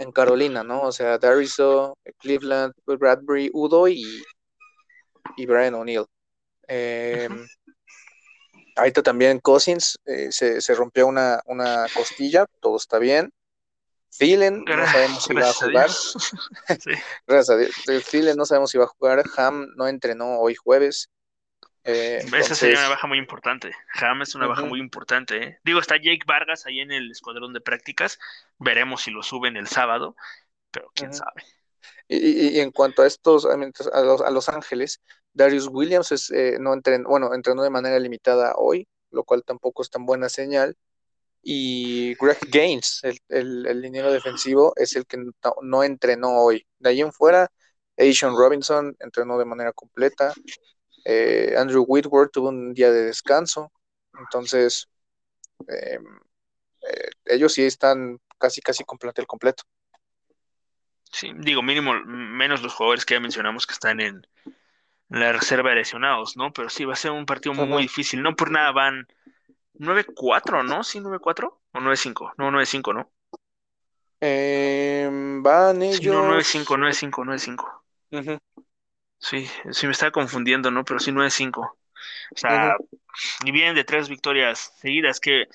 [0.03, 0.83] en Carolina, ¿no?
[0.83, 4.05] O sea, Dariso, Cleveland, Bradbury, Udo y,
[5.37, 6.07] y Brian O'Neill.
[6.69, 7.49] Eh, uh -huh.
[8.77, 13.33] Ahorita también Cousins eh, se, se, rompió una, una, costilla, todo está bien.
[14.19, 15.91] Thielen, no sabemos si va a jugar.
[17.27, 18.05] Gracias a Dios.
[18.11, 19.23] Thielen no sabemos si va a jugar.
[19.37, 21.09] Ham no entrenó hoy jueves.
[21.85, 22.47] Eh, entonces...
[22.47, 23.73] Esa sería una baja muy importante.
[23.95, 24.51] Ham es una uh -huh.
[24.51, 25.43] baja muy importante.
[25.43, 25.59] ¿eh?
[25.65, 28.19] Digo, está Jake Vargas ahí en el escuadrón de prácticas.
[28.59, 30.17] Veremos si lo suben el sábado,
[30.71, 31.19] pero quién uh -huh.
[31.19, 31.43] sabe.
[32.09, 33.57] Y, y, y, en cuanto a estos, a
[34.03, 35.01] los, a los Ángeles,
[35.33, 39.83] Darius Williams es, eh, no entrenó, bueno, entrenó de manera limitada hoy, lo cual tampoco
[39.83, 40.77] es tan buena señal.
[41.43, 45.33] Y Greg Gaines, el, el, el liniero defensivo, es el que no,
[45.63, 46.67] no, entrenó hoy.
[46.79, 47.51] De ahí en fuera,
[47.97, 50.33] Asian Robinson entrenó de manera completa.
[51.05, 53.73] Eh, Andrew Whitworth tuvo un día de descanso.
[54.19, 54.89] Entonces,
[55.69, 55.99] eh,
[57.25, 59.65] ellos sí están casi, casi con plantel completo.
[61.11, 64.27] Sí, digo, mínimo, menos los jugadores que ya mencionamos que están en,
[65.13, 66.53] la reserva de lesionados, ¿no?
[66.53, 68.23] Pero sí, va a ser un partido muy, muy difícil.
[68.23, 69.07] No por nada van
[69.75, 70.83] 9-4, ¿no?
[70.85, 71.59] ¿Sí, 9-4?
[71.73, 72.33] ¿O 9-5?
[72.39, 73.11] No, 9-5, ¿no?
[74.21, 75.09] Eh,
[75.43, 75.99] van ellos...
[75.99, 77.83] Sí, no, 9-5, 9-5, 9-5.
[78.13, 78.41] Uh -huh.
[79.23, 80.85] Sí, sí me estaba confundiendo, ¿no?
[80.85, 81.61] Pero sí 9-5.
[81.61, 81.77] O
[82.35, 82.99] sea, uh -huh.
[83.45, 85.47] y vienen de tres victorias seguidas que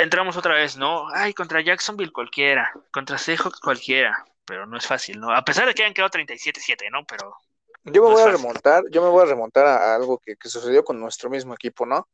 [0.00, 1.08] entramos otra vez, ¿no?
[1.12, 5.30] Ay, contra Jacksonville cualquiera, contra Seahawks cualquiera, pero no es fácil, ¿no?
[5.30, 7.04] A pesar de que hayan quedado 37-7, ¿no?
[7.06, 7.36] Pero
[7.84, 10.84] yo me voy a remontar, yo me voy a remontar a, algo que, que, sucedió
[10.84, 12.08] con nuestro mismo equipo, ¿no?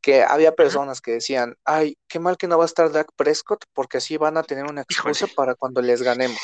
[0.00, 3.64] Que había personas que decían, ay, qué mal que no va a estar Dak Prescott,
[3.74, 5.36] porque así van a tener una excusa Híjole.
[5.36, 6.40] para cuando les ganemos.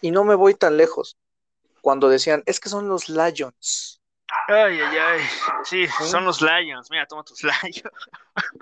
[0.00, 1.18] Y no me voy tan lejos.
[1.80, 4.00] Cuando decían, es que son los Lions.
[4.48, 5.20] Ay, ay, ay.
[5.64, 6.04] Sí, ¿Sí?
[6.04, 6.88] son los Lions.
[6.90, 7.82] Mira, toma tus Lions.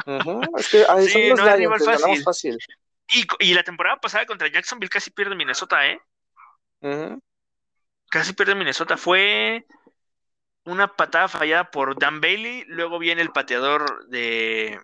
[0.07, 0.59] Uh -huh.
[0.59, 2.23] Es que ay, sí, son los no Lions, fácil.
[2.23, 2.59] fácil.
[3.11, 6.01] Y, y, la temporada pasada contra Jacksonville casi pierde Minnesota, ¿eh?
[6.81, 7.23] Uh -huh
[8.11, 8.97] casi pierde Minnesota.
[8.97, 9.67] Fue
[10.65, 12.65] una patada fallada por Dan Bailey.
[12.67, 14.81] Luego viene el pateador de,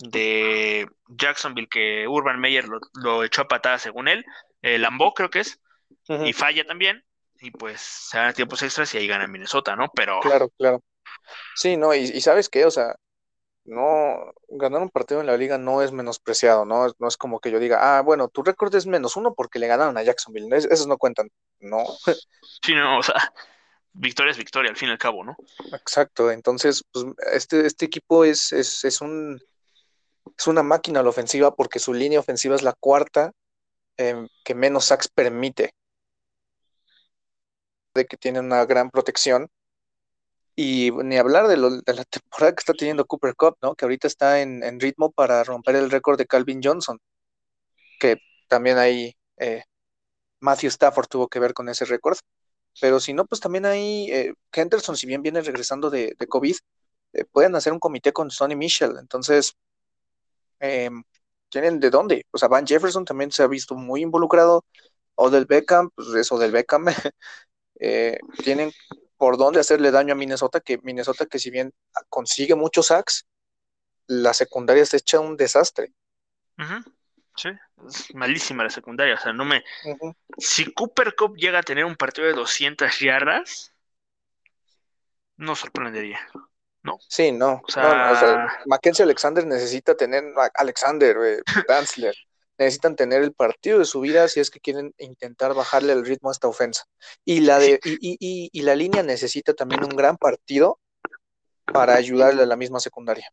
[0.00, 4.24] de Jacksonville, que Urban Meyer lo, lo, echó a patada según él.
[4.62, 5.60] Eh, Lambeau creo que es.
[6.08, 6.28] Uh -huh.
[6.28, 7.04] Y falla también.
[7.40, 9.90] Y pues se dan tiempos extras y ahí gana Minnesota, ¿no?
[9.94, 10.20] Pero.
[10.20, 10.82] Claro, claro.
[11.54, 12.96] Sí, no, y, y sabes qué, o sea,
[13.66, 16.86] no, ganar un partido en la liga no es menospreciado, ¿no?
[16.98, 19.66] No es como que yo diga, ah, bueno, tu récord es menos uno porque le
[19.66, 21.30] ganaron a Jacksonville, esos no cuentan,
[21.60, 21.84] no.
[22.62, 23.32] Sí, no, o sea,
[23.92, 25.36] victoria es victoria, al fin y al cabo, ¿no?
[25.72, 29.40] Exacto, entonces, pues, este, este equipo es, es, es un,
[30.38, 33.32] es una máquina a la ofensiva porque su línea ofensiva es la cuarta
[33.96, 35.74] em, que menos sacks permite.
[37.96, 39.48] De que tiene una gran protección.
[40.56, 43.74] Y ni hablar de, lo- de la temporada que está teniendo Cooper Cup, ¿no?
[43.74, 46.98] Que ahorita está en, en ritmo para romper el récord de Calvin Johnson.
[48.00, 48.16] Que
[48.48, 49.62] también ahí eh,
[50.40, 52.18] Matthew Stafford tuvo que ver con ese récord.
[52.80, 56.56] Pero si no, pues también ahí eh, Henderson, si bien viene regresando de, de COVID,
[57.14, 58.96] eh, pueden hacer un comité con Sonny Michel.
[59.00, 59.54] Entonces,
[60.60, 61.02] em,
[61.48, 62.26] ¿tienen de dónde?
[62.32, 64.64] O sea, Van Jefferson también se ha visto muy involucrado.
[65.16, 66.86] Odell Beckham, pues es Odell Beckham.
[67.80, 68.72] Eh, tienen
[69.16, 71.72] por dónde hacerle daño a Minnesota, que Minnesota que si bien
[72.08, 73.26] consigue muchos sacks,
[74.06, 75.92] la secundaria se echa un desastre.
[77.36, 77.50] Sí,
[77.86, 79.14] es malísima la secundaria.
[79.14, 79.62] O sea, no me.
[80.38, 83.72] Si Cooper Cup llega a tener un partido de 200 yardas,
[85.36, 86.20] no sorprendería.
[87.08, 87.62] Sí, no.
[87.66, 92.14] O sea- no, no, o sea, Mackenzie Alexander necesita tener, a- Alexander, eh, Dantzler,
[92.58, 96.30] necesitan tener el partido de su vida si es que quieren intentar bajarle el ritmo
[96.30, 96.84] a esta ofensa.
[97.24, 100.80] Y la, de, y, y- y- y la línea necesita también un gran partido
[101.72, 103.30] para ayudarle a la misma secundaria.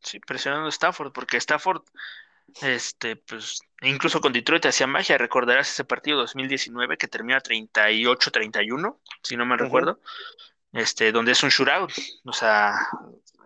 [0.00, 1.82] Sí, presionando a Stafford, porque Stafford,
[2.60, 5.16] este, pues, incluso con Detroit hacía magia.
[5.16, 10.00] Recordarás ese partido 2019 que termina 38-31, si no me recuerdo,
[10.72, 11.92] este, donde es un shootout.
[12.24, 12.74] O sea,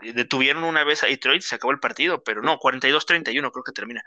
[0.01, 4.03] detuvieron una vez a Detroit, se acabó el partido, pero no, 42-31 creo que termina.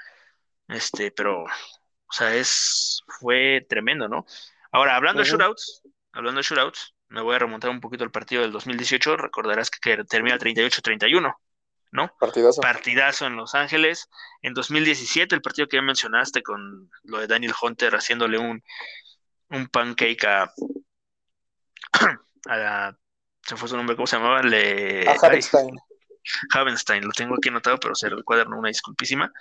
[0.70, 4.26] Este, pero, o sea, es, fue tremendo, ¿no?
[4.72, 5.82] Ahora, hablando de shootouts,
[6.12, 9.18] hablando de shootouts, me voy a remontar un poquito al partido del 2018.
[9.18, 11.36] Recordarás que, que termina 38-31,
[11.92, 12.16] ¿no?
[12.20, 12.62] Partidazo.
[12.62, 14.10] partidazo en Los Ángeles.
[14.44, 18.64] En 2017, el partido que ya mencionaste con lo de Daniel Hunter haciéndole un,
[19.50, 20.44] un pancake a,
[22.46, 22.98] a la-
[23.42, 24.44] se fue su nombre, ¿cómo se llamaba?
[24.44, 25.76] Le, A ay, Hartenstein.
[26.54, 29.32] Havenstein, lo tengo aquí anotado, pero se el cuaderno, una disculpísima.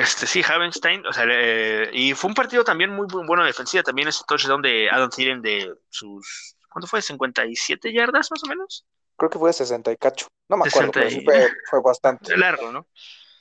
[0.00, 3.48] Este, sí, Havenstein, o sea, eh, y fue un partido también muy, muy bueno de
[3.48, 7.00] defensiva, también ese touchdown de Adam Thielen de sus, ¿cuánto fue?
[7.02, 8.86] ¿57 yardas más o menos?
[9.16, 10.26] Creo que fue de 60 y cacho.
[10.48, 12.36] No me acuerdo, 60 pero sí fue, fue bastante.
[12.36, 12.86] Largo, ¿no?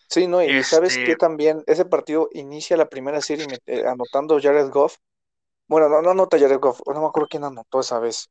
[0.08, 4.40] Sí, no, y sabes Este- que también ese partido inicia la primera serie eh, anotando
[4.42, 4.98] Jared Goff.
[5.68, 8.30] Bueno, no, no anota Jared Goff, no me acuerdo quién anotó esa vez.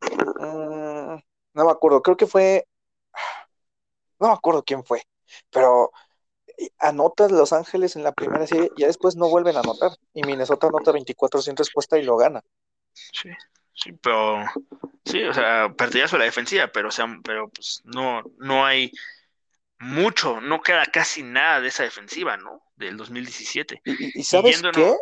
[0.00, 1.18] Mm,
[1.54, 2.66] no me acuerdo, creo que fue.
[4.18, 5.02] No me acuerdo quién fue,
[5.50, 5.90] pero
[6.58, 9.92] eh, anota Los Ángeles en la primera serie y ya después no vuelven a anotar.
[10.14, 12.40] Y Minnesota anota 24 sin respuesta y lo gana.
[12.92, 13.30] Sí,
[13.74, 14.44] sí, pero
[15.04, 18.92] sí, o sea, partidazo la defensiva, pero o sea, pero pues no, no hay
[19.78, 22.62] mucho, no queda casi nada de esa defensiva, ¿no?
[22.76, 23.80] Del 2017.
[23.84, 24.96] ¿Y, y- sabes yéndonos- qué?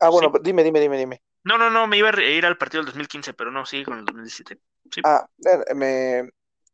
[0.00, 0.40] Ah, bueno, Sí.
[0.42, 1.22] dime, dime, dime, dime.
[1.44, 3.98] No, no, no, me iba a ir al partido del 2015, pero no, sigue con
[3.98, 4.58] el 2017.
[4.90, 5.26] Sí, Ah,
[5.74, 6.18] me,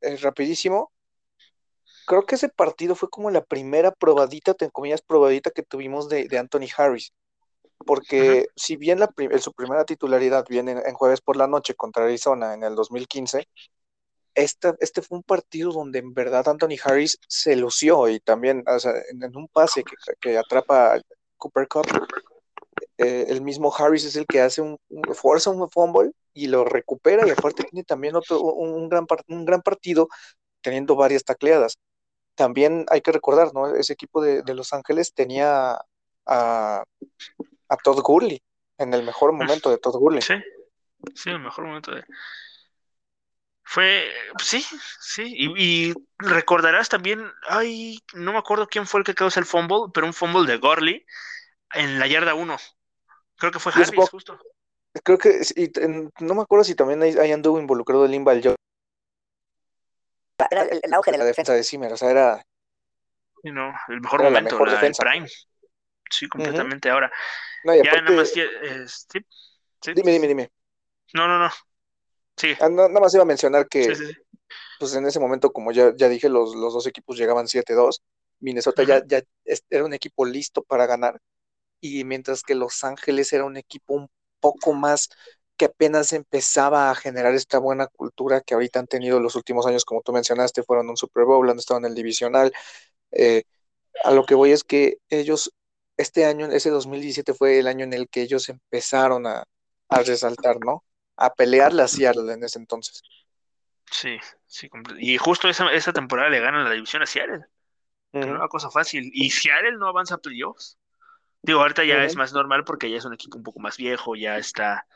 [0.01, 0.91] eh, rapidísimo.
[2.13, 6.29] Creo que ese partido fue como la primera probadita, entre comillas, probadita que tuvimos de,
[6.29, 7.13] de Anthony Harris.
[7.87, 9.11] Porque si bien la
[9.41, 13.49] su primera titularidad viene en, en jueves por la noche contra Arizona en el 2015,
[14.35, 18.79] este, este fue un partido donde en verdad Anthony Harris se lució y también o
[18.81, 21.01] sea, en, en un pase que, que atrapa a
[21.39, 21.87] Cooper Cup,
[22.99, 26.65] eh, el mismo Harris es el que hace un, un- fuerza un fumble y lo
[26.65, 30.09] recupera y aparte tiene también otro, un, un gran, un gran partido
[30.63, 31.79] teniendo varias tacleadas.
[32.35, 33.75] También hay que recordar, ¿no?
[33.75, 35.79] Ese equipo de, de Los Ángeles tenía
[36.27, 36.85] a,
[37.69, 38.41] a Todd Gurley
[38.79, 40.23] en el mejor momento de Todd Gurley.
[40.23, 40.35] sí,
[41.15, 42.05] sí, el mejor momento de...
[43.65, 44.05] Fue,
[44.43, 44.63] sí,
[45.01, 49.47] sí, y, y recordarás también, ay, no me acuerdo quién fue el que causó el
[49.47, 51.07] fumble, pero un fumble de Gorley
[51.73, 52.57] en la yarda 1.
[53.37, 54.39] Creo que fue Harris, justo.
[55.05, 58.43] Creo que, y, en- no me acuerdo si también ahí, ahí anduvo involucrado el Limbal
[60.51, 61.52] Era el, el auge de la defensa.
[61.55, 62.43] de Zimmer, o sea, era,
[63.43, 64.97] Sí, no, el mejor Era la momento, mejor la, el defensa.
[64.97, 65.27] prime.
[66.10, 66.90] Sí, completamente.
[66.90, 67.12] Ahora,
[67.62, 69.20] no, y ya aparte, nada más, eh, sí,
[69.82, 69.93] sí.
[69.94, 70.51] dime, dime, dime.
[71.14, 71.51] No, no, no.
[72.36, 74.14] Sí, Ah, no- nada más iba a mencionar que, sí, sí, sí.
[74.78, 78.02] pues en ese momento, como ya, ya dije, los, los dos equipos llegaban 7-2.
[78.40, 79.23] Minnesota ya, ya
[79.70, 81.20] era un equipo listo para ganar.
[81.81, 84.10] Y mientras que Los Ángeles era un equipo un
[84.40, 85.10] poco más
[85.57, 89.85] que apenas empezaba a generar esta buena cultura que ahorita han tenido los últimos años,
[89.85, 92.53] como tú mencionaste, fueron un Super Bowl, han estado en el divisional.
[93.12, 93.45] Eh,
[94.05, 95.53] a lo que voy es que ellos,
[95.97, 99.45] este año, ese 2017 fue el año en el que ellos empezaron a,
[99.89, 100.85] a resaltar, ¿no?
[101.16, 103.03] A pelearle a Seattle en ese entonces.
[103.91, 104.69] Sí, sí,
[104.99, 107.45] Y justo esa, esa temporada le ganan la división a Seattle,
[108.20, 108.39] que no Ujú.
[108.39, 109.11] era cosa fácil.
[109.15, 110.79] Y Seattle no avanza a playoffs.
[111.43, 114.16] Digo, ahorita ya es más normal porque ya es un equipo un poco más viejo,
[114.16, 114.87] ya está,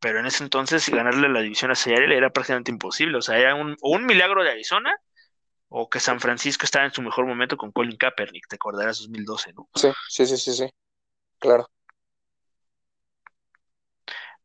[0.00, 3.18] pero en ese entonces ganarle la división a Seattle era prácticamente imposible.
[3.18, 4.94] O sea, era un, o un milagro de Arizona
[5.68, 9.52] o que San Francisco estaba en su mejor momento con Colin Kaepernick, te acordarás 2012,
[9.52, 9.68] ¿no?
[9.74, 10.70] Sí, sí, sí, sí, sí.
[11.38, 11.68] Claro.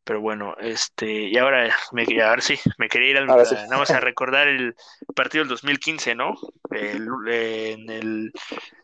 [0.03, 3.55] Pero bueno, este, y ahora, me, ahora sí, me quería ir al, Ahora sí.
[3.55, 4.75] nada más a recordar el
[5.15, 6.35] partido del 2015, ¿no?
[6.69, 8.31] El- en el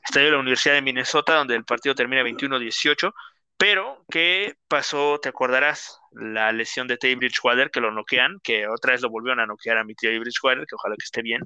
[0.03, 3.13] estadio de la Universidad de Minnesota, donde el partido termina 21-18,
[3.61, 8.93] pero que pasó, te acordarás, la lesión de Teddy Bridgewater, que lo noquean, que otra
[8.93, 11.43] vez lo volvieron a noquear a mi tío Bridgewater, que ojalá que esté bien.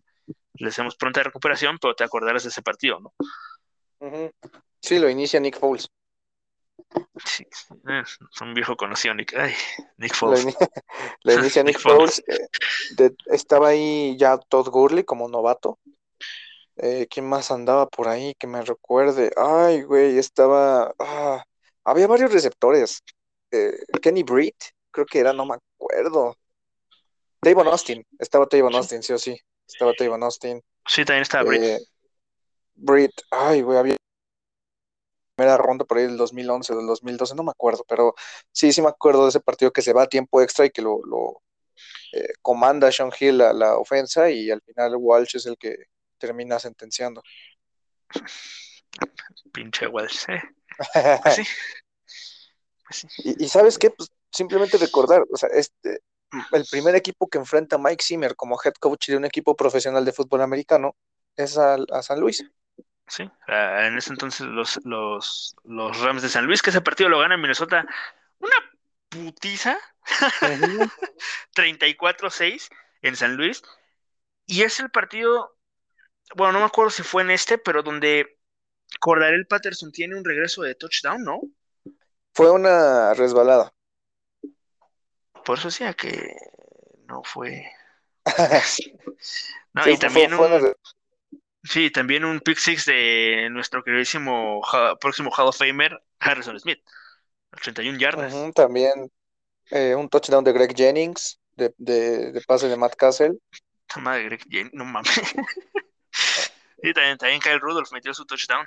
[0.53, 3.13] Le hacemos pronta recuperación, pero te acordarás de ese partido, ¿no?
[4.81, 5.89] Sí, lo inicia Nick Foles.
[7.25, 9.53] Sí, es un viejo conocido, Nick, ay,
[9.97, 10.45] Nick Lo, Foles.
[11.23, 12.23] lo inicia Nick Nick Foles.
[12.23, 12.23] Foles.
[12.29, 12.47] eh,
[12.95, 15.79] de- estaba ahí ya Todd Gurley como novato.
[16.77, 19.31] Eh, ¿quién más andaba por ahí que me recuerde?
[19.35, 20.93] Ay, güey, estaba.
[20.97, 21.43] ah,
[21.85, 23.01] había varios receptores.
[23.51, 23.71] Eh,
[24.01, 24.55] Kenny Britt,
[24.91, 26.35] creo que era, no me acuerdo.
[27.39, 28.75] Tavon Austin, estaba Tavon.
[28.75, 29.39] Austin, sí o sí.
[29.67, 30.61] Estaba Tavon Austin.
[30.87, 31.61] Sí, también estaba Britt.
[31.61, 31.79] Eh,
[32.75, 33.95] Britt, ay, güey, había
[35.35, 38.15] primera ronda por ahí del 2011, del 2012, no me acuerdo, pero
[38.51, 40.81] sí, sí me acuerdo de ese partido que se va a tiempo extra y que
[40.81, 41.41] lo, lo,
[42.13, 45.75] eh, comanda Sean Hill la, la ofensa y al final Walsh es el que
[46.17, 47.21] termina sentenciando.
[49.51, 50.41] Pinche Wells, eh.
[51.23, 51.43] Pues sí.
[52.85, 53.07] Pues sí.
[53.23, 53.89] Y, y ¿sabes qué?
[53.89, 56.01] Pues simplemente recordar, o sea, este,
[56.51, 60.03] el primer equipo que enfrenta a Mike Zimmer como head coach de un equipo profesional
[60.05, 60.95] de fútbol americano
[61.35, 62.43] es al- a, San Luis.
[63.07, 67.19] Sí, en ese entonces los, los, los Rams de San Luis, que ese partido lo
[67.19, 67.85] gana Minnesota,
[68.39, 68.55] una
[69.09, 69.77] putiza,
[71.53, 72.69] 34-6
[73.03, 73.61] en San Luis,
[74.47, 75.55] y es el partido,
[76.35, 78.39] bueno, no me acuerdo si fue en este, pero donde
[78.99, 81.41] Cordarel Patterson tiene un regreso de touchdown, ¿no?
[82.33, 83.73] Fue una resbalada.
[85.45, 86.35] Por eso decía que
[87.07, 87.65] no fue.
[89.73, 90.73] No, Sí, y también fue un,
[91.63, 96.79] sí, también un pick six de nuestro queridísimo ha- próximo Hall of Famer, Harrison Smith,
[97.61, 98.33] 31 yardas.
[98.53, 99.11] También
[99.71, 103.33] eh, un touchdown de Greg Jennings, de, de, de pase de Matt Castle.
[103.87, 105.11] Esta madre, Greg Jane- no mames.
[106.81, 108.65] Y también, también Kyle Rudolph metió su touchdown.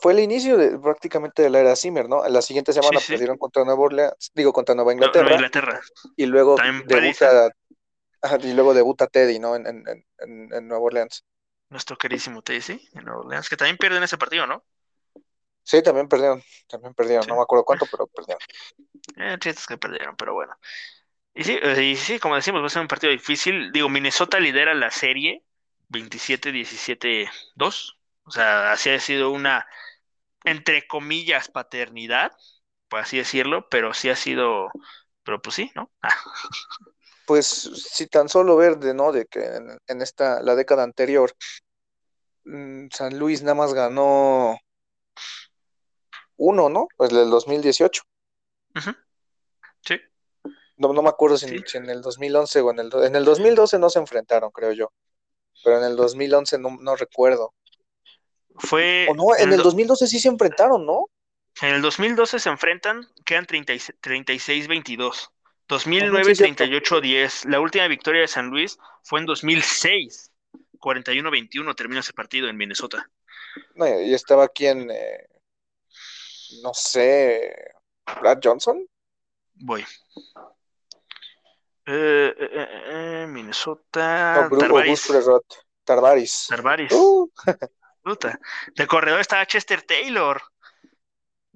[0.00, 2.26] Fue el inicio de, prácticamente de la era Zimmer, ¿no?
[2.28, 3.12] La siguiente semana sí.
[3.12, 5.80] perdieron contra Nueva Orleans, digo, contra Nueva No, Nueva Inglaterra, Inglaterra.
[6.16, 7.50] y luego También debuta,
[8.20, 9.56] ajá, y luego debuta Teddy, ¿no?
[9.56, 9.84] En, en,
[10.18, 11.24] en, en- Nueva Orleans.
[11.70, 14.64] Nuestro queridísimo Tennessee en Nueva Orleans, que también pierden ese partido, ¿no?
[15.62, 17.30] Sí, también perdieron, también perdieron, Sí.
[17.30, 18.40] no me acuerdo cuánto, pero perdieron.
[19.16, 20.54] Eh, chistes que perdieron, pero bueno.
[21.34, 23.72] Y sí, eh, y sí, como decimos, va a ser un partido difícil.
[23.72, 25.42] Digo, Minnesota lidera la serie
[25.94, 27.98] 27-17-2.
[28.24, 29.66] O sea, así ha sido una,
[30.44, 32.32] entre comillas, paternidad,
[32.88, 34.70] por así decirlo, pero sí ha sido,
[35.24, 35.90] pero pues sí, ¿no?
[36.02, 36.14] Ah,
[37.26, 39.12] Pues si tan solo ver de, ¿no?
[39.12, 41.32] De que en, en esta, la década anterior,
[42.44, 44.58] mm, San Luis nada más ganó
[46.36, 46.88] uno, ¿no?
[46.96, 48.02] Pues el 2018.
[48.76, 48.90] ujú.
[49.82, 50.00] Sí,
[50.76, 51.64] No, no me acuerdo si, Sí.
[51.66, 54.92] si en el 2011 o en el, en el 2012 no se enfrentaron, creo yo.
[55.64, 57.54] Pero en el 2011 no, no recuerdo.
[58.56, 59.06] fue.
[59.10, 61.06] O no, en el do- 2012 sí se enfrentaron, ¿no?
[61.62, 65.12] En el 2012 se enfrentan, quedan 36 36-22.
[65.14, 65.32] Ajá,
[65.68, 66.64] 2009, sí, cierto.
[66.64, 67.48] 38-10.
[67.48, 70.30] La última victoria de San Luis fue en 2006.
[70.78, 73.08] 41-21 termina ese partido en Minnesota.
[73.74, 75.28] No, y estaba aquí en, eh,
[76.62, 77.54] no sé,
[78.20, 78.86] Brad Johnson.
[79.54, 79.84] Voy.
[81.86, 84.48] Eh, eh, eh, Minnesota.
[84.50, 85.06] No, Tarvaris.
[85.84, 86.46] Tarvaris.
[86.48, 86.92] Tarvaris.
[86.92, 87.30] Uh,
[88.02, 88.38] Puta.
[88.74, 90.40] De corredor estaba Chester Taylor.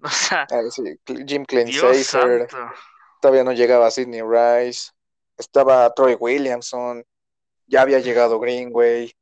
[0.01, 0.85] O sea, ah, sí,
[1.27, 1.45] Jim.
[3.21, 4.93] Todavía no llegaba Sidney Rice.
[5.37, 7.05] Estaba Troy Williamson.
[7.67, 9.13] Ya había llegado Greenway.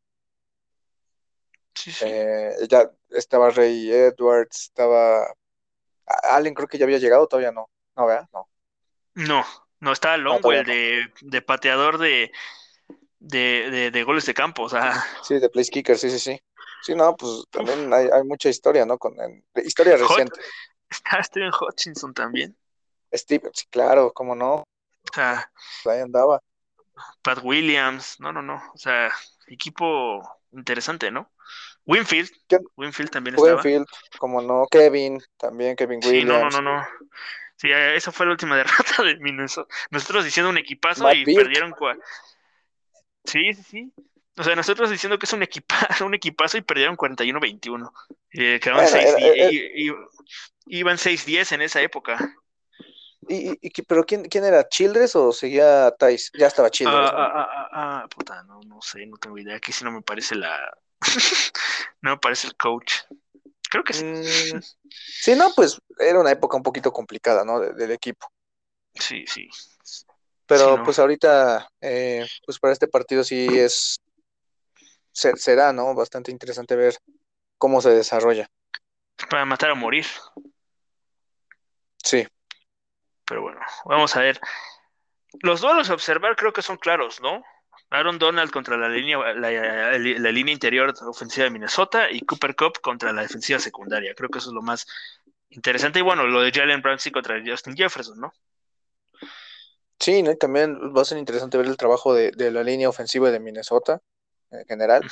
[1.75, 2.05] Sí, sí.
[2.07, 4.65] eh, ya estaba Ray Edwards.
[4.65, 5.33] Estaba
[6.05, 7.27] Allen, creo que ya había llegado.
[7.27, 7.71] Todavía no.
[7.97, 8.29] No, ¿verdad?
[8.35, 8.47] No.
[9.15, 9.47] No,
[9.81, 12.33] no todavía Longwell de, de pateador de,
[13.19, 14.63] de, de, de goles de campo.
[14.65, 16.41] O sea, Sí, de Place Kicker, sí, sí, sí.
[16.83, 18.99] Sí, no, pues también hay, hay mucha historia, ¿no?
[18.99, 20.41] Con, en- historia Hot- reciente.
[20.89, 22.57] está Steven Hutchinson también.
[23.13, 24.55] Steve, sí, claro, cómo no.
[24.57, 24.65] O
[25.15, 25.51] sea,
[25.87, 26.41] Ahí andaba.
[27.23, 28.17] Pat Williams.
[28.21, 28.63] No, no, no.
[28.75, 29.11] O sea,
[29.47, 30.23] equipo
[30.53, 31.31] interesante, ¿no?
[31.87, 32.31] Winfield.
[32.49, 32.59] ¿Qué?
[32.77, 33.55] Winfield también estaba.
[33.55, 33.87] Winfield,
[34.19, 34.67] cómo no.
[34.71, 36.55] Kevin, también Kevin Sí, no, no, Williams.
[36.55, 36.87] no, no.
[37.57, 39.73] Sí, eh, esa fue la última derrota de Minnesota.
[39.91, 41.73] Nosotros diciendo un equipazo y perdieron.
[41.73, 41.99] cua-
[43.25, 43.93] Sí, sí, sí.
[44.39, 47.93] O sea, nosotros diciendo que es un equipazo, un equipazo y perdieron 41-21.
[48.33, 52.19] Eh, quedaron Bueno, seis era- die- era- i- i- iban 6-10 en esa época.
[53.29, 54.69] ¿Y, y- y- pero quién, quién era?
[54.69, 56.31] ¿Childress o seguía Thais?
[56.35, 57.19] Ya estaba Ah, Childress, ¿no?
[57.19, 57.69] ah, ah, ah,
[58.05, 59.57] ah, puta, no, no sé, no tengo idea.
[59.57, 60.77] Aquí sí no me parece la.
[62.03, 62.93] No me parece el coach.
[63.77, 64.05] Creo que sí.
[64.07, 64.61] Mm,
[65.21, 67.61] sí, no, pues era una época un poquito complicada, ¿no?
[67.61, 68.27] de- del equipo.
[68.95, 69.51] Sí, sí.
[70.47, 70.85] Pero Sí, ¿no?
[70.85, 74.01] pues ahorita, eh, pues para este partido sí es,
[75.13, 75.95] se- será, ¿no?
[75.95, 76.97] Bastante interesante ver
[77.59, 78.49] cómo se desarrolla.
[79.29, 80.07] Para matar a morir.
[82.03, 82.27] Sí,
[83.27, 84.41] Pero bueno, vamos a ver.
[85.41, 87.45] Los duelos a observar creo que son claros, ¿no?
[87.91, 92.55] Aaron Donald contra la línea, la, la- la línea interior ofensiva de Minnesota y Cooper
[92.57, 94.15] Cup contra la defensiva secundaria.
[94.15, 94.87] Creo que eso es lo más
[95.51, 96.01] interesante.
[96.01, 98.33] Y bueno, lo de Jalen Ramsey contra Justin Jefferson, ¿no?
[100.01, 100.31] sí, ¿no?
[100.31, 103.41] Y también va a ser interesante ver el trabajo de, de la línea ofensiva de
[103.41, 104.01] Minnesota
[104.51, 105.07] en general,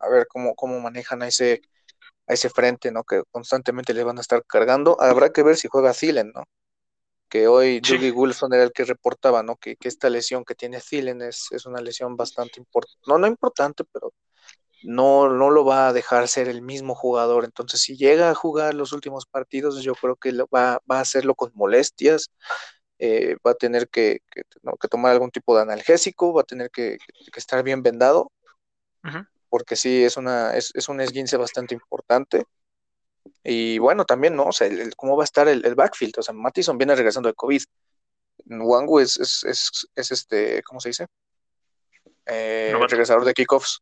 [0.00, 1.62] a ver cómo, cómo manejan a ese,
[2.28, 3.04] a ese frente, ¿no?
[3.04, 5.00] Que constantemente les van a estar cargando.
[5.02, 6.44] Habrá que ver si juega Thielen, ¿no?
[7.30, 7.94] Que hoy Sí.
[7.94, 9.56] Dougie Wilson era el que reportaba, ¿no?
[9.56, 13.28] Que, que esta lesión que tiene Thielen es, es una lesión bastante importante, no, no
[13.28, 14.14] importante, pero
[14.84, 17.44] no, no lo va a dejar ser el mismo jugador.
[17.44, 21.02] Entonces, si llega a jugar los últimos partidos, yo creo que lo va, va a
[21.02, 22.30] hacerlo con molestias,
[22.98, 24.74] eh, va a tener que, que, ¿no?
[24.76, 26.98] que tomar algún tipo de analgésico, va a tener que,
[27.32, 28.32] que- estar bien vendado,
[29.48, 32.44] porque sí, es, una, es, es un esguince bastante importante.
[33.42, 34.44] Y bueno, también, ¿no?
[34.44, 36.18] O sea, el- el- cómo va a estar el, el backfield.
[36.18, 37.62] O sea, Mattison viene regresando de COVID.
[38.46, 41.06] Wangu es, es, es, es este, ¿cómo se dice?
[42.26, 43.80] Eh, regresador de kickoffs.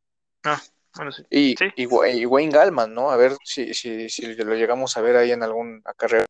[0.94, 1.22] Bueno, sí.
[1.30, 1.66] Y, Sí.
[1.76, 3.10] y, Wa- y Wayne Gallman, ¿no?
[3.10, 6.24] A ver si, si, si lo llegamos a ver ahí en alguna carrera.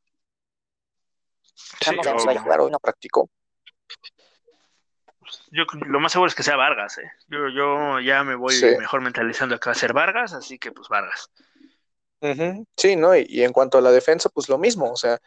[1.54, 3.30] Sí, o- no practicó.
[5.50, 7.10] yo lo más seguro es que sea Vargas, ¿eh?
[7.28, 8.66] Yo, yo ya me voy Sí.
[8.78, 11.30] mejor mentalizando acá a ser Vargas, así que pues Vargas.
[12.20, 13.16] Ujú, Sí, ¿no?
[13.16, 14.90] Y, y en cuanto a la defensa, pues lo mismo.
[14.90, 15.18] O sea,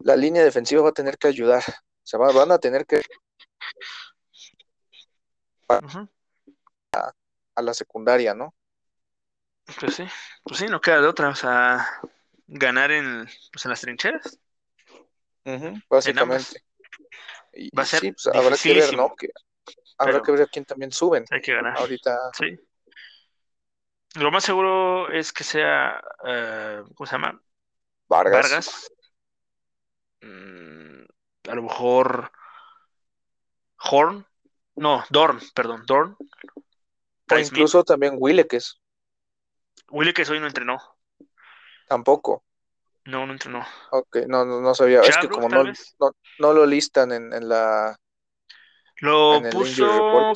[0.00, 1.62] la línea defensiva va a tener que ayudar.
[1.68, 3.00] O sea, va- van a tener que
[7.54, 8.54] a la secundaria, ¿no?
[9.78, 10.04] Pues sí,
[10.42, 11.86] pues sí, no queda de otra, o sea,
[12.48, 14.38] ganar en, pues en las trincheras.
[15.88, 16.62] Básicamente.
[17.52, 19.14] Y, Va a ser sí, pues habrá que ver, ¿no?
[19.14, 19.28] Que,
[19.98, 21.24] habrá que ver a quién también suben.
[21.30, 21.76] Hay que ganar.
[21.76, 22.58] Ahorita, Sí.
[24.16, 27.40] Lo más seguro es que sea, eh, ¿cómo se llama?
[28.08, 28.50] Vargas.
[28.50, 28.92] Vargas.
[30.22, 31.04] Mm,
[31.48, 32.32] a lo mejor
[33.90, 34.26] Horn.
[34.76, 36.16] No, Dorn, perdón, Dorn.
[36.18, 36.26] O
[37.28, 37.52] Ty Smith.
[37.52, 38.80] incluso también Willekes,
[39.90, 40.78] Willy que hoy no entrenó.
[41.88, 42.44] tampoco.
[43.04, 43.64] No, no entrenó.
[43.90, 45.00] Ok, no, no, no sabía.
[45.00, 47.96] Es que como no, no, no lo listan en, en la
[49.00, 50.32] Lo en puso.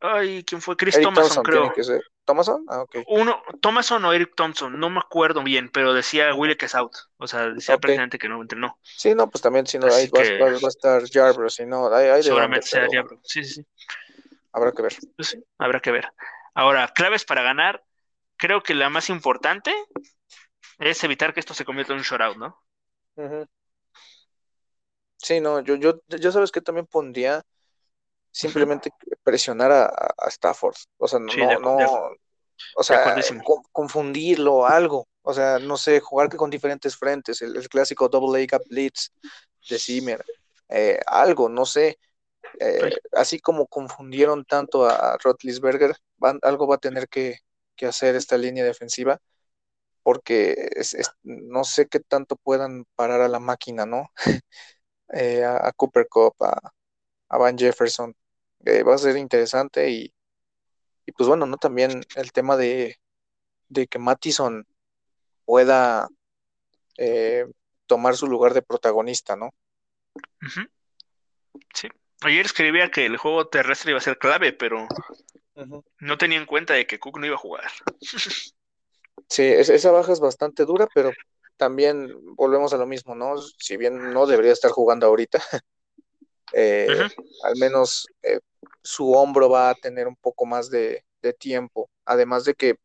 [0.00, 0.76] Ay, ¿quién fue?
[0.76, 1.62] Chris Thompson creo.
[1.62, 2.02] tiene que ser.
[2.24, 2.64] ¿Thomason?
[2.68, 2.96] Ah, ok.
[3.08, 6.92] Uno, Thomason o Eric Thompson, no me acuerdo bien, pero decía Willy que es out.
[7.18, 7.80] O sea, decía Ok.
[7.80, 8.78] prácticamente que no entrenó.
[8.82, 11.08] Sí, no, pues también si no, ahí va, que- va- va a estar
[11.50, 13.18] si no, hay, Seguramente sea pero.
[13.24, 13.66] Sí, sí, sí.
[14.52, 14.92] habrá que ver.
[15.16, 16.08] Pues sí, habrá que ver.
[16.54, 17.84] Ahora, claves para ganar.
[18.36, 19.72] Creo que la más importante
[20.78, 22.62] es evitar que esto se convierta en un shootout, ¿no?
[25.16, 27.42] Sí, no, yo, yo, yo sabes que también pondría
[28.32, 28.92] simplemente
[29.22, 29.86] presionar a,
[30.28, 30.76] Stafford.
[30.98, 31.88] O sea, no, Sí, de no, de
[32.74, 35.08] o sea, co- confundirlo, algo.
[35.22, 39.10] O sea, no sé, jugar con diferentes frentes, el, el clásico double A gap blitz
[39.68, 40.24] de Zimmer,
[40.68, 41.98] eh, algo, no sé.
[42.60, 42.98] Eh, Sí.
[43.12, 47.38] así como confundieron tanto a, Roethlisberger, van- algo va a tener que,
[47.76, 49.20] que hacer esta línea defensiva,
[50.02, 54.10] porque es- es- no sé qué tanto puedan parar a la máquina, ¿no?
[55.14, 56.72] Eh, a, a Cooper Cup, a,
[57.30, 58.14] a Van Jefferson.
[58.64, 60.12] Eh, va a ser interesante y,
[61.06, 61.56] y pues bueno, ¿no?
[61.56, 62.98] También el tema de,
[63.68, 64.66] de que Mattison
[65.44, 66.08] pueda
[66.96, 67.46] eh,
[67.86, 69.50] tomar su lugar de protagonista, ¿no?
[71.74, 71.88] Sí.
[72.22, 74.86] Ayer escribía que el juego terrestre iba a ser clave, pero
[75.98, 77.70] no tenía en cuenta de que Cook no iba a jugar.
[79.28, 81.12] Sí, es- esa baja es bastante dura, pero
[81.56, 83.36] también volvemos a lo mismo, ¿no?
[83.38, 85.42] Si bien no debería estar jugando ahorita,
[86.52, 87.08] eh,
[87.44, 88.40] al menos eh,
[88.82, 92.76] su hombro va a tener un poco más de, de tiempo, además de que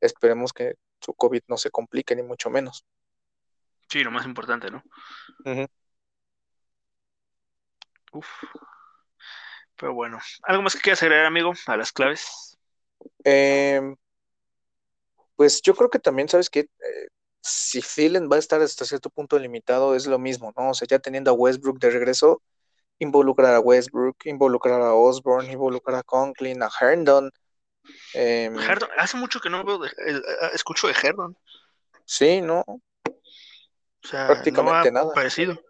[0.00, 2.84] esperemos que su COVID no se complique, ni mucho menos.
[3.88, 4.82] Sí, lo más importante, ¿no?
[8.12, 8.26] Uf.
[9.76, 12.58] Pero bueno, ¿algo más que quieras agregar, amigo, a las claves?
[13.22, 13.94] Em,
[15.36, 16.60] pues yo creo que también, ¿sabes qué?
[16.60, 17.08] Eh,
[17.42, 20.70] si Thielen va a estar hasta cierto punto limitado, es lo mismo, ¿no?
[20.70, 22.42] O sea, ya teniendo a Westbrook de regreso,
[22.98, 27.30] involucrar a Westbrook, involucrar a Osborne, involucrar a Conklin, a Herndon.
[28.14, 31.36] Herdon, hace mucho que no veo de- eh, eh, escucho de Herdon.
[32.04, 32.64] sí, ¿no?
[32.66, 35.12] O sea, Prácticamente no ha nada.
[35.12, 35.60] aparecido.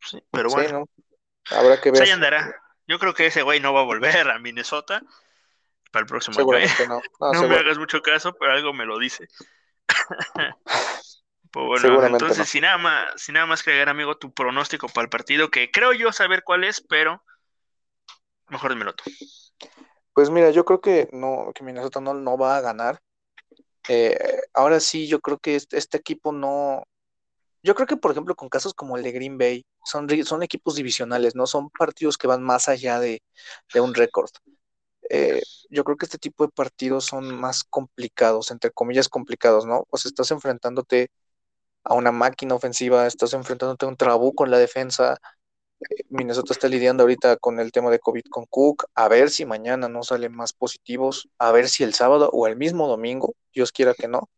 [0.00, 1.56] Sí, pero Sí, bueno, ¿no?
[1.56, 2.08] Habrá que pues ver.
[2.08, 2.60] ahí andará.
[2.86, 5.02] Yo creo que ese güey no va a volver a Minnesota
[5.90, 6.58] para el próximo año.
[6.58, 6.68] ¿eh?
[6.88, 7.00] No.
[7.20, 9.28] No, No me hagas mucho caso, pero algo me lo dice.
[11.54, 12.44] Pues bueno, Seguramente entonces no.
[12.46, 15.70] sin nada más, sin nada más que agregar, amigo, tu pronóstico para el partido, que
[15.70, 17.22] creo yo saber cuál es, pero
[18.48, 19.04] mejor dímelo tú.
[20.12, 23.00] Pues mira, yo creo que no, que Minnesota no, no va a ganar.
[23.88, 24.18] Eh,
[24.52, 26.82] ahora sí, yo creo que este, este equipo no.
[27.62, 30.74] Yo creo que, por ejemplo, con casos como el de Green Bay, son, son equipos
[30.74, 33.22] divisionales, no son partidos que van más allá de,
[33.72, 34.30] de un récord.
[35.08, 35.40] Eh,
[35.70, 39.86] yo creo que este tipo de partidos son más complicados, entre comillas complicados, ¿no?
[39.90, 41.10] O sea, estás enfrentándote
[41.84, 45.18] a una máquina ofensiva, estás enfrentándote a un trabuco en la defensa.
[46.08, 49.88] Minnesota está lidiando ahorita con el tema de COVID con Cook, a ver si mañana
[49.88, 53.92] no salen más positivos, a ver si el sábado o el mismo domingo, Dios quiera
[53.94, 54.30] que no.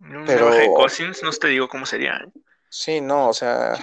[0.00, 2.16] Un Pero- Cousins, no te digo cómo sería.
[2.16, 2.32] ¿eh?
[2.70, 3.74] Sí, no, o sea,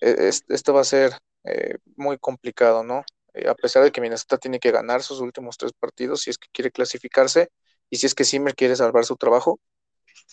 [0.00, 1.12] e- es- esto va a ser
[1.44, 3.04] eh, muy complicado, ¿no?
[3.32, 6.38] Eh, a pesar de que Minnesota tiene que ganar sus últimos tres partidos, si es
[6.38, 7.50] que quiere clasificarse
[7.88, 9.60] y si es que Zimmer quiere salvar su trabajo,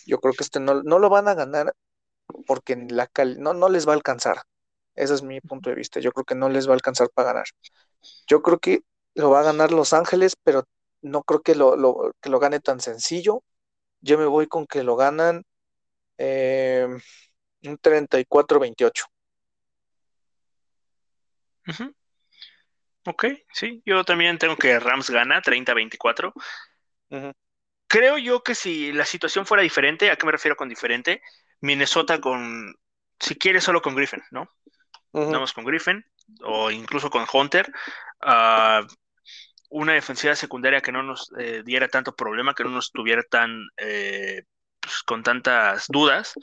[0.06, 1.72] yo creo que este no, no lo van a ganar
[2.46, 4.42] porque la cal- no, no les va a alcanzar.
[4.94, 6.00] Ese es mi punto de vista.
[6.00, 7.46] Yo creo que no les va a alcanzar para ganar.
[8.26, 8.80] Yo creo que
[9.14, 10.64] lo va a ganar Los Ángeles, pero
[11.02, 13.42] no creo que lo, lo- que lo gane tan sencillo.
[14.00, 15.44] Yo me voy con que lo ganan
[16.18, 16.86] eh,
[17.64, 19.06] un 34-28.
[21.68, 21.94] Ujú.
[23.06, 26.32] Ok, sí, yo también tengo que Rams gana 30-24.
[27.10, 27.32] Ujú.
[27.86, 31.22] Creo yo que si la situación fuera diferente, ¿a qué me refiero con diferente?
[31.60, 32.74] Minnesota con,
[33.20, 34.48] si quieres, solo con Griffin, ¿no?
[35.12, 36.04] Más con Griffin
[36.42, 37.70] o incluso con Hunter.
[38.20, 38.82] ah,
[39.70, 43.66] una defensiva secundaria que no nos eh, diera tanto problema, que no nos tuviera tan
[43.76, 44.44] eh,
[44.80, 46.34] pues, con tantas dudas.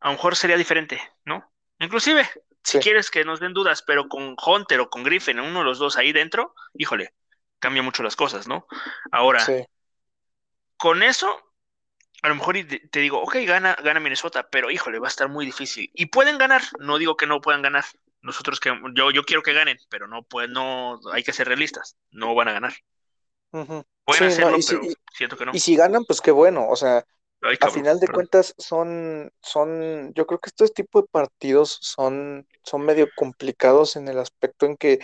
[0.00, 1.52] A lo mejor sería diferente, ¿no?
[1.78, 2.26] Inclusive,
[2.64, 5.78] si quieres que nos den dudas, pero con Hunter o con Griffin, uno de los
[5.78, 7.12] dos ahí dentro, híjole,
[7.58, 8.66] cambia mucho las cosas, ¿no?
[9.10, 9.66] Ahora, Sí,
[10.80, 11.28] con eso,
[12.22, 12.56] a lo mejor
[12.90, 15.90] te digo, ok, gana, gana Minnesota, pero híjole, va a estar muy difícil.
[15.94, 17.84] Y pueden ganar, no digo que no puedan ganar.
[18.22, 21.96] Nosotros que yo, yo quiero que ganen, pero no pueden, no, hay que ser realistas,
[22.10, 22.74] no van a ganar.
[24.04, 24.82] Pueden Sí, hacerlo, si- pero
[25.12, 25.52] siento que no.
[25.52, 26.68] Y si ganan, pues qué bueno.
[26.68, 27.04] O sea,
[27.42, 28.14] Ay, a final de perdón.
[28.14, 34.08] cuentas son, son, yo creo que estos tipos de partidos son, son medio complicados en
[34.08, 35.00] el aspecto en que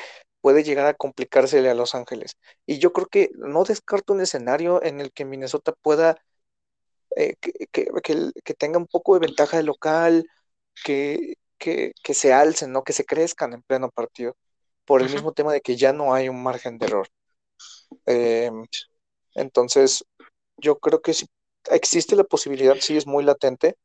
[0.47, 2.37] puede llegar a complicársele a Los Ángeles.
[2.67, 6.19] Y yo creo que no descarto un escenario en el que Minnesota pueda,
[7.17, 10.29] eh, que, que, que el- que tenga un poco de ventaja de local,
[10.85, 12.85] que, que, que se alcen, ¿no?
[12.85, 14.37] Que se crezcan en pleno partido,
[14.85, 17.09] por el mismo tema de que ya no hay un margen de error.
[18.07, 18.53] Eh,
[19.35, 20.05] entonces,
[20.59, 21.27] yo creo que sí
[21.71, 23.77] existe la posibilidad, sí es muy latente,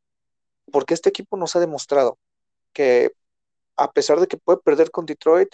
[0.72, 2.20] porque este equipo nos ha demostrado
[2.74, 3.12] que
[3.78, 5.50] a pesar de que puede perder con Detroit,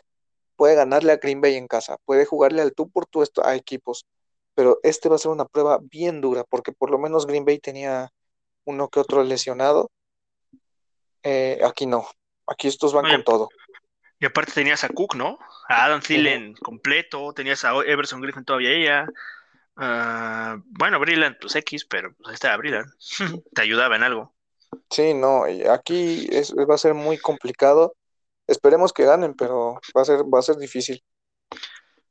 [0.58, 4.06] puede ganarle a Green Bay en casa, puede jugarle al tú por tú a equipos,
[4.56, 7.60] pero este va a ser una prueba bien dura, porque por lo menos Green Bay
[7.60, 8.10] tenía
[8.66, 9.90] uno que otro lesionado.
[11.24, 12.08] Eh, aquí no,
[12.48, 13.50] aquí estos van Oye, con todo.
[14.20, 15.38] Y aparte tenías a Cook, ¿no?
[15.70, 19.08] A Adam Thielen completo, tenías a Everson Griffin todavía ella.
[19.76, 22.88] ah, bueno, Brillant, pues X, pero pues ahí está Brillant.
[23.54, 24.34] Te ayudaba en algo.
[24.90, 27.96] Sí, no, aquí es- va a ser muy complicado.
[28.48, 31.04] Esperemos que ganen, pero va a ser, va a ser difícil.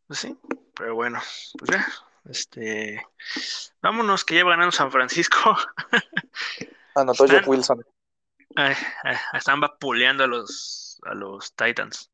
[0.06, 0.38] Pues sí,
[0.74, 1.20] pero bueno,
[1.58, 1.86] pues ya.
[2.28, 3.02] Este,
[3.80, 5.38] vámonos, que ya va ganando San Francisco.
[6.94, 7.84] Anotó Están- Jeff Wilson.
[8.56, 12.10] Ay, ay, están vapuleando a los, a los Titans.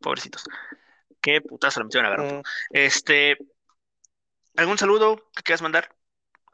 [0.00, 0.44] Pobrecitos.
[1.20, 2.38] Qué putazo le metieron a Garoppolo.
[2.40, 3.36] Mm, Este,
[4.56, 5.94] ¿algún saludo que quieras mandar?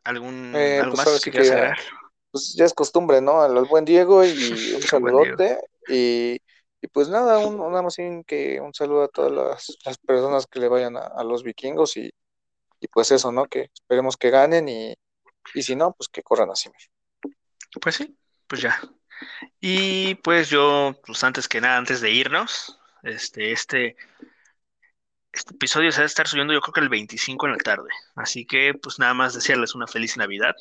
[0.04, 1.78] ¿Algún, Eh, algo pues más que quieras que- agregar?
[2.30, 3.42] pues ya es costumbre, ¿no?
[3.42, 4.82] Al, buen Diego y un
[5.36, 5.58] saludote.
[5.88, 6.34] Y,
[6.80, 7.96] y pues nada, un, nada más
[8.26, 11.96] que un saludo a todas las, las personas que le vayan a, a los vikingos
[11.96, 12.10] y,
[12.80, 13.46] y pues eso, ¿no?
[13.46, 14.94] Que esperemos que ganen y,
[15.54, 16.70] y si no, pues que corran así.
[17.80, 18.80] Pues sí, pues ya.
[19.60, 23.96] Y pues yo, pues antes que nada, antes de irnos, este, este,
[25.32, 27.88] este episodio se va a estar subiendo yo creo que el 25 en la tarde.
[28.14, 30.54] Así que pues nada más desearles una feliz Navidad,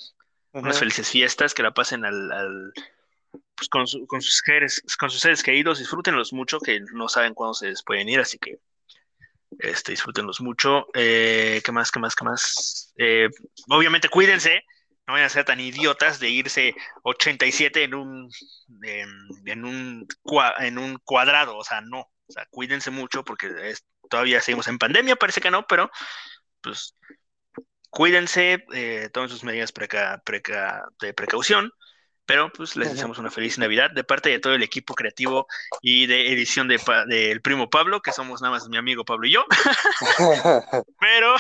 [0.62, 2.74] unas felices fiestas, que la pasen al, al-
[3.56, 7.34] pues con, su- con sus seres, con sus seres queridos, disfrútenlos mucho, que no saben
[7.34, 8.60] cuándo se les pueden ir, así que
[9.60, 10.88] este, disfrútenlos mucho.
[10.94, 12.94] Eh, ¿qué más, qué más, qué más?
[12.98, 13.30] Eh,
[13.70, 14.64] obviamente cuídense,
[15.08, 18.30] no vayan a ser tan idiotas de irse 87 en un,
[19.46, 20.08] en, un,
[20.60, 23.48] en un cuadrado, o sea, no, o sea, cuídense mucho porque
[24.10, 25.90] todavía seguimos en pandemia, parece que no, pero
[26.62, 26.96] pues
[27.90, 31.72] cuídense, eh, tomen sus medidas preca- preca- de precaución
[32.26, 35.48] Pero pues les deseamos una feliz Navidad de parte de todo el equipo creativo
[35.82, 39.32] y de edición del de, primo Pablo, que somos nada más mi amigo Pablo y
[39.32, 39.46] yo.
[41.00, 41.36] Pero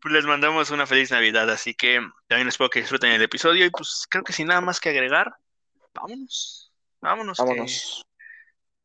[0.00, 3.70] pues les mandamos una feliz Navidad, así que también espero que disfruten el episodio y
[3.70, 5.34] pues creo que sin nada más que agregar,
[5.94, 7.38] vámonos, vámonos.
[7.38, 8.06] Vámonos.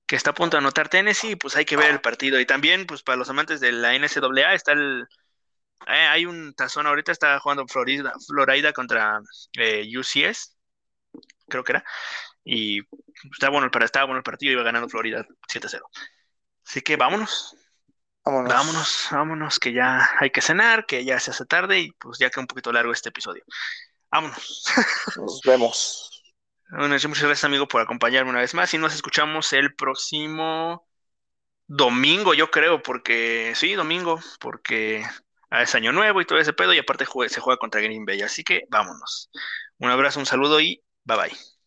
[0.06, 2.40] Que, está a punto de anotar Tennessee, pues hay que ver el partido.
[2.40, 5.08] Y también, pues para los amantes de la NCAA, está el,
[5.88, 9.22] eh, hay un tazón ahorita, está jugando Florida, Florida contra
[9.54, 10.58] eh, UCS,
[11.50, 11.86] creo que era.
[12.44, 12.82] Y
[13.32, 15.82] está bueno, el, estaba bueno el partido, iba ganando Florida 7-0.
[16.66, 17.56] Así que vámonos.
[18.24, 18.54] Vámonos.
[18.54, 22.30] Vámonos, vámonos, que ya hay que cenar, que ya se hace tarde y pues ya
[22.30, 23.44] queda un poquito largo este episodio.
[24.12, 24.66] Vámonos.
[25.16, 26.24] Nos vemos.
[26.70, 30.88] Bueno, muchas gracias, amigo, por acompañarme una vez más y nos escuchamos el próximo
[31.66, 35.04] domingo, yo creo, porque sí, domingo, porque
[35.50, 38.44] es año nuevo y todo ese pedo y aparte se juega contra Green Bay, así
[38.44, 39.32] que vámonos.
[39.80, 41.59] Un abrazo, un saludo y bye bye.